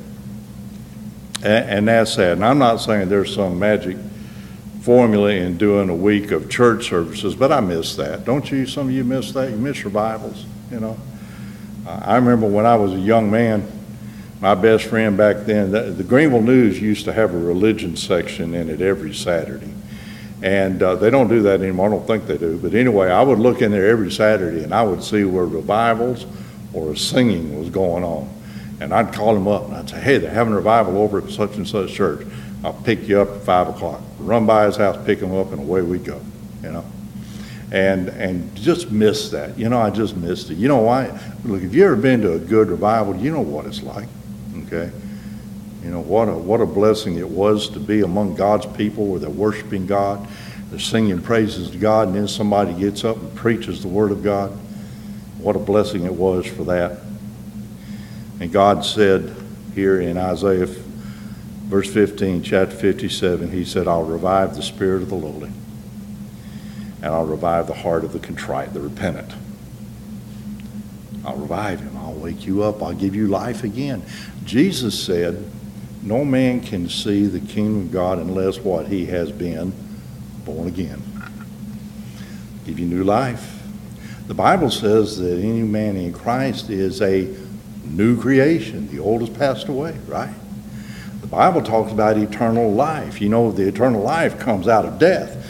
And, 1.44 1.70
and 1.70 1.88
that's 1.88 2.14
sad. 2.14 2.34
And 2.34 2.46
I'm 2.46 2.58
not 2.58 2.78
saying 2.78 3.10
there's 3.10 3.34
some 3.34 3.58
magic 3.58 3.98
formula 4.82 5.30
in 5.30 5.58
doing 5.58 5.90
a 5.90 5.96
week 5.96 6.32
of 6.32 6.50
church 6.50 6.90
services, 6.90 7.36
but 7.36 7.52
I 7.52 7.60
miss 7.60 7.96
that. 7.96 8.26
Don't 8.26 8.50
you? 8.52 8.66
Some 8.66 8.88
of 8.88 8.94
you 8.94 9.04
miss 9.04 9.32
that. 9.34 9.50
You 9.50 9.58
miss 9.58 9.86
revivals, 9.86 10.46
you 10.72 10.80
know. 10.80 10.98
I 11.88 12.16
remember 12.16 12.48
when 12.48 12.66
I 12.66 12.76
was 12.76 12.92
a 12.94 13.00
young 13.00 13.32
man, 13.32 13.66
my 14.42 14.56
best 14.56 14.86
friend 14.86 15.16
back 15.16 15.46
then, 15.46 15.72
the, 15.72 15.84
the 15.84 16.04
Greenville 16.04 16.42
News 16.42 16.82
used 16.82 17.06
to 17.06 17.14
have 17.14 17.34
a 17.34 17.38
religion 17.38 17.96
section 17.96 18.54
in 18.54 18.70
it 18.70 18.82
every 18.82 19.14
Saturday. 19.14 19.74
And 20.44 20.84
uh, 20.84 20.96
they 20.96 21.10
don't 21.10 21.28
do 21.28 21.42
that 21.44 21.62
anymore. 21.62 21.88
I 21.88 21.92
don't 21.92 22.06
think 22.06 22.28
they 22.28 22.38
do. 22.38 22.58
But 22.58 22.74
anyway, 22.74 23.10
I 23.10 23.24
would 23.24 23.40
look 23.40 23.62
in 23.62 23.72
there 23.72 23.88
every 23.88 24.12
Saturday 24.12 24.64
and 24.64 24.74
I 24.74 24.84
would 24.84 25.04
see 25.04 25.24
where 25.24 25.46
revivals 25.46 26.26
or 26.74 26.96
singing 26.96 27.60
was 27.60 27.70
going 27.70 28.04
on. 28.04 28.32
And 28.80 28.94
I'd 28.94 29.14
call 29.14 29.34
them 29.34 29.48
up 29.48 29.66
and 29.66 29.76
I'd 29.76 29.90
say, 29.90 30.00
hey, 30.00 30.18
they're 30.20 30.30
having 30.30 30.54
a 30.54 30.58
revival 30.58 30.98
over 31.00 31.20
at 31.20 31.30
such 31.32 31.56
and 31.56 31.68
such 31.68 31.92
church. 31.92 32.28
I'll 32.64 32.74
pick 32.74 33.08
you 33.08 33.20
up 33.20 33.30
at 33.30 33.42
5 33.44 33.70
o'clock. 33.70 34.02
Run 34.20 34.46
by 34.46 34.66
his 34.66 34.76
house, 34.76 35.04
pick 35.06 35.20
him 35.20 35.34
up, 35.34 35.52
and 35.52 35.62
away 35.62 35.82
we 35.82 35.98
go, 35.98 36.22
you 36.62 36.72
know. 36.72 36.86
And, 37.72 38.10
and 38.10 38.56
just 38.56 38.92
miss 38.92 39.30
that. 39.32 39.58
You 39.58 39.70
know, 39.70 39.80
I 39.80 39.90
just 39.90 40.16
missed 40.16 40.52
it. 40.52 40.58
You 40.58 40.68
know 40.68 40.78
why? 40.78 41.08
Look, 41.44 41.64
if 41.64 41.74
you've 41.74 41.86
ever 41.86 41.96
been 41.96 42.22
to 42.22 42.34
a 42.34 42.40
good 42.40 42.70
revival, 42.70 43.16
you 43.16 43.32
know 43.32 43.42
what 43.42 43.66
it's 43.66 43.82
like, 43.82 44.08
okay? 44.66 44.92
You 45.84 45.92
know, 45.92 46.02
what 46.02 46.28
a, 46.28 46.34
what 46.34 46.62
a 46.62 46.66
blessing 46.66 47.18
it 47.18 47.30
was 47.30 47.70
to 47.70 47.80
be 47.80 48.02
among 48.02 48.36
God's 48.36 48.66
people 48.66 49.08
where 49.08 49.20
they're 49.20 49.30
worshiping 49.30 49.86
God, 49.86 50.28
they're 50.70 50.80
singing 50.80 51.22
praises 51.22 51.72
to 51.72 51.78
God, 51.78 52.08
and 52.08 52.18
then 52.18 52.28
somebody 52.28 52.74
gets 52.74 53.04
up 53.04 53.18
and 53.18 53.34
preaches 53.36 53.82
the 53.82 53.88
Word 53.88 54.12
of 54.12 54.24
God. 54.24 54.52
What 55.38 55.56
a 55.56 55.60
blessing 55.60 56.06
it 56.06 56.14
was 56.14 56.46
for 56.46 56.64
that. 56.66 57.00
And 58.40 58.52
God 58.52 58.84
said 58.86 59.36
here 59.76 60.02
in 60.02 60.18
Isaiah 60.18 60.66
verse 60.66 61.92
15, 61.94 62.44
chapter 62.44 62.76
57, 62.76 63.52
He 63.52 63.66
said, 63.66 63.88
I'll 63.88 64.04
revive 64.04 64.56
the 64.56 64.64
spirit 64.64 65.04
of 65.04 65.10
the 65.10 65.16
lowly, 65.16 65.52
and 67.02 67.06
I'll 67.06 67.26
revive 67.26 67.68
the 67.68 67.74
heart 67.74 68.04
of 68.04 68.14
the 68.14 68.20
contrite, 68.20 68.74
the 68.74 68.82
repentant. 68.82 69.34
I'll 71.26 71.36
revive 71.36 71.82
him. 71.82 71.98
I'll 71.98 72.14
wake 72.14 72.46
you 72.48 72.64
up. 72.64 72.82
I'll 72.82 72.94
give 72.94 73.14
you 73.14 73.28
life 73.28 73.66
again. 73.66 74.02
Jesus 74.46 74.98
said, 74.98 75.44
no 76.04 76.24
man 76.24 76.62
can 76.62 76.90
see 76.90 77.26
the 77.26 77.40
kingdom 77.40 77.82
of 77.84 77.92
God 77.92 78.20
unless 78.20 78.60
what 78.60 78.88
he 78.88 79.06
has 79.08 79.32
been 79.32 79.74
born 80.46 80.68
again. 80.68 81.02
Give 82.66 82.80
you 82.80 82.86
new 82.86 83.04
life. 83.04 83.62
The 84.28 84.34
Bible 84.34 84.70
says 84.70 85.18
that 85.18 85.40
any 85.40 85.62
man 85.62 85.96
in 85.96 86.14
Christ 86.14 86.70
is 86.70 87.02
a 87.02 87.34
new 87.86 88.20
creation. 88.20 88.90
The 88.90 89.00
old 89.00 89.22
has 89.22 89.30
passed 89.30 89.68
away, 89.68 89.98
right? 90.08 90.34
The 91.22 91.28
Bible 91.28 91.62
talks 91.62 91.92
about 91.92 92.18
eternal 92.18 92.72
life. 92.72 93.22
You 93.22 93.30
know, 93.30 93.52
the 93.52 93.68
eternal 93.68 94.02
life 94.02 94.40
comes 94.40 94.68
out 94.68 94.86
of 94.86 95.00
death. 95.00 95.46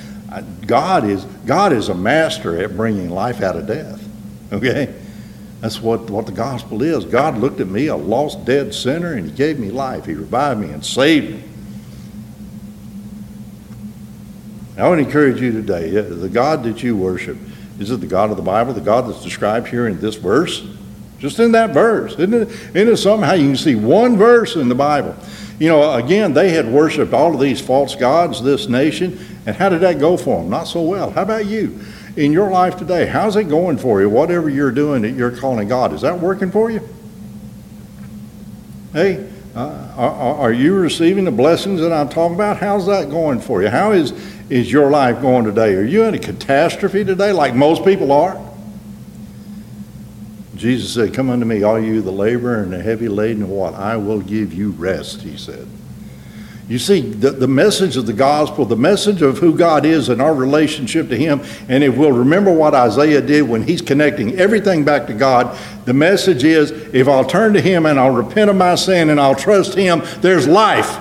God 0.65 1.05
is, 1.05 1.25
God 1.45 1.73
is 1.73 1.89
a 1.89 1.95
master 1.95 2.61
at 2.61 2.75
bringing 2.75 3.09
life 3.09 3.41
out 3.41 3.55
of 3.55 3.67
death. 3.67 4.03
Okay? 4.51 4.93
That's 5.61 5.81
what, 5.81 6.09
what 6.09 6.25
the 6.25 6.31
gospel 6.31 6.83
is. 6.83 7.03
God 7.05 7.37
looked 7.37 7.59
at 7.59 7.67
me, 7.67 7.87
a 7.87 7.95
lost, 7.95 8.45
dead 8.45 8.73
sinner, 8.73 9.13
and 9.13 9.29
He 9.29 9.35
gave 9.35 9.59
me 9.59 9.71
life. 9.71 10.05
He 10.05 10.13
revived 10.13 10.59
me 10.59 10.69
and 10.69 10.85
saved 10.85 11.31
me. 11.31 11.43
I 14.77 14.87
would 14.87 14.99
encourage 14.99 15.41
you 15.41 15.51
today 15.51 15.97
uh, 15.97 16.03
the 16.03 16.29
God 16.29 16.63
that 16.63 16.83
you 16.83 16.95
worship, 16.95 17.37
is 17.79 17.89
it 17.89 17.99
the 17.99 18.07
God 18.07 18.29
of 18.29 18.37
the 18.37 18.43
Bible, 18.43 18.73
the 18.73 18.81
God 18.81 19.07
that's 19.07 19.23
described 19.23 19.67
here 19.67 19.87
in 19.87 19.99
this 19.99 20.15
verse? 20.15 20.63
Just 21.17 21.39
in 21.39 21.51
that 21.53 21.73
verse. 21.73 22.13
Isn't 22.13 22.33
it, 22.33 22.49
isn't 22.75 22.87
it 22.89 22.97
somehow 22.97 23.33
you 23.33 23.47
can 23.47 23.55
see 23.55 23.73
one 23.73 24.17
verse 24.17 24.55
in 24.55 24.69
the 24.69 24.75
Bible? 24.75 25.15
You 25.59 25.69
know, 25.69 25.93
again, 25.93 26.33
they 26.33 26.49
had 26.49 26.71
worshiped 26.71 27.13
all 27.13 27.33
of 27.33 27.39
these 27.39 27.59
false 27.59 27.95
gods, 27.95 28.43
this 28.43 28.67
nation, 28.67 29.19
and 29.47 29.55
how 29.55 29.69
did 29.69 29.81
that 29.81 29.99
go 29.99 30.15
for 30.15 30.41
them? 30.41 30.49
Not 30.51 30.65
so 30.65 30.83
well. 30.83 31.09
How 31.09 31.23
about 31.23 31.47
you? 31.47 31.79
In 32.17 32.31
your 32.33 32.49
life 32.49 32.77
today, 32.77 33.05
how's 33.05 33.35
it 33.35 33.45
going 33.45 33.77
for 33.77 34.01
you? 34.01 34.09
Whatever 34.09 34.49
you're 34.49 34.71
doing 34.71 35.03
that 35.03 35.11
you're 35.11 35.31
calling 35.31 35.67
God, 35.67 35.93
is 35.93 36.01
that 36.01 36.19
working 36.19 36.51
for 36.51 36.71
you? 36.71 36.81
Hey, 38.91 39.29
uh, 39.55 39.93
are, 39.95 40.35
are 40.35 40.51
you 40.51 40.73
receiving 40.73 41.25
the 41.25 41.31
blessings 41.31 41.79
that 41.79 41.93
I'm 41.93 42.09
talking 42.09 42.33
about? 42.33 42.57
How's 42.57 42.87
that 42.87 43.11
going 43.11 43.39
for 43.39 43.61
you? 43.61 43.69
How 43.69 43.91
is, 43.91 44.11
is 44.49 44.71
your 44.71 44.89
life 44.89 45.21
going 45.21 45.45
today? 45.45 45.75
Are 45.75 45.83
you 45.83 46.05
in 46.05 46.15
a 46.15 46.19
catastrophe 46.19 47.05
today, 47.05 47.31
like 47.31 47.53
most 47.53 47.85
people 47.85 48.11
are? 48.11 48.43
Jesus 50.55 50.91
said, 50.91 51.13
Come 51.13 51.29
unto 51.29 51.45
me, 51.45 51.61
all 51.61 51.79
you 51.79 52.01
the 52.01 52.11
labor 52.11 52.63
and 52.63 52.73
the 52.73 52.81
heavy 52.81 53.09
laden, 53.09 53.47
what? 53.47 53.75
I 53.75 53.95
will 53.97 54.21
give 54.21 54.55
you 54.55 54.71
rest, 54.71 55.21
he 55.21 55.37
said. 55.37 55.67
You 56.67 56.79
see, 56.79 56.99
the, 56.99 57.31
the 57.31 57.47
message 57.47 57.95
of 57.95 58.07
the 58.07 58.13
gospel, 58.13 58.65
the 58.65 58.75
message 58.75 59.21
of 59.21 59.37
who 59.37 59.55
God 59.55 59.85
is 59.85 60.09
and 60.09 60.21
our 60.21 60.35
relationship 60.35 61.07
to 61.09 61.15
Him, 61.15 61.41
and 61.69 61.81
if 61.81 61.95
we'll 61.95 62.11
remember 62.11 62.51
what 62.51 62.73
Isaiah 62.73 63.21
did 63.21 63.43
when 63.43 63.63
he's 63.63 63.81
connecting 63.81 64.37
everything 64.37 64.83
back 64.83 65.07
to 65.07 65.13
God, 65.13 65.57
the 65.85 65.93
message 65.93 66.43
is 66.43 66.71
if 66.71 67.07
I'll 67.07 67.23
turn 67.23 67.53
to 67.53 67.61
Him 67.61 67.85
and 67.85 67.97
I'll 67.97 68.11
repent 68.11 68.49
of 68.49 68.57
my 68.57 68.75
sin 68.75 69.09
and 69.09 69.19
I'll 69.19 69.35
trust 69.35 69.75
Him, 69.75 70.01
there's 70.19 70.45
life. 70.45 70.99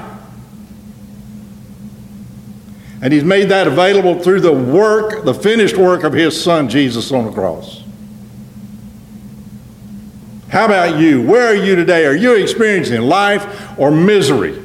And 3.02 3.12
He's 3.12 3.24
made 3.24 3.48
that 3.48 3.66
available 3.66 4.22
through 4.22 4.42
the 4.42 4.52
work, 4.52 5.24
the 5.24 5.34
finished 5.34 5.76
work 5.76 6.04
of 6.04 6.12
His 6.12 6.40
Son, 6.40 6.68
Jesus, 6.68 7.10
on 7.10 7.24
the 7.24 7.32
cross. 7.32 7.82
How 10.48 10.66
about 10.66 11.00
you? 11.00 11.26
Where 11.26 11.48
are 11.48 11.56
you 11.56 11.74
today? 11.74 12.06
Are 12.06 12.14
you 12.14 12.36
experiencing 12.36 13.00
life 13.00 13.76
or 13.80 13.90
misery? 13.90 14.62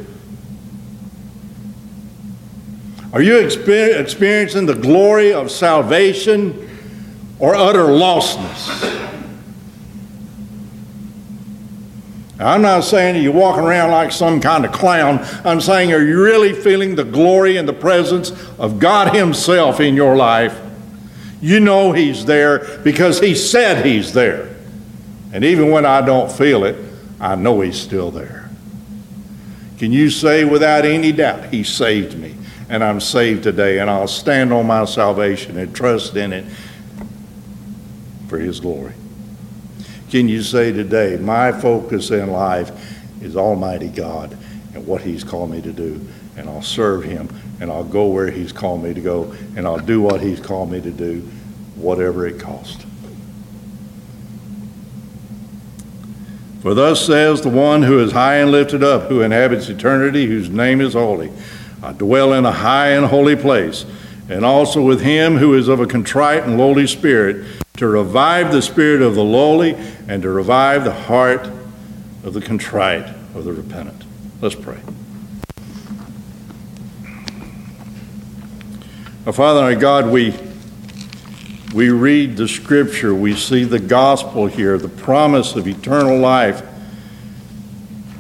Are 3.14 3.22
you 3.22 3.34
exper- 3.34 4.00
experiencing 4.00 4.66
the 4.66 4.76
glory 4.76 5.34
of 5.34 5.52
salvation 5.52 6.70
or 7.40 7.56
utter 7.56 7.86
lostness? 7.86 9.00
Now, 12.42 12.54
I'm 12.54 12.62
not 12.62 12.86
saying 12.86 13.22
you're 13.22 13.34
walking 13.34 13.64
around 13.64 13.92
like 13.92 14.12
some 14.12 14.40
kind 14.40 14.66
of 14.66 14.72
clown. 14.72 15.20
I'm 15.44 15.62
saying, 15.62 15.94
are 15.94 16.02
you 16.02 16.20
really 16.20 16.54
feeling 16.54 16.96
the 16.96 17.04
glory 17.04 17.58
and 17.58 17.68
the 17.68 17.74
presence 17.74 18.32
of 18.58 18.80
God 18.80 19.14
Himself 19.14 19.80
in 19.80 19.94
your 19.94 20.16
life? 20.16 20.60
You 21.42 21.60
know 21.60 21.92
He's 21.92 22.26
there 22.26 22.80
because 22.84 23.20
He 23.20 23.36
said 23.36 23.86
He's 23.86 24.14
there. 24.14 24.56
And 25.34 25.44
even 25.44 25.70
when 25.70 25.86
I 25.86 26.02
don't 26.02 26.32
feel 26.32 26.64
it, 26.64 26.78
I 27.20 27.36
know 27.36 27.62
He's 27.62 27.80
still 27.80 28.10
there. 28.10 28.50
Can 29.78 29.92
you 29.92 30.10
say 30.10 30.44
without 30.44 30.86
any 30.86 31.12
doubt, 31.12 31.54
He 31.54 31.64
saved 31.64 32.18
me? 32.18 32.36
And 32.72 32.86
I'm 32.86 33.02
saved 33.02 33.44
today, 33.44 33.80
and 33.80 33.90
I'll 33.90 34.08
stand 34.08 34.54
on 34.54 34.66
my 34.66 34.86
salvation 34.86 35.58
and 35.58 35.76
trust 35.76 36.16
in 36.16 36.32
it 36.32 36.46
for 38.30 38.40
His 38.40 38.62
glory. 38.62 38.94
Can 40.10 40.30
you 40.30 40.42
say 40.42 40.72
today, 40.72 41.18
my 41.18 41.52
focus 41.52 42.12
in 42.12 42.32
life 42.32 42.72
is 43.22 43.36
Almighty 43.36 43.90
God 43.90 44.38
and 44.74 44.88
what 44.88 45.02
He's 45.02 45.22
called 45.22 45.52
me 45.52 45.62
to 45.62 45.74
do, 45.74 46.00
and 46.38 46.48
I'll 46.48 46.62
serve 46.62 47.04
Him, 47.04 47.28
and 47.60 47.70
I'll 47.70 47.84
go 47.84 48.08
where 48.08 48.32
He's 48.32 48.54
called 48.54 48.82
me 48.82 48.94
to 48.94 49.02
go, 49.02 49.36
and 49.58 49.68
I'll 49.68 49.78
do 49.78 50.02
what 50.02 50.22
He's 50.22 50.40
called 50.40 50.72
me 50.72 50.80
to 50.80 50.92
do, 50.92 51.20
whatever 51.76 52.26
it 52.26 52.40
costs. 52.40 52.86
For 56.62 56.74
thus 56.74 57.06
says 57.06 57.42
the 57.42 57.50
one 57.50 57.84
who 57.84 58.00
is 58.00 58.14
high 58.14 58.36
and 58.36 58.50
lifted 58.50 58.82
up, 58.82 59.10
who 59.10 59.24
inhabits 59.24 59.68
eternity, 59.68 60.26
whose 60.26 60.50
name 60.50 60.80
is 60.80 60.94
holy. 60.94 61.34
I 61.84 61.94
dwell 61.94 62.34
in 62.34 62.46
a 62.46 62.52
high 62.52 62.90
and 62.90 63.06
holy 63.06 63.36
place, 63.36 63.86
and 64.30 64.46
also 64.46 64.82
with 64.82 65.02
him 65.02 65.38
who 65.38 65.56
is 65.56 65.68
of 65.68 65.80
a 65.80 65.88
contrite 65.88 66.44
and 66.44 66.58
lowly 66.58 66.86
spirit, 66.86 67.46
to 67.78 67.88
revive 67.88 68.52
the 68.52 68.62
spirit 68.62 69.02
of 69.02 69.16
the 69.16 69.24
lowly 69.24 69.76
and 70.08 70.22
to 70.22 70.30
revive 70.30 70.84
the 70.84 70.94
heart 70.94 71.48
of 72.24 72.34
the 72.34 72.42
contrite, 72.42 73.08
of 73.34 73.46
the 73.46 73.54
repentant. 73.54 74.04
Let's 74.42 74.56
pray. 74.56 74.78
Our 79.26 79.34
Father 79.34 79.62
our 79.62 79.76
God, 79.76 80.08
we, 80.08 80.36
we 81.74 81.90
read 81.90 82.38
the 82.38 82.48
scripture, 82.48 83.16
we 83.16 83.36
see 83.36 83.64
the 83.64 83.80
gospel 83.80 84.48
here, 84.48 84.78
the 84.78 84.90
promise 84.90 85.56
of 85.56 85.68
eternal 85.68 86.18
life 86.18 86.64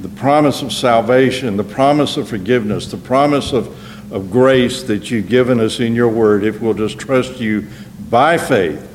the 0.02 0.10
promise 0.10 0.64
of 0.64 0.74
salvation, 0.74 1.58
the 1.58 1.64
promise 1.64 2.18
of 2.18 2.28
forgiveness, 2.28 2.88
the 2.88 2.97
promise 2.97 3.54
of, 3.54 3.68
of 4.12 4.32
grace 4.32 4.84
that 4.84 5.12
you've 5.12 5.30
given 5.30 5.60
us 5.60 5.80
in 5.80 5.93
your 5.93 6.10
word, 6.10 6.43
if 6.43 6.60
we'll 6.60 6.74
just 6.74 6.97
trust 6.97 7.39
you 7.39 7.68
by 8.10 8.38
faith, 8.38 8.88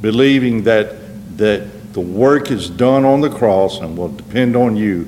believing 0.00 0.62
that, 0.64 1.36
that 1.36 1.92
the 1.92 2.00
work 2.00 2.50
is 2.50 2.70
done 2.70 3.04
on 3.04 3.20
the 3.20 3.28
cross 3.28 3.80
and 3.80 3.96
will 3.96 4.08
depend 4.08 4.56
on 4.56 4.74
you 4.74 5.04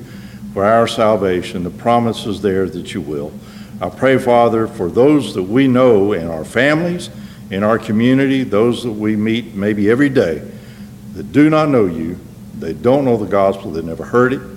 for 0.53 0.63
our 0.63 0.87
salvation, 0.87 1.63
the 1.63 1.69
promise 1.71 2.25
is 2.27 2.41
there 2.41 2.69
that 2.69 2.93
you 2.93 3.01
will. 3.01 3.33
I 3.81 3.89
pray, 3.89 4.17
Father, 4.17 4.67
for 4.67 4.89
those 4.89 5.33
that 5.33 5.43
we 5.43 5.67
know 5.67 6.13
in 6.13 6.27
our 6.27 6.45
families, 6.45 7.09
in 7.49 7.63
our 7.63 7.79
community, 7.79 8.43
those 8.43 8.83
that 8.83 8.91
we 8.91 9.15
meet 9.15 9.53
maybe 9.55 9.89
every 9.89 10.09
day 10.09 10.47
that 11.13 11.31
do 11.31 11.49
not 11.49 11.69
know 11.69 11.85
you, 11.85 12.19
they 12.59 12.73
don't 12.73 13.05
know 13.05 13.17
the 13.17 13.25
gospel, 13.25 13.71
they 13.71 13.81
never 13.81 14.03
heard 14.03 14.33
it 14.33 14.56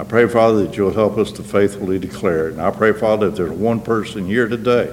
I 0.00 0.04
pray, 0.04 0.26
Father, 0.26 0.64
that 0.64 0.78
you'll 0.78 0.94
help 0.94 1.18
us 1.18 1.30
to 1.32 1.42
faithfully 1.42 1.98
declare 1.98 2.48
it. 2.48 2.52
And 2.52 2.62
I 2.62 2.70
pray, 2.70 2.94
Father, 2.94 3.28
if 3.28 3.36
there's 3.36 3.50
one 3.50 3.82
person 3.82 4.24
here 4.24 4.48
today, 4.48 4.90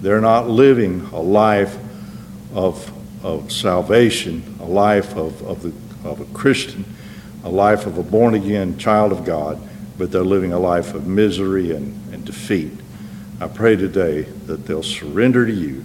they're 0.00 0.22
not 0.22 0.48
living 0.48 1.02
a 1.12 1.20
life 1.20 1.76
of, 2.54 2.90
of 3.22 3.52
salvation, 3.52 4.56
a 4.60 4.64
life 4.64 5.14
of, 5.14 5.42
of, 5.42 5.62
the, 5.62 6.08
of 6.08 6.22
a 6.22 6.24
Christian, 6.32 6.86
a 7.44 7.50
life 7.50 7.84
of 7.84 7.98
a 7.98 8.02
born 8.02 8.32
again 8.32 8.78
child 8.78 9.12
of 9.12 9.26
God, 9.26 9.60
but 9.98 10.10
they're 10.10 10.24
living 10.24 10.54
a 10.54 10.58
life 10.58 10.94
of 10.94 11.06
misery 11.06 11.72
and, 11.72 12.14
and 12.14 12.24
defeat. 12.24 12.72
I 13.42 13.48
pray 13.48 13.76
today 13.76 14.22
that 14.22 14.64
they'll 14.64 14.82
surrender 14.82 15.44
to 15.44 15.52
you, 15.52 15.84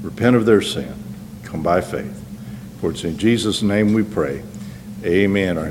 repent 0.00 0.34
of 0.34 0.46
their 0.46 0.62
sin, 0.62 0.94
come 1.42 1.62
by 1.62 1.82
faith. 1.82 2.24
For 2.80 2.90
it's 2.92 3.04
in 3.04 3.18
Jesus' 3.18 3.60
name 3.60 3.92
we 3.92 4.02
pray. 4.02 4.42
Amen. 5.04 5.56
Our 5.56 5.68